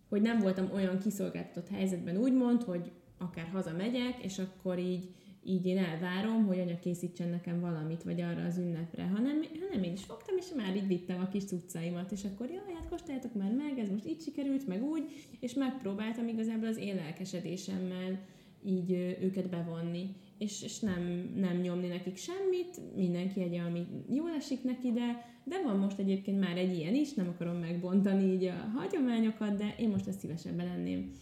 hogy 0.08 0.22
nem 0.22 0.38
voltam 0.38 0.70
olyan 0.74 0.98
kiszolgáltatott 0.98 1.68
helyzetben 1.68 2.16
úgymond, 2.16 2.62
hogy 2.62 2.90
akár 3.18 3.48
hazamegyek, 3.52 4.24
és 4.24 4.38
akkor 4.38 4.78
így 4.78 5.08
így 5.48 5.66
én 5.66 5.78
elvárom, 5.78 6.46
hogy 6.46 6.58
anya 6.58 6.78
készítsen 6.78 7.28
nekem 7.28 7.60
valamit, 7.60 8.02
vagy 8.02 8.20
arra 8.20 8.44
az 8.44 8.58
ünnepre, 8.58 9.02
hanem, 9.02 9.42
hanem 9.68 9.82
én 9.82 9.92
is 9.92 10.04
fogtam, 10.04 10.36
és 10.36 10.46
már 10.56 10.76
így 10.76 10.86
vittem 10.86 11.20
a 11.20 11.28
kis 11.28 11.44
cuccaimat, 11.44 12.12
és 12.12 12.24
akkor 12.24 12.50
jaj, 12.50 12.74
hát 12.74 12.88
kóstoljátok 12.88 13.34
már 13.34 13.52
meg, 13.52 13.78
ez 13.78 13.90
most 13.90 14.06
így 14.06 14.22
sikerült, 14.22 14.66
meg 14.66 14.82
úgy, 14.82 15.02
és 15.40 15.54
megpróbáltam 15.54 16.28
igazából 16.28 16.68
az 16.68 16.76
én 16.76 16.94
lelkesedésemmel 16.94 18.18
így 18.64 19.16
őket 19.20 19.48
bevonni, 19.48 20.14
és, 20.38 20.62
és 20.62 20.78
nem, 20.78 21.32
nem 21.36 21.56
nyomni 21.56 21.86
nekik 21.86 22.16
semmit, 22.16 22.94
mindenki 22.96 23.42
egy, 23.42 23.54
ami 23.54 23.86
jól 24.10 24.30
esik 24.30 24.64
neki, 24.64 24.92
de, 24.92 25.36
de 25.44 25.62
van 25.62 25.76
most 25.76 25.98
egyébként 25.98 26.40
már 26.40 26.56
egy 26.56 26.76
ilyen 26.76 26.94
is, 26.94 27.14
nem 27.14 27.28
akarom 27.28 27.56
megbontani 27.56 28.32
így 28.32 28.44
a 28.44 28.70
hagyományokat, 28.76 29.56
de 29.56 29.74
én 29.78 29.88
most 29.88 30.06
ezt 30.06 30.18
szívesebben 30.18 30.66
lenném 30.66 31.12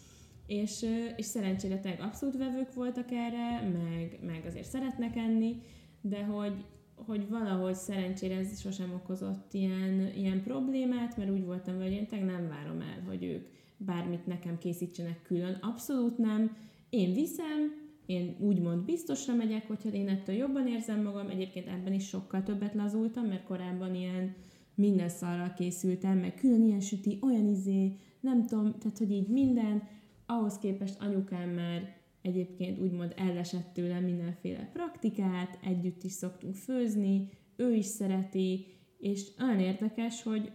és, 0.47 0.87
és 1.17 1.25
szerencsére 1.25 1.79
tényleg 1.79 2.01
abszolút 2.01 2.37
vevők 2.37 2.75
voltak 2.75 3.11
erre, 3.11 3.69
meg, 3.73 4.19
meg 4.23 4.43
azért 4.47 4.69
szeretnek 4.69 5.17
enni, 5.17 5.57
de 6.01 6.25
hogy, 6.25 6.65
hogy 6.95 7.29
valahogy 7.29 7.75
szerencsére 7.75 8.37
ez 8.37 8.61
sosem 8.61 8.93
okozott 8.95 9.55
ilyen, 9.55 10.13
ilyen 10.17 10.43
problémát, 10.43 11.17
mert 11.17 11.31
úgy 11.31 11.45
voltam, 11.45 11.77
hogy 11.77 11.93
én 11.93 12.07
nem 12.11 12.49
várom 12.49 12.81
el, 12.81 13.03
hogy 13.07 13.25
ők 13.25 13.47
bármit 13.77 14.27
nekem 14.27 14.59
készítsenek 14.59 15.23
külön. 15.23 15.59
Abszolút 15.61 16.19
nem. 16.19 16.57
Én 16.91 17.13
viszem, 17.15 17.73
én 18.07 18.37
úgymond 18.41 18.85
biztosra 18.85 19.35
megyek, 19.35 19.67
hogyha 19.67 19.89
én 19.89 20.09
ettől 20.09 20.35
jobban 20.35 20.67
érzem 20.67 21.03
magam. 21.03 21.29
Egyébként 21.29 21.69
ebben 21.69 21.93
is 21.93 22.07
sokkal 22.09 22.43
többet 22.43 22.75
lazultam, 22.75 23.25
mert 23.25 23.45
korábban 23.45 23.95
ilyen 23.95 24.35
minden 24.75 25.09
szarral 25.09 25.53
készültem, 25.53 26.19
meg 26.19 26.35
külön 26.35 26.65
ilyen 26.65 26.81
süti, 26.81 27.19
olyan 27.23 27.49
izé, 27.49 27.97
nem 28.21 28.47
tudom, 28.47 28.79
tehát 28.79 28.99
hogy 28.99 29.11
így 29.11 29.29
minden, 29.29 29.83
ahhoz 30.27 30.59
képest 30.59 31.01
anyukám 31.01 31.49
már 31.51 31.97
egyébként 32.23 32.79
úgymond 32.79 33.13
ellesett 33.17 33.73
tőlem 33.73 34.05
mindenféle 34.05 34.71
praktikát, 34.73 35.59
együtt 35.63 36.03
is 36.03 36.13
szoktunk 36.13 36.55
főzni, 36.55 37.29
ő 37.57 37.75
is 37.75 37.85
szereti, 37.85 38.67
és 38.99 39.29
olyan 39.41 39.61
érdekes, 39.61 40.23
hogy, 40.23 40.53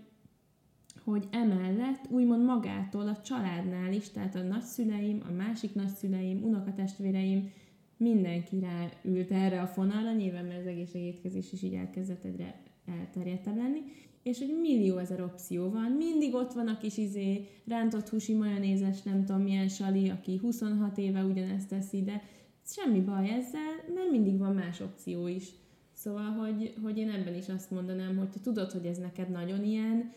hogy 1.03 1.27
emellett 1.31 2.09
úgymond 2.09 2.45
magától 2.45 3.07
a 3.07 3.21
családnál 3.21 3.93
is, 3.93 4.09
tehát 4.09 4.35
a 4.35 4.41
nagyszüleim, 4.41 5.23
a 5.29 5.31
másik 5.31 5.73
nagyszüleim, 5.73 6.43
unokatestvéreim, 6.43 7.51
mindenki 7.97 8.59
ráült 8.59 9.31
erre 9.31 9.61
a 9.61 9.67
fonalra, 9.67 10.13
nyilván 10.13 10.45
mert 10.45 10.59
az 10.59 10.65
egészségétkezés 10.65 11.51
is 11.51 11.61
így 11.61 11.73
elkezdett 11.73 12.23
egyre 12.23 12.61
elterjedtebb 12.85 13.55
lenni, 13.55 13.79
és 14.23 14.39
hogy 14.39 14.59
millió 14.61 14.97
ezer 14.97 15.21
opció 15.21 15.69
van, 15.69 15.91
mindig 15.91 16.33
ott 16.33 16.53
van 16.53 16.67
a 16.67 16.77
kis 16.77 16.97
izé, 16.97 17.47
rántott 17.67 18.09
húsi 18.09 18.33
majonézes, 18.33 19.01
nem 19.01 19.25
tudom 19.25 19.41
milyen 19.41 19.67
sali, 19.67 20.09
aki 20.09 20.37
26 20.37 20.97
éve 20.97 21.23
ugyanezt 21.23 21.67
teszi, 21.67 22.03
de 22.03 22.23
semmi 22.65 22.99
baj 22.99 23.29
ezzel, 23.29 23.93
mert 23.95 24.11
mindig 24.11 24.37
van 24.37 24.53
más 24.53 24.79
opció 24.79 25.27
is. 25.27 25.49
Szóval, 25.93 26.31
hogy, 26.31 26.73
hogy 26.83 26.97
én 26.97 27.09
ebben 27.09 27.35
is 27.35 27.49
azt 27.49 27.71
mondanám, 27.71 28.17
hogy 28.17 28.29
te 28.29 28.39
tudod, 28.39 28.71
hogy 28.71 28.85
ez 28.85 28.97
neked 28.97 29.29
nagyon 29.29 29.63
ilyen 29.63 30.11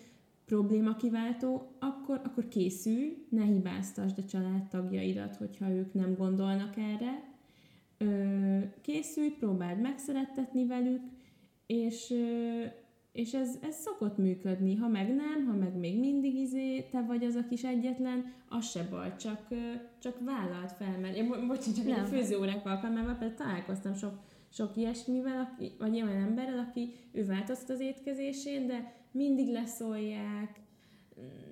probléma 0.44 0.96
kiváltó, 0.96 1.70
akkor, 1.78 2.20
akkor 2.24 2.48
készülj, 2.48 3.26
ne 3.28 3.44
hibáztasd 3.44 4.18
a 4.18 4.24
családtagjaidat, 4.24 5.36
hogyha 5.36 5.70
ők 5.70 5.94
nem 5.94 6.14
gondolnak 6.16 6.76
erre. 6.76 7.32
Ö, 7.98 8.58
készülj, 8.80 9.30
próbáld 9.30 9.80
megszerettetni 9.80 10.66
velük, 10.66 11.02
és, 11.66 12.10
ö, 12.10 12.64
és 13.14 13.34
ez, 13.34 13.58
ez 13.62 13.76
szokott 13.76 14.18
működni, 14.18 14.74
ha 14.74 14.88
meg 14.88 15.14
nem, 15.14 15.46
ha 15.46 15.56
meg 15.56 15.76
még 15.76 15.98
mindig 15.98 16.34
izé, 16.34 16.80
te 16.80 17.02
vagy 17.02 17.24
az 17.24 17.34
a 17.34 17.46
kis 17.48 17.64
egyetlen, 17.64 18.32
az 18.48 18.70
se 18.70 18.86
baj, 18.90 19.16
csak, 19.16 19.48
csak 19.98 20.18
vállalt 20.24 20.72
fel, 20.72 20.98
mert 21.00 21.16
én 21.16 21.46
bocs, 21.46 21.74
csak 21.76 21.86
nem. 21.86 22.04
főzőórák 22.04 22.66
alkalmával 22.66 23.14
például 23.14 23.38
találkoztam 23.38 23.94
sok, 23.94 24.18
sok 24.48 24.76
ilyesmivel, 24.76 25.38
aki, 25.38 25.72
vagy 25.78 26.02
olyan 26.02 26.22
emberrel, 26.22 26.58
aki 26.58 26.92
ő 27.12 27.24
változtat 27.24 27.70
az 27.70 27.80
étkezésén, 27.80 28.66
de 28.66 28.92
mindig 29.10 29.52
leszólják, 29.52 30.60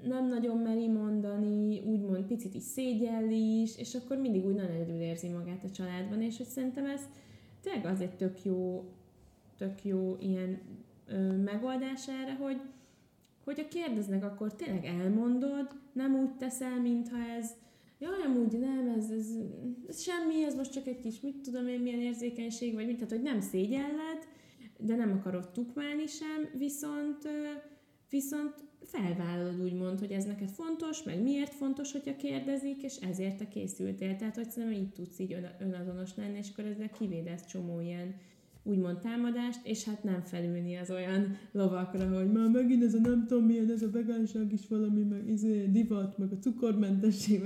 nem 0.08 0.28
nagyon 0.28 0.58
meri 0.58 0.88
mondani, 0.88 1.80
úgymond 1.80 2.24
picit 2.24 2.54
is 2.54 2.62
szégyelli 2.62 3.60
is, 3.60 3.78
és 3.78 3.94
akkor 3.94 4.16
mindig 4.16 4.44
úgy 4.44 4.54
nagyon 4.54 4.70
egyedül 4.70 5.00
érzi 5.00 5.28
magát 5.28 5.64
a 5.64 5.70
családban, 5.70 6.22
és 6.22 6.36
hogy 6.36 6.46
szerintem 6.46 6.86
ez 6.86 7.08
tényleg 7.60 7.84
az 7.84 8.00
egy 8.00 8.16
tök 8.16 8.44
jó, 8.44 8.84
tök 9.56 9.84
jó 9.84 10.16
ilyen 10.20 10.60
ö, 11.07 11.36
megoldás 11.36 12.09
erre, 12.09 12.34
hogy, 12.34 12.61
hogyha 13.44 13.68
kérdeznek, 13.68 14.24
akkor 14.24 14.55
tényleg 14.55 14.84
elmondod, 14.84 15.68
nem 15.92 16.14
úgy 16.14 16.36
teszel, 16.36 16.80
mintha 16.80 17.18
ez, 17.38 17.50
jaj, 17.98 18.22
amúgy 18.26 18.59
nem, 18.59 18.88
ez, 18.96 19.11
ez, 19.11 19.28
ez 19.88 20.00
semmi, 20.00 20.44
ez 20.44 20.55
most 20.55 20.72
csak 20.72 20.86
egy 20.86 20.98
kis, 20.98 21.20
mit 21.20 21.40
tudom 21.40 21.68
én, 21.68 21.80
milyen 21.80 22.00
érzékenység, 22.00 22.74
vagy 22.74 22.86
mit, 22.86 22.94
tehát, 22.94 23.11
hogy 23.11 23.22
nem 23.22 23.40
szégyelled, 23.40 24.26
de 24.78 24.96
nem 24.96 25.12
akarod 25.12 25.50
tukmálni 25.50 26.07
sem, 26.07 26.48
viszont, 26.59 27.28
viszont 28.11 28.55
felvállalod 28.84 29.61
úgymond, 29.61 29.98
hogy 29.98 30.11
ez 30.11 30.24
neked 30.24 30.48
fontos, 30.48 31.03
meg 31.03 31.22
miért 31.22 31.55
fontos, 31.55 31.92
hogyha 31.92 32.16
kérdezik, 32.16 32.82
és 32.82 32.96
ezért 32.96 33.36
te 33.36 33.48
készültél. 33.48 34.16
Tehát, 34.16 34.34
hogy 34.34 34.50
szerintem 34.50 34.80
így 34.80 34.92
tudsz 34.92 35.18
így 35.18 35.36
önazonos 35.59 36.16
lenni, 36.16 36.38
és 36.38 36.48
akkor 36.53 36.64
ezzel 36.64 36.90
kivédesz 36.90 37.46
csomó 37.46 37.80
ilyen 37.80 38.14
úgymond 38.62 38.98
támadást, 38.98 39.66
és 39.66 39.84
hát 39.84 40.04
nem 40.04 40.22
felülni 40.22 40.76
az 40.76 40.90
olyan 40.90 41.36
lovakra, 41.52 42.18
hogy 42.18 42.32
már 42.32 42.48
megint 42.48 42.82
ez 42.82 42.94
a 42.94 43.00
nem 43.00 43.26
tudom 43.26 43.44
milyen, 43.44 43.70
ez 43.70 43.82
a 43.82 43.90
vegánság 43.90 44.52
is 44.52 44.68
valami, 44.68 45.02
meg 45.02 45.28
izé, 45.28 45.66
divat, 45.66 46.18
meg 46.18 46.32
a 46.32 46.38
cukormentesség, 46.38 47.40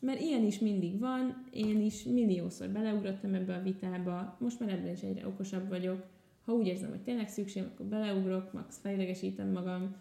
mert 0.00 0.20
ilyen 0.20 0.44
is 0.44 0.58
mindig 0.58 0.98
van, 0.98 1.44
én 1.50 1.80
is 1.80 2.02
milliószor 2.02 2.68
beleugrottam 2.68 3.34
ebbe 3.34 3.54
a 3.54 3.62
vitába, 3.62 4.36
most 4.40 4.60
már 4.60 4.68
ebben 4.68 4.92
is 4.92 5.00
egyre 5.00 5.26
okosabb 5.26 5.68
vagyok, 5.68 6.04
ha 6.44 6.52
úgy 6.52 6.66
érzem, 6.66 6.90
hogy 6.90 7.00
tényleg 7.00 7.28
szükség, 7.28 7.62
akkor 7.62 7.86
beleugrok, 7.86 8.52
max. 8.52 8.78
fejlegesítem 8.82 9.48
magam, 9.48 9.96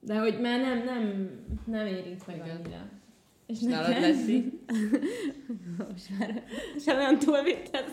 de 0.00 0.18
hogy 0.18 0.40
már 0.40 0.60
nem, 0.60 0.84
nem, 0.84 1.30
nem 1.66 1.86
érint 1.86 2.26
meg 2.26 2.40
annyira. 2.40 2.90
És 3.46 3.60
nálad 3.60 4.00
Leszi? 4.00 4.60
most 5.88 6.18
már 6.18 6.42
sem 6.80 6.96
olyan 6.96 7.18
túl 7.18 7.42
vittem, 7.42 7.84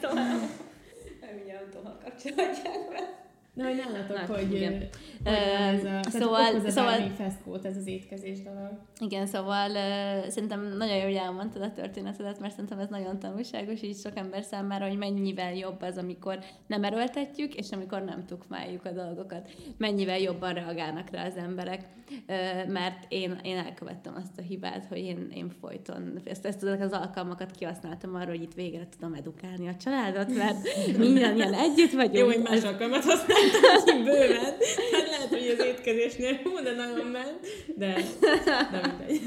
ha 1.83 1.97
kapcsolhatják 2.03 2.89
be. 2.89 3.18
Na, 3.59 3.65
hogy 3.65 3.75
nálatok, 3.75 4.27
Na, 4.27 4.35
hogy, 4.35 4.53
igen. 4.53 4.71
hogy 4.71 4.89
ez 5.23 5.83
a, 5.83 6.09
szóval, 6.09 6.69
szóval, 6.69 7.09
feszkót 7.17 7.65
ez 7.65 7.77
az 7.77 7.87
étkezés 7.87 8.41
dolog. 8.41 8.71
Igen, 8.99 9.25
szóval 9.25 9.69
uh, 9.69 10.27
szerintem 10.27 10.77
nagyon 10.77 10.95
jó, 10.95 11.03
hogy 11.03 11.13
elmondtad 11.13 11.61
a 11.61 11.71
történetedet, 11.71 12.39
mert 12.39 12.53
szerintem 12.53 12.79
ez 12.79 12.87
nagyon 12.89 13.19
tanulságos, 13.19 13.81
így 13.81 13.97
sok 13.97 14.17
ember 14.17 14.43
számára, 14.43 14.87
hogy 14.87 14.97
mennyivel 14.97 15.53
jobb 15.53 15.81
az, 15.81 15.97
amikor 15.97 16.39
nem 16.67 16.83
erőltetjük, 16.83 17.55
és 17.55 17.71
amikor 17.71 18.03
nem 18.03 18.25
tukmáljuk 18.25 18.85
a 18.85 18.91
dolgokat. 18.91 19.49
Mennyivel 19.77 20.19
jobban 20.19 20.53
reagálnak 20.53 21.09
rá 21.09 21.25
az 21.25 21.35
emberek, 21.37 21.81
uh, 22.09 22.71
mert 22.71 23.05
én, 23.07 23.39
én 23.43 23.57
elkövettem 23.57 24.13
azt 24.15 24.37
a 24.37 24.41
hibát, 24.41 24.85
hogy 24.85 24.97
én, 24.97 25.31
én 25.35 25.49
folyton 25.61 26.21
ezt, 26.23 26.45
ezt 26.45 26.63
az 26.63 26.91
alkalmakat 26.91 27.51
kihasználtam 27.51 28.15
arra, 28.15 28.29
hogy 28.29 28.41
itt 28.41 28.53
végre 28.53 28.87
tudom 28.97 29.13
edukálni 29.13 29.67
a 29.67 29.75
családot, 29.75 30.35
mert 30.35 30.57
mindannyian 30.97 31.53
együtt 31.53 31.91
vagyunk. 31.91 32.17
Jó, 32.17 32.25
hogy 32.25 32.41
más 32.41 32.63
alkalmat 32.63 33.03
használtam 33.03 33.48
bőven. 34.03 34.57
Hát 34.91 35.07
lehet, 35.07 35.29
hogy 35.29 35.55
az 35.57 35.65
étkezésnél 35.65 36.39
de 36.63 36.71
nagyon 36.71 37.05
ment, 37.05 37.39
de, 37.75 37.93
de 38.71 38.81
mindegy. 38.87 39.21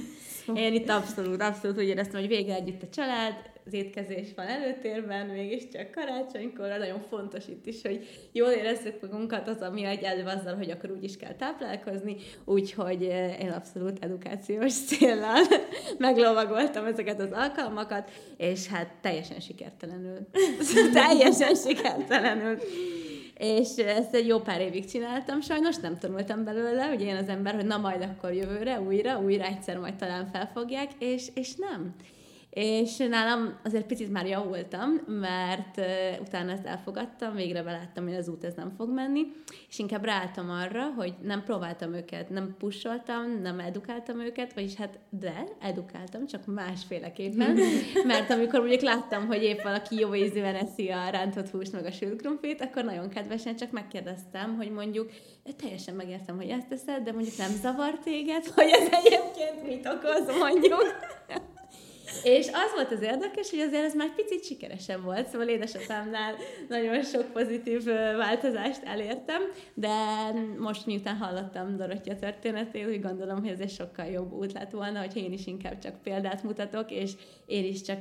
Én 0.55 0.75
itt 0.75 0.89
abszolút, 0.89 1.43
abszolút 1.43 1.79
úgy 1.79 1.89
éreztem, 1.89 2.21
hogy 2.21 2.29
vége 2.29 2.55
együtt 2.55 2.83
a 2.83 2.89
család, 2.95 3.35
az 3.67 3.73
étkezés 3.73 4.29
van 4.37 4.47
előtérben, 4.47 5.27
mégiscsak 5.27 5.91
karácsonykor, 5.91 6.69
nagyon 6.79 7.01
fontos 7.09 7.49
itt 7.49 7.67
is, 7.67 7.83
hogy 7.83 8.29
jól 8.33 8.51
érezzük 8.51 9.01
magunkat, 9.01 9.49
az, 9.49 9.61
ami 9.61 9.85
egy 9.85 10.03
elő 10.03 10.25
azzal, 10.25 10.55
hogy 10.55 10.71
akkor 10.71 10.91
úgy 10.91 11.05
is 11.05 11.17
kell 11.17 11.35
táplálkozni, 11.35 12.17
úgyhogy 12.45 13.03
eh, 13.03 13.43
én 13.43 13.51
abszolút 13.51 14.05
edukációs 14.05 14.73
céllal 14.73 15.43
meglovagoltam 15.99 16.85
ezeket 16.85 17.21
az 17.21 17.33
alkalmakat, 17.33 18.11
és 18.37 18.67
hát 18.67 18.89
teljesen 19.01 19.41
sikertelenül. 19.41 20.19
teljesen 20.93 21.55
sikertelenül 21.55 22.59
és 23.37 23.77
ezt 23.77 24.15
egy 24.15 24.27
jó 24.27 24.39
pár 24.39 24.61
évig 24.61 24.85
csináltam, 24.85 25.41
sajnos 25.41 25.77
nem 25.77 25.99
tanultam 25.99 26.45
belőle, 26.45 26.95
ugye 26.95 27.07
én 27.07 27.17
az 27.17 27.29
ember, 27.29 27.55
hogy 27.55 27.67
na 27.67 27.79
majd 27.79 28.03
akkor 28.03 28.33
jövőre, 28.33 28.81
újra, 28.81 29.21
újra 29.21 29.45
egyszer 29.45 29.79
majd 29.79 29.97
talán 29.97 30.27
felfogják, 30.33 30.91
és, 30.99 31.29
és 31.35 31.55
nem. 31.55 31.95
És 32.53 32.97
nálam 32.97 33.59
azért 33.65 33.87
picit 33.87 34.13
már 34.13 34.27
javultam, 34.27 35.01
mert 35.07 35.77
uh, 35.77 35.85
utána 36.21 36.51
ezt 36.53 36.65
elfogadtam, 36.65 37.35
végre 37.35 37.63
beláttam, 37.63 38.05
hogy 38.05 38.15
az 38.15 38.29
út 38.29 38.45
ez 38.45 38.55
nem 38.55 38.73
fog 38.77 38.91
menni, 38.91 39.27
és 39.69 39.79
inkább 39.79 40.05
ráálltam 40.05 40.51
arra, 40.51 40.93
hogy 40.97 41.15
nem 41.23 41.43
próbáltam 41.45 41.95
őket, 41.95 42.31
nem 42.31 42.55
pusoltam, 42.59 43.41
nem 43.43 43.61
edukáltam 43.61 44.21
őket, 44.21 44.53
vagyis 44.53 44.75
hát 44.75 44.99
de, 45.11 45.45
edukáltam, 45.61 46.27
csak 46.27 46.47
másféleképpen, 46.47 47.59
mert 48.07 48.31
amikor 48.31 48.61
mondjuk 48.61 48.81
láttam, 48.81 49.27
hogy 49.27 49.43
épp 49.43 49.63
valaki 49.63 49.99
jó 49.99 50.15
ízűen 50.15 50.55
eszi 50.55 50.89
a 50.89 51.09
rántott 51.11 51.51
húst 51.51 51.73
meg 51.73 51.85
a 51.85 51.91
sült 51.91 52.21
krumplit, 52.21 52.61
akkor 52.61 52.85
nagyon 52.85 53.09
kedvesen 53.09 53.57
csak 53.57 53.71
megkérdeztem, 53.71 54.57
hogy 54.57 54.71
mondjuk 54.71 55.11
teljesen 55.57 55.95
megértem, 55.95 56.37
hogy 56.37 56.49
ezt 56.49 56.69
teszed, 56.69 57.03
de 57.03 57.13
mondjuk 57.13 57.37
nem 57.37 57.51
zavar 57.51 57.99
téged, 58.05 58.47
hogy 58.47 58.71
ez 58.71 58.89
egyébként 58.91 59.67
mit 59.67 59.87
okoz, 59.87 60.39
mondjuk. 60.39 60.85
És 62.25 62.47
az 62.47 62.73
volt 62.75 62.93
az 62.93 63.03
érdekes, 63.03 63.51
hogy 63.51 63.59
azért 63.59 63.85
ez 63.85 63.95
már 63.95 64.07
egy 64.07 64.25
picit 64.25 64.45
sikeresebb 64.45 65.03
volt, 65.03 65.29
szóval 65.29 65.49
édesapámnál 65.49 66.35
nagyon 66.69 67.03
sok 67.03 67.33
pozitív 67.33 67.85
változást 68.17 68.83
elértem, 68.85 69.43
de 69.75 69.97
most 70.59 70.87
miután 70.87 71.17
hallottam 71.17 71.77
Dorottya 71.77 72.17
történetét, 72.17 72.87
úgy 72.87 73.01
gondolom, 73.01 73.41
hogy 73.41 73.51
ez 73.51 73.61
egy 73.61 73.71
sokkal 73.71 74.07
jobb 74.07 74.33
út 74.33 74.53
lett 74.53 74.71
volna, 74.71 74.99
hogy 74.99 75.17
én 75.17 75.33
is 75.33 75.47
inkább 75.47 75.79
csak 75.79 76.03
példát 76.03 76.43
mutatok, 76.43 76.91
és 76.91 77.13
én 77.47 77.65
is 77.65 77.83
csak 77.83 77.99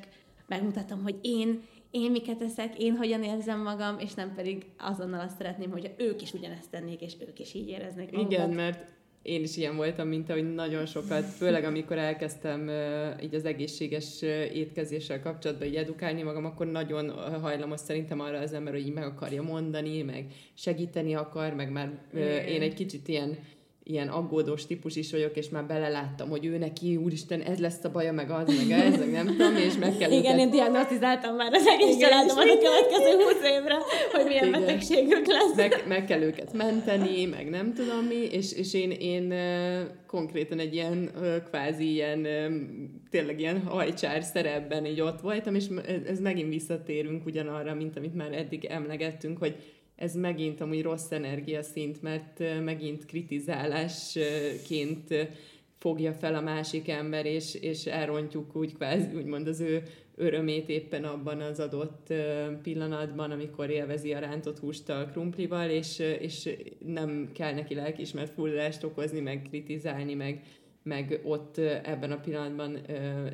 megmutatom, 0.48 1.04
hogy 1.04 1.16
én 1.22 1.62
én 1.92 2.12
miket 2.12 2.42
eszek, 2.42 2.78
én 2.78 2.96
hogyan 2.96 3.24
érzem 3.24 3.62
magam, 3.62 4.00
és 4.00 4.14
nem 4.14 4.34
pedig 4.36 4.66
azonnal 4.78 5.20
azt 5.20 5.38
szeretném, 5.38 5.72
hogy 5.72 5.94
ők 5.98 6.22
is 6.22 6.34
ugyanezt 6.34 6.70
tennék, 6.70 7.02
és 7.02 7.14
ők 7.28 7.40
is 7.40 7.54
így 7.54 7.68
éreznék 7.68 8.12
magukat. 8.12 8.32
Igen, 8.32 8.50
mert 8.50 8.86
én 9.22 9.44
is 9.44 9.58
ilyen 9.58 9.76
voltam, 9.76 10.08
mint 10.08 10.30
ahogy 10.30 10.54
nagyon 10.54 10.86
sokat, 10.86 11.24
főleg 11.24 11.64
amikor 11.64 11.98
elkezdtem 11.98 12.70
így 13.24 13.36
az 13.36 13.46
egészséges 13.46 14.22
étkezéssel 14.54 15.22
kapcsolatban 15.22 15.68
így 15.68 15.76
edukálni 15.76 16.22
magam, 16.22 16.46
akkor 16.46 16.68
nagyon 16.68 17.10
hajlamos 17.42 17.80
szerintem 17.80 18.20
arra 18.20 18.40
az 18.40 18.54
ember, 18.54 18.74
hogy 18.74 18.86
így 18.86 18.94
meg 18.94 19.04
akarja 19.04 19.42
mondani, 19.42 20.02
meg 20.02 20.26
segíteni 20.54 21.16
akar, 21.16 21.54
meg 21.54 21.72
már 21.72 22.02
én 22.48 22.62
egy 22.62 22.74
kicsit 22.74 23.08
ilyen 23.08 23.38
ilyen 23.84 24.08
aggódós 24.08 24.66
típus 24.66 24.96
is 24.96 25.12
vagyok, 25.12 25.38
és 25.38 25.50
már 25.50 25.66
beleláttam, 25.66 26.30
hogy 26.30 26.46
ő 26.46 26.58
neki, 26.58 26.96
úristen, 26.96 27.42
ez 27.42 27.60
lesz 27.60 27.84
a 27.84 27.92
baja, 27.92 28.12
meg 28.12 28.32
az, 28.32 28.58
meg 28.58 28.80
ez, 28.80 28.98
meg 28.98 29.12
nem 29.12 29.26
tudom, 29.26 29.56
és 29.56 29.78
meg 29.78 29.98
kell 29.98 30.12
Igen, 30.12 30.34
őket... 30.34 30.40
én 30.40 30.50
diagnosztizáltam 30.50 31.36
már 31.36 31.54
az 31.54 31.68
egész 31.68 31.98
családomat 31.98 32.44
a 32.44 32.58
következő 32.58 33.24
húsz 33.24 33.50
évre, 33.50 33.78
hogy 34.12 34.26
milyen 34.26 34.48
Igen. 34.48 34.60
betegségük 34.60 35.28
lesz. 35.28 35.56
Meg, 35.56 35.84
meg, 35.88 36.06
kell 36.06 36.22
őket 36.22 36.54
menteni, 36.54 37.26
meg 37.26 37.50
nem 37.50 37.74
tudom 37.74 38.06
mi, 38.06 38.28
és, 38.32 38.54
és 38.54 38.74
én, 38.74 38.92
én 38.92 39.34
konkrétan 40.08 40.60
egy 40.60 40.74
ilyen 40.74 41.12
kvázi 41.50 41.92
ilyen 41.92 42.28
tényleg 43.10 43.40
ilyen 43.40 43.62
hajcsár 43.62 44.24
szerepben 44.24 44.86
így 44.86 45.02
ott 45.02 45.22
voltam, 45.22 45.56
és 45.56 45.66
ez 46.08 46.20
megint 46.20 46.50
visszatérünk 46.50 47.26
ugyanarra, 47.26 47.74
mint 47.74 47.98
amit 47.98 48.16
már 48.16 48.34
eddig 48.34 48.66
emlegettünk, 48.66 49.38
hogy 49.38 49.56
ez 50.02 50.16
megint 50.16 50.62
amúgy 50.62 50.82
rossz 50.82 51.12
energiaszint, 51.12 52.02
mert 52.02 52.44
megint 52.64 53.06
kritizálásként 53.06 55.30
fogja 55.78 56.14
fel 56.14 56.36
a 56.36 56.42
másik 56.42 56.90
ember, 56.90 57.26
és, 57.26 57.56
és 57.56 57.86
elrontjuk 57.86 58.56
úgy 58.56 58.74
kvázi, 58.74 59.16
úgymond 59.16 59.48
az 59.48 59.60
ő 59.60 59.84
örömét 60.16 60.70
éppen 60.70 61.04
abban 61.04 61.42
az 61.42 61.60
adott 61.60 62.14
pillanatban, 62.62 63.32
amikor 63.32 63.70
élvezi 63.70 64.14
a 64.14 64.20
rántott 64.20 64.60
húst 64.60 64.90
a 64.90 65.10
krumplival, 65.12 65.70
és, 65.70 66.00
és 66.00 66.50
nem 66.86 67.30
kell 67.34 67.54
neki 67.54 67.76
lelkismert 67.76 68.34
fullást 68.34 68.84
okozni, 68.84 69.20
meg 69.20 69.42
kritizálni, 69.50 70.14
meg, 70.14 70.42
meg 70.84 71.22
ott 71.24 71.58
ebben 71.58 72.12
a 72.12 72.20
pillanatban 72.20 72.78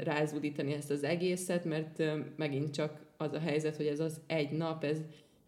rázúdítani 0.03 0.73
ezt 0.73 0.91
az 0.91 1.03
egészet, 1.03 1.65
mert 1.65 2.03
megint 2.35 2.73
csak 2.73 3.05
az 3.17 3.33
a 3.33 3.39
helyzet, 3.39 3.75
hogy 3.75 3.87
ez 3.87 3.99
az 3.99 4.21
egy 4.27 4.51
nap, 4.51 4.83
ez 4.83 4.97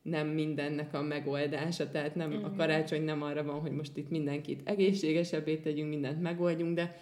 nem 0.02 0.28
mindennek 0.28 0.94
a 0.94 1.02
megoldása, 1.02 1.90
tehát 1.90 2.16
nem, 2.16 2.34
mm. 2.34 2.44
a 2.44 2.54
karácsony 2.54 3.04
nem 3.04 3.22
arra 3.22 3.44
van, 3.44 3.60
hogy 3.60 3.72
most 3.72 3.98
itt 3.98 4.10
mindenkit 4.10 4.62
egészségesebbé 4.64 5.56
tegyünk, 5.56 5.90
mindent 5.90 6.22
megoldjunk, 6.22 6.76
de, 6.76 6.98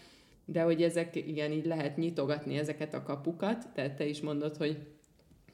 de 0.45 0.61
hogy 0.61 0.83
ezek, 0.83 1.15
igen, 1.15 1.51
így 1.51 1.65
lehet 1.65 1.97
nyitogatni 1.97 2.57
ezeket 2.57 2.93
a 2.93 3.03
kapukat, 3.03 3.67
tehát 3.73 3.95
te 3.95 4.05
is 4.05 4.21
mondod, 4.21 4.57
hogy 4.57 4.77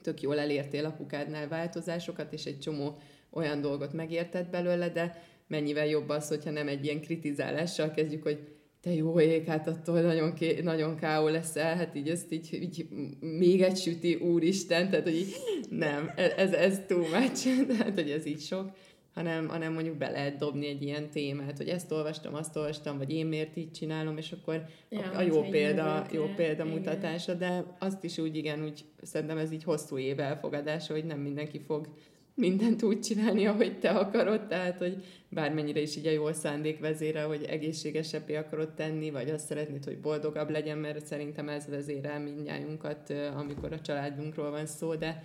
tök 0.02 0.20
jól 0.20 0.38
elértél 0.38 0.84
apukádnál 0.84 1.48
változásokat, 1.48 2.32
és 2.32 2.44
egy 2.44 2.58
csomó 2.58 2.98
olyan 3.30 3.60
dolgot 3.60 3.92
megértett 3.92 4.50
belőle, 4.50 4.88
de 4.88 5.22
mennyivel 5.46 5.86
jobb 5.86 6.08
az, 6.08 6.28
hogyha 6.28 6.50
nem 6.50 6.68
egy 6.68 6.84
ilyen 6.84 7.00
kritizálással 7.00 7.90
kezdjük, 7.90 8.22
hogy 8.22 8.48
te 8.84 8.94
jó 8.94 9.20
ég, 9.20 9.46
hát 9.46 9.68
attól 9.68 10.00
nagyon, 10.00 10.34
ké, 10.34 10.60
nagyon 10.60 10.96
káó 10.96 11.28
leszel, 11.28 11.76
hát 11.76 11.94
így 11.94 12.08
ezt 12.08 12.32
így, 12.32 12.48
így 12.52 12.86
még 13.20 13.62
egy 13.62 13.76
süti, 13.76 14.14
úristen, 14.14 14.90
tehát 14.90 15.04
hogy 15.04 15.16
így, 15.16 15.34
nem, 15.70 16.12
e, 16.16 16.32
ez, 16.36 16.52
ez 16.52 16.80
too 16.86 16.98
much, 16.98 17.48
tehát 17.70 17.94
hogy 17.94 18.10
ez 18.10 18.26
így 18.26 18.40
sok, 18.40 18.70
hanem, 19.14 19.48
hanem 19.48 19.72
mondjuk 19.72 19.96
be 19.96 20.10
lehet 20.10 20.36
dobni 20.36 20.66
egy 20.66 20.82
ilyen 20.82 21.10
témát, 21.10 21.56
hogy 21.56 21.68
ezt 21.68 21.92
olvastam, 21.92 22.34
azt 22.34 22.56
olvastam, 22.56 22.98
vagy 22.98 23.12
én 23.12 23.26
miért 23.26 23.56
így 23.56 23.70
csinálom, 23.70 24.16
és 24.16 24.32
akkor 24.32 24.64
ja, 24.88 25.10
a, 25.12 25.16
a 25.16 25.22
jó 25.22 25.42
példa, 25.42 26.06
jó 26.12 26.24
példa 26.36 26.64
mutatása, 26.64 27.34
de 27.34 27.76
azt 27.78 28.04
is 28.04 28.18
úgy 28.18 28.36
igen, 28.36 28.64
úgy 28.64 28.84
szerintem 29.02 29.38
ez 29.38 29.52
így 29.52 29.64
hosszú 29.64 29.98
év 29.98 30.20
elfogadása, 30.20 30.92
hogy 30.92 31.04
nem 31.04 31.18
mindenki 31.20 31.58
fog 31.58 31.88
mindent 32.34 32.82
úgy 32.82 33.00
csinálni, 33.00 33.46
ahogy 33.46 33.78
te 33.78 33.90
akarod, 33.90 34.46
tehát, 34.46 34.78
hogy 34.78 35.04
bármennyire 35.28 35.80
is 35.80 35.96
így 35.96 36.06
a 36.06 36.10
jó 36.10 36.32
szándék 36.32 36.80
vezére, 36.80 37.22
hogy 37.22 37.42
egészségesebbé 37.42 38.36
akarod 38.36 38.74
tenni, 38.74 39.10
vagy 39.10 39.30
azt 39.30 39.46
szeretnéd, 39.46 39.84
hogy 39.84 39.98
boldogabb 39.98 40.50
legyen, 40.50 40.78
mert 40.78 41.06
szerintem 41.06 41.48
ez 41.48 41.68
vezérel 41.68 42.20
mindnyájunkat, 42.20 43.10
amikor 43.36 43.72
a 43.72 43.80
családunkról 43.80 44.50
van 44.50 44.66
szó, 44.66 44.94
de, 44.94 45.24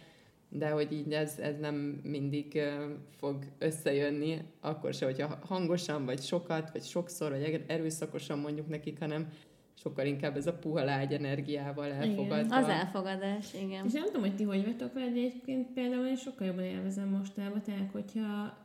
de 0.49 0.69
hogy 0.69 0.91
így 0.91 1.13
ez, 1.13 1.39
ez 1.39 1.55
nem 1.59 1.75
mindig 2.03 2.61
fog 3.17 3.43
összejönni, 3.57 4.37
akkor 4.61 4.93
se, 4.93 5.05
hogyha 5.05 5.39
hangosan, 5.41 6.05
vagy 6.05 6.21
sokat, 6.21 6.71
vagy 6.71 6.83
sokszor, 6.83 7.31
vagy 7.31 7.63
erőszakosan 7.67 8.39
mondjuk 8.39 8.67
nekik, 8.67 8.99
hanem 8.99 9.27
sokkal 9.81 10.05
inkább 10.05 10.37
ez 10.37 10.47
a 10.47 10.53
puha 10.53 10.83
lágy 10.83 11.13
energiával 11.13 11.91
elfogadva. 11.91 12.39
Igen. 12.39 12.63
Az 12.63 12.67
elfogadás, 12.67 13.53
igen. 13.53 13.85
És 13.85 13.91
nem 13.91 14.05
tudom, 14.05 14.21
hogy 14.21 14.35
ti 14.35 14.43
hogy 14.43 14.65
vagytok 14.65 14.93
vele, 14.93 15.05
de 15.05 15.19
egyébként 15.19 15.67
például 15.67 16.05
én 16.07 16.15
sokkal 16.15 16.47
jobban 16.47 16.63
élvezem 16.63 17.09
mostában, 17.09 17.61
tehát 17.61 17.91
hogyha, 17.91 18.57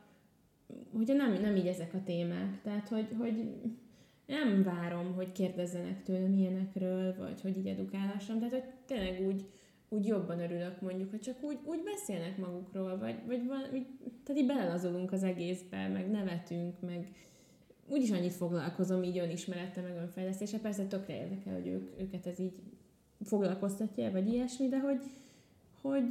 hogyha 0.97 1.15
nem, 1.15 1.33
nem 1.33 1.57
így 1.57 1.67
ezek 1.67 1.95
a 1.95 2.03
témák. 2.05 2.62
Tehát, 2.62 2.89
hogy, 2.89 3.07
hogy 3.19 3.51
nem 4.27 4.62
várom, 4.62 5.15
hogy 5.15 5.33
kérdezzenek 5.33 6.03
tőlem 6.03 6.33
ilyenekről, 6.33 7.15
vagy 7.19 7.41
hogy 7.41 7.57
így 7.57 7.67
edukálásom. 7.67 8.39
Tehát, 8.39 8.53
hogy 8.53 8.65
tényleg 8.87 9.27
úgy, 9.27 9.45
úgy 9.89 10.07
jobban 10.07 10.41
örülök 10.41 10.81
mondjuk, 10.81 11.11
hogy 11.11 11.21
csak 11.21 11.37
úgy, 11.43 11.59
úgy 11.65 11.83
beszélnek 11.85 12.37
magukról, 12.37 12.99
vagy, 12.99 13.17
vagy 13.27 13.47
van, 13.47 13.62
úgy, 13.73 13.87
tehát 14.25 14.43
így 14.43 14.47
belelazulunk 14.47 15.12
az 15.12 15.23
egészbe, 15.23 15.89
meg 15.89 16.11
nevetünk, 16.11 16.81
meg, 16.81 17.09
úgyis 17.89 18.11
annyit 18.11 18.32
foglalkozom 18.32 19.03
így 19.03 19.18
önismerette, 19.18 19.80
meg 19.80 19.97
önfejlesztése. 19.97 20.59
Persze 20.59 20.87
tökre 20.87 21.14
érdekel, 21.14 21.55
hogy 21.55 21.66
ők, 21.66 22.01
őket 22.01 22.26
ez 22.26 22.39
így 22.39 22.53
foglalkoztatja, 23.24 24.11
vagy 24.11 24.32
ilyesmi, 24.32 24.68
de 24.68 24.78
hogy, 24.78 25.01
hogy, 25.80 26.05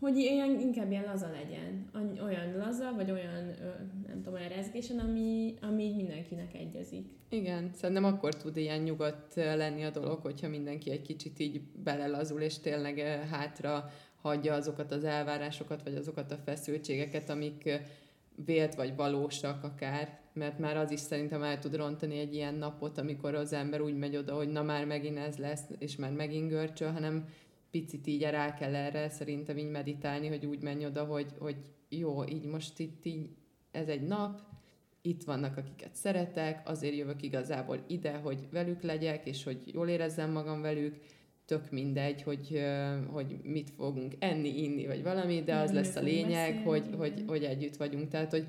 hogy 0.00 0.16
ilyen, 0.16 0.60
inkább 0.60 0.90
ilyen 0.90 1.04
laza 1.04 1.30
legyen. 1.30 1.90
Olyan 2.22 2.56
laza, 2.56 2.92
vagy 2.96 3.10
olyan, 3.10 3.44
nem 4.06 4.22
tudom, 4.22 4.34
olyan 4.34 4.48
rezgésen, 4.48 4.98
ami, 4.98 5.54
ami 5.60 5.82
így 5.82 5.96
mindenkinek 5.96 6.54
egyezik. 6.54 7.06
Igen, 7.28 7.70
szerintem 7.74 8.04
akkor 8.04 8.34
tud 8.34 8.56
ilyen 8.56 8.80
nyugodt 8.80 9.34
lenni 9.34 9.84
a 9.84 9.90
dolog, 9.90 10.20
hogyha 10.20 10.48
mindenki 10.48 10.90
egy 10.90 11.02
kicsit 11.02 11.38
így 11.38 11.60
belelazul, 11.60 12.40
és 12.40 12.58
tényleg 12.58 12.98
hátra 13.30 13.90
hagyja 14.20 14.54
azokat 14.54 14.92
az 14.92 15.04
elvárásokat, 15.04 15.82
vagy 15.82 15.94
azokat 15.94 16.32
a 16.32 16.36
feszültségeket, 16.36 17.30
amik 17.30 17.80
vélt 18.44 18.74
vagy 18.74 18.96
valósak 18.96 19.64
akár, 19.64 20.18
mert 20.38 20.58
már 20.58 20.76
az 20.76 20.90
is 20.90 21.00
szerintem 21.00 21.42
el 21.42 21.58
tud 21.58 21.76
rontani 21.76 22.18
egy 22.18 22.34
ilyen 22.34 22.54
napot, 22.54 22.98
amikor 22.98 23.34
az 23.34 23.52
ember 23.52 23.80
úgy 23.80 23.96
megy 23.96 24.16
oda, 24.16 24.34
hogy 24.34 24.48
na 24.48 24.62
már 24.62 24.84
megint 24.84 25.18
ez 25.18 25.36
lesz, 25.36 25.64
és 25.78 25.96
már 25.96 26.12
megint 26.12 26.48
görcsöl, 26.48 26.90
hanem 26.90 27.28
picit 27.70 28.06
így 28.06 28.22
rá 28.22 28.54
kell 28.54 28.74
erre 28.74 29.08
szerintem 29.08 29.56
így 29.56 29.70
meditálni, 29.70 30.28
hogy 30.28 30.46
úgy 30.46 30.62
menj 30.62 30.86
oda, 30.86 31.04
hogy, 31.04 31.32
hogy 31.38 31.56
jó, 31.88 32.26
így 32.26 32.44
most 32.44 32.78
itt 32.78 33.04
így 33.04 33.28
ez 33.70 33.88
egy 33.88 34.02
nap, 34.02 34.40
itt 35.02 35.24
vannak, 35.24 35.56
akiket 35.56 35.94
szeretek, 35.94 36.68
azért 36.68 36.96
jövök 36.96 37.22
igazából 37.22 37.84
ide, 37.86 38.16
hogy 38.16 38.48
velük 38.50 38.82
legyek, 38.82 39.26
és 39.26 39.44
hogy 39.44 39.58
jól 39.72 39.88
érezzem 39.88 40.30
magam 40.30 40.60
velük, 40.60 40.96
tök 41.44 41.70
mindegy, 41.70 42.22
hogy, 42.22 42.62
hogy 43.10 43.36
mit 43.42 43.70
fogunk 43.70 44.14
enni, 44.18 44.62
inni, 44.62 44.86
vagy 44.86 45.02
valami, 45.02 45.42
de 45.42 45.54
az 45.56 45.72
lesz 45.72 45.96
a 45.96 46.00
lényeg, 46.00 46.62
hogy, 46.64 46.84
hogy, 46.96 47.24
hogy 47.26 47.44
együtt 47.44 47.76
vagyunk. 47.76 48.08
Tehát, 48.08 48.30
hogy 48.30 48.46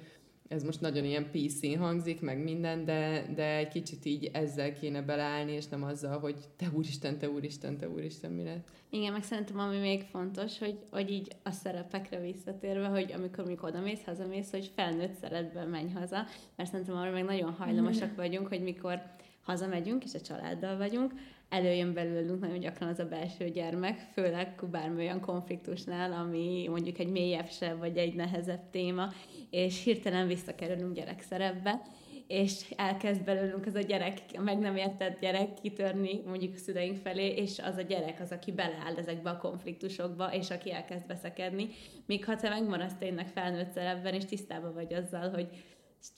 ez 0.50 0.64
most 0.64 0.82
nagyon 0.82 1.06
ilyen 1.06 1.32
PC 1.32 1.78
hangzik, 1.78 2.22
meg 2.22 2.43
minden, 2.43 2.86
de, 2.86 3.26
de 3.36 3.58
egy 3.58 3.68
kicsit 3.68 4.06
így 4.06 4.30
ezzel 4.34 4.74
kéne 4.74 5.02
beleállni, 5.02 5.52
és 5.52 5.68
nem 5.68 5.84
azzal, 5.84 6.20
hogy 6.20 6.36
te 6.56 6.70
úristen, 6.74 7.18
te 7.18 7.30
úristen, 7.30 7.78
te 7.78 7.89
úristen, 7.89 8.32
mi 8.32 8.43
lett. 8.43 8.68
Igen, 8.89 9.12
meg 9.12 9.24
szerintem 9.24 9.60
ami 9.60 9.78
még 9.78 10.04
fontos, 10.04 10.60
hogy, 10.60 10.80
hogy 10.91 11.12
így 11.12 11.28
a 11.43 11.52
szerepekre 11.52 12.20
visszatérve, 12.20 12.88
hogy 12.88 13.12
amikor 13.12 13.45
mikor 13.45 13.70
oda 13.70 13.80
mész, 13.80 14.04
hazamész, 14.06 14.52
hogy 14.52 14.72
felnőtt 14.76 15.14
szeretben 15.14 15.68
menj 15.68 15.91
haza, 15.91 16.26
mert 16.56 16.70
szerintem 16.70 16.95
arra 16.95 17.12
meg 17.12 17.24
nagyon 17.24 17.52
hajlamosak 17.52 18.16
vagyunk, 18.16 18.47
hogy 18.47 18.62
mikor 18.62 19.02
hazamegyünk, 19.41 20.04
és 20.04 20.14
a 20.14 20.22
családdal 20.22 20.78
vagyunk, 20.78 21.14
előjön 21.50 21.93
belőlünk 21.93 22.39
nagyon 22.39 22.60
gyakran 22.60 22.89
az 22.89 23.00
a 23.00 23.06
belső 23.06 23.50
gyermek, 23.50 24.00
főleg 24.14 24.56
bármi 24.72 25.04
olyan 25.04 25.20
konfliktusnál, 25.20 26.14
ami 26.14 26.68
mondjuk 26.70 26.97
egy 26.97 27.10
mélyebb 27.10 27.50
se, 27.50 27.74
vagy 27.74 27.97
egy 27.97 28.16
nehezebb 28.16 28.70
téma, 28.72 29.14
és 29.50 29.84
hirtelen 29.84 30.28
visszakerülünk 30.28 30.95
gyerekszerepbe, 30.95 31.82
és 32.28 32.74
elkezd 32.76 33.24
belőlünk 33.24 33.66
az 33.66 33.76
a 33.76 33.82
gyerek, 33.82 34.20
a 34.38 34.41
meg 34.41 34.60
nem 34.60 34.76
értett 34.76 35.20
gyerek 35.20 35.54
kitörni 35.54 36.22
mondjuk 36.26 36.54
a 36.54 36.58
szüleink 36.58 36.97
felé, 36.97 37.28
és 37.28 37.60
az 37.60 37.78
a 37.78 37.82
gyerek 37.82 38.20
az, 38.22 38.32
aki 38.32 38.52
beleáll 38.52 38.95
ezekbe 38.95 39.30
a 39.30 39.38
konfliktusokba, 39.38 40.34
és 40.34 40.50
aki 40.50 40.72
elkezd 40.72 41.08
veszekedni. 41.08 41.70
Míg 42.06 42.26
ha 42.26 42.36
te 42.36 42.50
megmaradsz 42.50 42.97
tényleg 43.00 43.28
felnőtt 43.28 43.72
szerepben, 43.72 44.14
és 44.14 44.26
tisztában 44.26 44.74
vagy 44.74 44.93
azzal, 44.93 45.30
hogy 45.30 45.47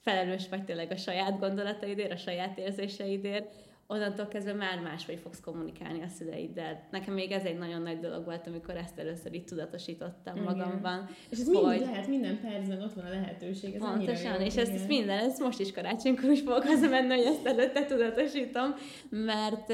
felelős 0.01 0.49
vagy 0.49 0.63
tényleg 0.63 0.91
a 0.91 0.97
saját 0.97 1.39
gondolataidért, 1.39 2.11
a 2.11 2.17
saját 2.17 2.57
érzéseidért, 2.57 3.53
onnantól 3.91 4.27
kezdve 4.27 4.53
már 4.53 4.79
máshogy 4.79 5.19
fogsz 5.19 5.39
kommunikálni 5.39 6.01
a 6.01 6.07
szüleiddel. 6.07 6.87
Nekem 6.91 7.13
még 7.13 7.31
ez 7.31 7.43
egy 7.43 7.57
nagyon 7.57 7.81
nagy 7.81 7.99
dolog 7.99 8.25
volt, 8.25 8.47
amikor 8.47 8.75
ezt 8.75 8.99
először 8.99 9.33
itt 9.33 9.47
tudatosítottam 9.47 10.35
igen. 10.35 10.43
magamban. 10.43 11.09
És 11.29 11.39
ez 11.39 11.47
hogy... 11.47 11.77
mind 11.77 11.81
lehet, 11.81 12.07
minden 12.07 12.39
percben 12.41 12.81
ott 12.81 12.93
van 12.93 13.05
a 13.05 13.09
lehetőség. 13.09 13.73
Ez 13.73 13.81
Pontosan, 13.81 14.41
és 14.41 14.55
ezt, 14.55 14.73
ezt 14.73 14.87
minden, 14.87 15.17
ez 15.17 15.39
most 15.39 15.59
is 15.59 15.71
karácsonykor 15.71 16.29
is 16.29 16.39
fogok 16.39 16.63
hazamenni, 16.63 17.15
hogy 17.15 17.25
ezt 17.25 17.45
előtte 17.45 17.85
tudatosítom, 17.85 18.75
mert 19.09 19.73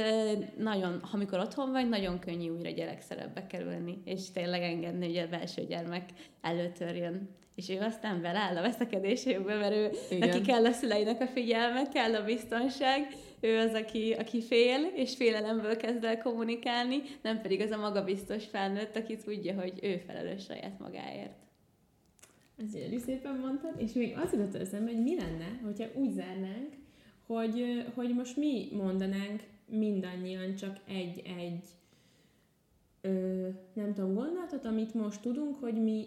nagyon, 0.57 1.03
amikor 1.11 1.39
otthon 1.39 1.71
vagy, 1.71 1.89
nagyon 1.89 2.19
könnyű 2.19 2.49
újra 2.49 2.69
gyerekszerepbe 2.69 3.47
kerülni, 3.47 4.01
és 4.05 4.31
tényleg 4.31 4.61
engedni, 4.61 5.05
hogy 5.05 5.17
a 5.17 5.27
belső 5.27 5.65
gyermek 5.65 6.09
előtörjön 6.41 7.29
és 7.55 7.69
ő 7.69 7.79
aztán 7.79 8.21
beláll 8.21 8.57
a 8.57 8.61
veszekedésébe, 8.61 9.55
mert 9.55 9.73
ő, 9.73 9.91
Igen. 10.09 10.27
neki 10.27 10.41
kell 10.41 10.65
a 10.65 10.71
szüleinek 10.71 11.21
a 11.21 11.27
figyelme, 11.27 11.89
kell 11.89 12.15
a 12.15 12.23
biztonság, 12.23 13.07
ő 13.39 13.57
az, 13.57 13.73
aki, 13.73 14.13
aki 14.13 14.41
fél, 14.41 14.91
és 14.95 15.15
félelemből 15.15 15.77
kezd 15.77 16.03
el 16.03 16.17
kommunikálni, 16.17 17.01
nem 17.21 17.41
pedig 17.41 17.61
az 17.61 17.71
a 17.71 17.77
magabiztos 17.77 18.45
felnőtt, 18.45 18.95
aki 18.95 19.17
tudja, 19.17 19.61
hogy 19.61 19.79
ő 19.81 19.97
felelős 19.97 20.43
saját 20.43 20.79
magáért. 20.79 21.45
Ez 22.57 22.71
gyönyörű 22.71 22.97
szépen 22.97 23.35
mondtad, 23.35 23.73
és 23.77 23.93
még 23.93 24.17
az 24.17 24.31
jutott 24.31 24.55
eszembe, 24.55 24.91
hogy 24.91 25.03
mi 25.03 25.15
lenne, 25.15 25.59
hogyha 25.63 25.87
úgy 25.95 26.11
zárnánk, 26.11 26.75
hogy, 27.25 27.85
hogy 27.93 28.13
most 28.13 28.37
mi 28.37 28.67
mondanánk 28.71 29.43
mindannyian 29.65 30.55
csak 30.55 30.79
egy-egy 30.87 31.65
ö, 33.01 33.47
nem 33.73 33.93
tudom, 33.93 34.13
gondolatot, 34.13 34.65
amit 34.65 34.93
most 34.93 35.21
tudunk, 35.21 35.55
hogy 35.55 35.83
mi 35.83 36.05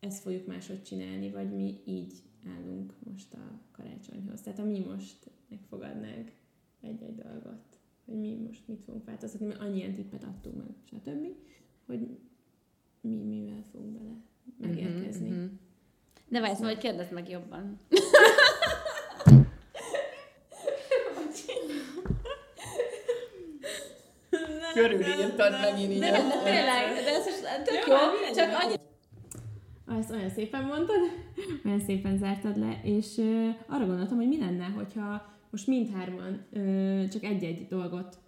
ezt 0.00 0.22
fogjuk 0.22 0.46
máshogy 0.46 0.82
csinálni, 0.82 1.30
vagy 1.30 1.50
mi 1.50 1.80
így 1.86 2.12
állunk 2.56 2.92
most 3.04 3.34
a 3.34 3.60
karácsonyhoz. 3.72 4.40
Tehát 4.40 4.58
a 4.58 4.64
mi 4.64 4.78
most 4.78 5.30
megfogadnánk 5.52 6.32
egy-egy 6.80 7.14
dolgot, 7.14 7.78
hogy 8.04 8.14
mi 8.14 8.34
most 8.46 8.68
mit 8.68 8.82
fogunk 8.84 9.04
változtatni, 9.04 9.46
mert 9.46 9.60
annyi 9.60 9.92
tippet 9.94 10.24
adtunk 10.24 10.56
meg, 10.56 10.66
stb., 10.84 11.26
hogy 11.86 12.18
mi 13.00 13.14
mivel 13.14 13.64
fogunk 13.72 13.92
bele 13.92 14.14
megérkezni. 14.58 15.28
Mm-hmm. 15.28 15.46
De 16.28 16.40
várj, 16.40 16.54
szóval, 16.54 16.70
hogy 16.70 16.82
kérdezd 16.82 17.12
meg 17.12 17.28
jobban. 17.28 17.78
Körülírtad 24.74 25.52
megint 25.60 25.92
így. 25.92 25.98
De, 25.98 26.10
de 26.10 26.42
tényleg, 26.44 27.04
de 27.04 27.10
ez 27.10 27.24
most 27.24 27.62
tök 27.64 27.86
jó, 27.86 27.96
csak 28.34 28.62
annyi... 28.62 28.74
Ezt 29.98 30.10
olyan 30.10 30.30
szépen 30.30 30.64
mondtad, 30.64 31.00
olyan 31.66 31.80
szépen 31.80 32.18
zártad 32.18 32.58
le, 32.58 32.80
és 32.82 33.18
arra 33.66 33.86
gondoltam, 33.86 34.16
hogy 34.16 34.28
mi 34.28 34.38
lenne, 34.38 34.64
hogyha 34.64 35.31
most 35.52 35.66
mindhárman 35.66 36.46
csak 37.10 37.24
egy-egy 37.24 37.66
dolgot 37.68 38.18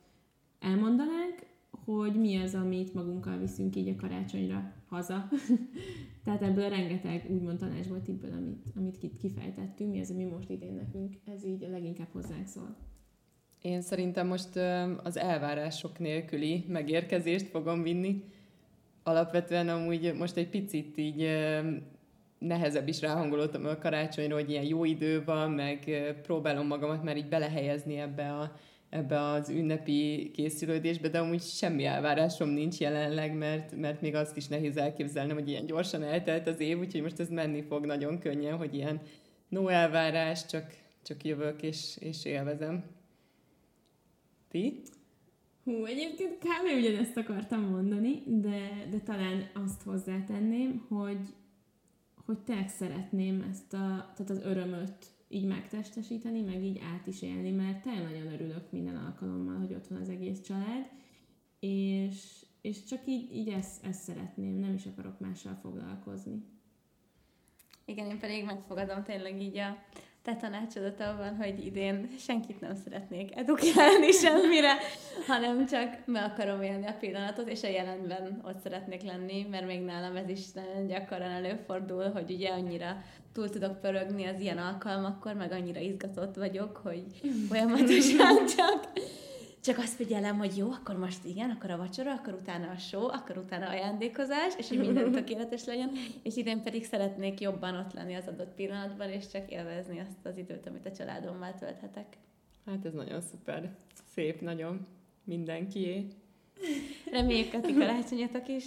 elmondanánk, 0.60 1.46
hogy 1.70 2.20
mi 2.20 2.36
az, 2.36 2.54
amit 2.54 2.94
magunkkal 2.94 3.38
viszünk 3.38 3.76
így 3.76 3.88
a 3.88 3.96
karácsonyra 3.96 4.72
haza. 4.88 5.28
Tehát 6.24 6.42
ebből 6.42 6.68
rengeteg 6.68 7.26
úgymond 7.28 7.58
tanácsból, 7.58 8.02
tippből, 8.02 8.32
amit, 8.32 8.64
amit 8.76 8.98
kifejtettünk, 9.20 9.90
mi 9.90 10.00
az, 10.00 10.10
ami 10.10 10.24
most 10.24 10.50
idén 10.50 10.74
nekünk, 10.74 11.14
ez 11.34 11.44
így 11.44 11.64
a 11.64 11.68
leginkább 11.68 12.08
hozzánk 12.12 12.46
szól. 12.46 12.76
Én 13.60 13.80
szerintem 13.80 14.26
most 14.26 14.56
az 15.02 15.16
elvárások 15.16 15.98
nélküli 15.98 16.64
megérkezést 16.68 17.46
fogom 17.46 17.82
vinni. 17.82 18.24
Alapvetően 19.02 19.68
amúgy 19.68 20.14
most 20.18 20.36
egy 20.36 20.48
picit 20.48 20.96
így 20.96 21.28
nehezebb 22.46 22.88
is 22.88 23.00
ráhangolódtam 23.00 23.66
a 23.66 23.78
karácsonyra, 23.78 24.34
hogy 24.34 24.50
ilyen 24.50 24.64
jó 24.64 24.84
idő 24.84 25.24
van, 25.24 25.50
meg 25.50 26.04
próbálom 26.22 26.66
magamat 26.66 27.02
már 27.02 27.16
így 27.16 27.28
belehelyezni 27.28 27.98
ebbe, 27.98 28.32
a, 28.32 28.56
ebbe 28.88 29.20
az 29.20 29.48
ünnepi 29.48 30.30
készülődésbe, 30.34 31.08
de 31.08 31.18
amúgy 31.18 31.42
semmi 31.42 31.84
elvárásom 31.84 32.48
nincs 32.48 32.78
jelenleg, 32.78 33.36
mert, 33.36 33.76
mert 33.76 34.00
még 34.00 34.14
azt 34.14 34.36
is 34.36 34.48
nehéz 34.48 34.76
elképzelnem, 34.76 35.36
hogy 35.36 35.48
ilyen 35.48 35.66
gyorsan 35.66 36.02
eltelt 36.02 36.46
az 36.46 36.60
év, 36.60 36.78
úgyhogy 36.78 37.02
most 37.02 37.20
ez 37.20 37.28
menni 37.28 37.62
fog 37.62 37.86
nagyon 37.86 38.18
könnyen, 38.18 38.56
hogy 38.56 38.74
ilyen 38.74 39.00
no 39.48 39.68
elvárás, 39.68 40.46
csak, 40.46 40.76
csak 41.02 41.24
jövök 41.24 41.62
és, 41.62 41.96
és 42.00 42.24
élvezem. 42.24 42.84
Ti? 44.50 44.82
Hú, 45.64 45.84
egyébként 45.84 46.38
kb. 46.38 46.76
ugyanezt 46.78 47.16
akartam 47.16 47.60
mondani, 47.60 48.22
de, 48.26 48.86
de 48.90 48.98
talán 49.04 49.50
azt 49.64 49.82
hozzátenném, 49.82 50.86
hogy, 50.88 51.18
hogy 52.24 52.38
te 52.38 52.66
szeretném 52.68 53.46
ezt 53.50 53.72
a, 53.72 54.12
tehát 54.14 54.30
az 54.30 54.40
örömöt 54.40 55.06
így 55.28 55.46
megtestesíteni, 55.46 56.40
meg 56.40 56.64
így 56.64 56.80
át 56.94 57.06
is 57.06 57.22
élni, 57.22 57.50
mert 57.50 57.82
te 57.82 58.02
nagyon 58.02 58.32
örülök 58.32 58.70
minden 58.70 58.96
alkalommal, 58.96 59.56
hogy 59.56 59.74
ott 59.74 59.86
van 59.86 60.00
az 60.00 60.08
egész 60.08 60.40
család, 60.40 60.90
és, 61.60 62.46
és 62.60 62.84
csak 62.84 63.06
így, 63.06 63.34
így 63.36 63.48
ezt, 63.48 63.84
ezt 63.84 64.02
szeretném, 64.02 64.58
nem 64.58 64.74
is 64.74 64.86
akarok 64.86 65.20
mással 65.20 65.54
foglalkozni. 65.62 66.42
Igen, 67.84 68.10
én 68.10 68.18
pedig 68.18 68.44
megfogadom 68.44 69.02
tényleg 69.02 69.42
így 69.42 69.58
a 69.58 69.76
te 70.24 70.36
tanácsodat 70.36 71.00
abban, 71.00 71.36
hogy 71.36 71.66
idén 71.66 72.08
senkit 72.18 72.60
nem 72.60 72.74
szeretnék 72.84 73.36
edukálni 73.36 74.10
semmire, 74.10 74.72
hanem 75.26 75.66
csak 75.66 75.98
meg 76.04 76.24
akarom 76.24 76.62
élni 76.62 76.86
a 76.86 76.96
pillanatot, 77.00 77.48
és 77.48 77.62
a 77.62 77.68
jelenben 77.68 78.40
ott 78.44 78.60
szeretnék 78.62 79.02
lenni, 79.02 79.46
mert 79.50 79.66
még 79.66 79.80
nálam 79.80 80.16
ez 80.16 80.28
is 80.28 80.52
nagyon 80.52 80.86
gyakran 80.86 81.22
előfordul, 81.22 82.10
hogy 82.10 82.30
ugye 82.30 82.48
annyira 82.48 83.02
túl 83.32 83.50
tudok 83.50 83.80
pörögni 83.80 84.24
az 84.24 84.40
ilyen 84.40 84.58
alkalmakkor, 84.58 85.34
meg 85.34 85.52
annyira 85.52 85.80
izgatott 85.80 86.34
vagyok, 86.34 86.76
hogy 86.76 87.04
folyamatosan 87.48 88.46
csak 88.56 88.92
csak 89.64 89.78
azt 89.78 89.94
figyelem, 89.94 90.38
hogy 90.38 90.56
jó, 90.56 90.70
akkor 90.70 90.96
most 90.98 91.24
igen, 91.24 91.50
akkor 91.50 91.70
a 91.70 91.76
vacsora, 91.76 92.12
akkor 92.12 92.32
utána 92.32 92.70
a 92.70 92.76
show, 92.76 93.06
akkor 93.06 93.36
utána 93.36 93.68
ajándékozás, 93.68 94.54
és 94.58 94.68
hogy 94.68 94.78
minden 94.78 95.12
tökéletes 95.18 95.64
legyen, 95.64 95.90
és 96.22 96.36
idén 96.36 96.62
pedig 96.62 96.84
szeretnék 96.84 97.40
jobban 97.40 97.76
ott 97.76 97.92
lenni 97.92 98.14
az 98.14 98.26
adott 98.26 98.54
pillanatban, 98.54 99.10
és 99.10 99.28
csak 99.28 99.50
élvezni 99.50 99.98
azt 100.00 100.26
az 100.26 100.36
időt, 100.36 100.66
amit 100.66 100.86
a 100.86 100.92
családommal 100.92 101.54
tölthetek. 101.58 102.06
Hát 102.66 102.84
ez 102.84 102.92
nagyon 102.92 103.20
szuper. 103.20 103.74
Szép 104.14 104.40
nagyon. 104.40 104.86
Mindenkié. 105.24 106.06
Reméljük 107.10 107.54
a 107.54 107.60
ti 107.60 107.74
karácsonyatok 107.74 108.48
is 108.48 108.64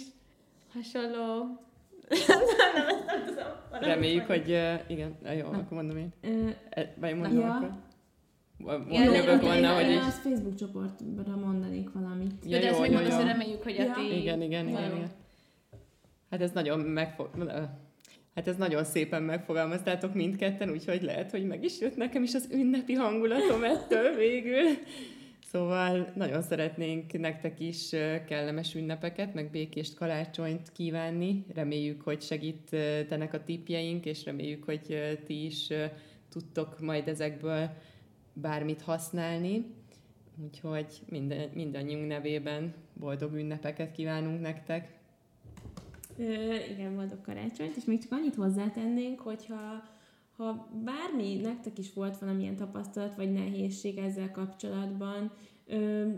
hasonló 0.72 1.60
Reméljük, 3.70 4.26
hogy 4.26 4.50
uh, 4.50 4.90
igen, 4.90 5.16
jó, 5.36 5.46
akkor 5.46 5.72
mondom 5.76 5.96
én. 5.96 6.12
Uh, 6.22 6.50
vagy 6.96 7.14
mondom 7.14 7.40
ja. 7.40 7.54
akkor. 7.54 7.70
Jövök 8.90 9.40
volna, 9.40 9.74
hogy 9.74 9.90
is... 9.90 9.96
az 9.96 10.18
Facebook 10.18 10.54
csoportra 10.54 11.36
mondanik 11.36 11.92
valamit. 11.92 12.32
Ja, 12.44 12.58
de 12.58 12.68
ezt 12.68 12.80
még 12.80 12.90
mondom, 12.90 13.26
reméljük, 13.26 13.62
hogy 13.62 13.76
a 13.78 13.92
ti... 13.94 14.00
Igen, 14.00 14.42
igen, 14.42 14.68
igen, 14.68 14.68
igen. 14.68 15.10
Hát 16.30 16.40
ez 16.40 16.50
nagyon 16.50 16.80
megfog... 16.80 17.30
Hát 18.34 18.48
ez 18.48 18.56
nagyon 18.56 18.84
szépen 18.84 19.22
megfogalmaztátok 19.22 20.14
mindketten, 20.14 20.70
úgyhogy 20.70 21.02
lehet, 21.02 21.30
hogy 21.30 21.46
meg 21.46 21.64
is 21.64 21.80
jött 21.80 21.96
nekem 21.96 22.22
is 22.22 22.34
az 22.34 22.48
ünnepi 22.52 22.92
hangulatom 22.92 23.64
ettől 23.64 24.16
végül. 24.24 24.66
Szóval 25.50 26.12
nagyon 26.14 26.42
szeretnénk 26.42 27.12
nektek 27.18 27.60
is 27.60 27.88
kellemes 28.26 28.74
ünnepeket, 28.74 29.34
meg 29.34 29.50
békést 29.50 29.94
karácsonyt 29.94 30.72
kívánni. 30.72 31.44
Reméljük, 31.54 32.02
hogy 32.02 32.22
segítenek 32.22 33.34
a 33.34 33.44
tipjeink, 33.44 34.04
és 34.04 34.24
reméljük, 34.24 34.64
hogy 34.64 35.18
ti 35.26 35.44
is 35.44 35.68
tudtok 36.32 36.80
majd 36.80 37.08
ezekből 37.08 37.70
bármit 38.40 38.82
használni. 38.82 39.74
Úgyhogy 40.44 41.02
minden, 41.08 41.50
mindannyiunk 41.54 42.06
nevében 42.06 42.74
boldog 42.94 43.34
ünnepeket 43.34 43.92
kívánunk 43.92 44.40
nektek. 44.40 44.98
Ö, 46.18 46.54
igen, 46.70 46.94
boldog 46.94 47.20
karácsonyt, 47.20 47.76
és 47.76 47.84
még 47.84 48.02
csak 48.02 48.12
annyit 48.12 48.34
hozzátennénk, 48.34 49.20
hogyha 49.20 49.82
ha 50.36 50.68
bármi, 50.84 51.36
nektek 51.36 51.78
is 51.78 51.92
volt 51.92 52.18
valamilyen 52.18 52.56
tapasztalat 52.56 53.14
vagy 53.14 53.32
nehézség 53.32 53.98
ezzel 53.98 54.30
kapcsolatban, 54.30 55.32
ö, 55.66 56.08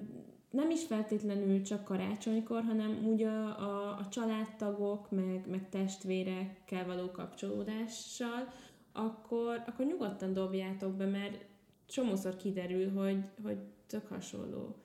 nem 0.50 0.70
is 0.70 0.84
feltétlenül 0.84 1.62
csak 1.62 1.84
karácsonykor, 1.84 2.62
hanem 2.62 2.98
úgy 3.06 3.22
a, 3.22 3.44
a, 3.46 3.96
a 3.98 4.08
családtagok, 4.10 5.10
meg, 5.10 5.44
meg 5.50 5.68
testvérekkel 5.68 6.86
való 6.86 7.10
kapcsolódással, 7.10 8.52
akkor, 8.92 9.62
akkor 9.66 9.86
nyugodtan 9.86 10.32
dobjátok 10.32 10.94
be, 10.94 11.06
mert 11.06 11.44
csomószor 11.90 12.36
kiderül, 12.36 12.90
hogy, 12.90 13.18
hogy 13.42 13.58
tök 13.86 14.06
hasonló 14.06 14.76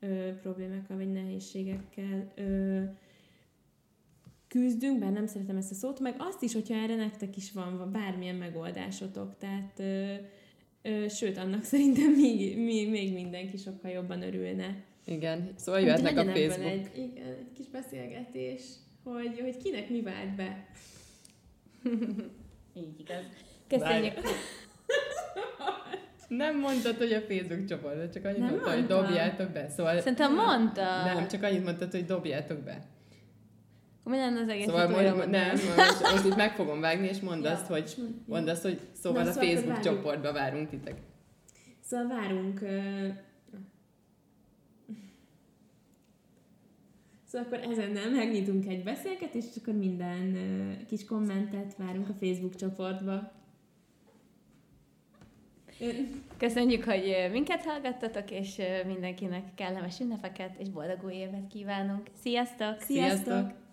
ö, 0.00 0.30
problémákkal 0.42 0.96
vagy 0.96 1.12
nehézségekkel 1.12 2.32
ö, 2.34 2.82
küzdünk, 4.48 4.98
bár 4.98 5.12
nem 5.12 5.26
szeretem 5.26 5.56
ezt 5.56 5.70
a 5.70 5.74
szót, 5.74 6.00
meg 6.00 6.14
azt 6.18 6.42
is, 6.42 6.52
hogyha 6.52 6.74
erre 6.74 6.96
nektek 6.96 7.36
is 7.36 7.52
van 7.52 7.92
bármilyen 7.92 8.34
megoldásotok, 8.34 9.38
tehát 9.38 9.78
ö, 9.78 10.14
ö, 10.82 11.08
sőt, 11.08 11.36
annak 11.36 11.62
szerintem 11.72 12.12
még, 12.12 12.58
még, 12.58 12.90
még 12.90 13.12
mindenki 13.12 13.56
sokkal 13.56 13.90
jobban 13.90 14.22
örülne. 14.22 14.84
Igen, 15.06 15.52
szóval 15.56 15.80
jöhetnek 15.80 16.16
a 16.16 16.24
Facebook. 16.24 16.70
Egy, 16.70 16.90
igen, 16.96 17.26
egy 17.26 17.52
kis 17.54 17.68
beszélgetés, 17.68 18.62
hogy, 19.02 19.40
hogy 19.40 19.56
kinek 19.56 19.88
mi 19.88 20.02
vált 20.02 20.34
be. 20.34 20.66
Így 22.74 23.00
igaz. 23.00 23.24
Köszönjük. 23.68 24.12
Nem 26.36 26.58
mondtad, 26.58 26.96
hogy 26.96 27.12
a 27.12 27.20
Facebook 27.20 27.64
csoport, 27.64 28.12
csak 28.12 28.24
annyit 28.24 28.38
mondtad, 28.38 28.72
hogy 28.72 28.86
dobjátok 28.86 29.50
be. 29.50 29.68
Szóval... 29.68 29.98
Szerintem 29.98 30.34
mondta. 30.34 31.04
Nem, 31.04 31.28
csak 31.28 31.42
annyit 31.42 31.64
mondtad, 31.64 31.90
hogy 31.90 32.04
dobjátok 32.04 32.58
be. 32.58 32.82
Mi 34.04 34.16
lenne 34.16 34.40
az 34.40 34.48
egész 34.48 34.66
Szóval 34.66 34.88
mond, 34.88 35.30
nem, 35.30 35.50
most, 35.50 36.12
most 36.12 36.24
itt 36.24 36.36
meg 36.36 36.54
fogom 36.54 36.80
vágni, 36.80 37.08
és 37.08 37.20
mondd 37.20 37.42
ja, 37.42 37.50
azt, 37.50 37.66
hogy, 37.66 37.94
mondd 38.26 38.48
azt, 38.48 38.62
hogy 38.62 38.80
szóval 38.92 39.22
Na, 39.22 39.28
a 39.28 39.32
szóval 39.32 39.48
Facebook 39.48 39.80
csoportba 39.80 40.32
várunk 40.32 40.68
titek. 40.68 40.94
Szóval 41.80 42.06
várunk... 42.06 42.60
Uh... 42.62 43.08
Szóval 47.24 47.46
akkor 47.46 47.70
ezennel 47.70 48.10
megnyitunk 48.10 48.66
egy 48.66 48.82
beszélgetést, 48.82 49.48
és 49.54 49.62
akkor 49.62 49.74
minden 49.74 50.32
uh, 50.32 50.86
kis 50.86 51.04
kommentet 51.04 51.76
várunk 51.76 52.08
a 52.08 52.14
Facebook 52.20 52.54
csoportba. 52.54 53.32
Köszönjük, 56.38 56.84
hogy 56.84 57.28
minket 57.32 57.64
hallgattatok, 57.64 58.30
és 58.30 58.60
mindenkinek 58.86 59.42
kellemes 59.54 60.00
ünnepeket 60.00 60.50
és 60.58 60.68
boldog 60.68 61.04
új 61.04 61.14
évet 61.14 61.46
kívánunk. 61.52 62.06
Sziasztok! 62.22 62.80
Sziasztok! 62.80 63.24
Sziasztok. 63.24 63.63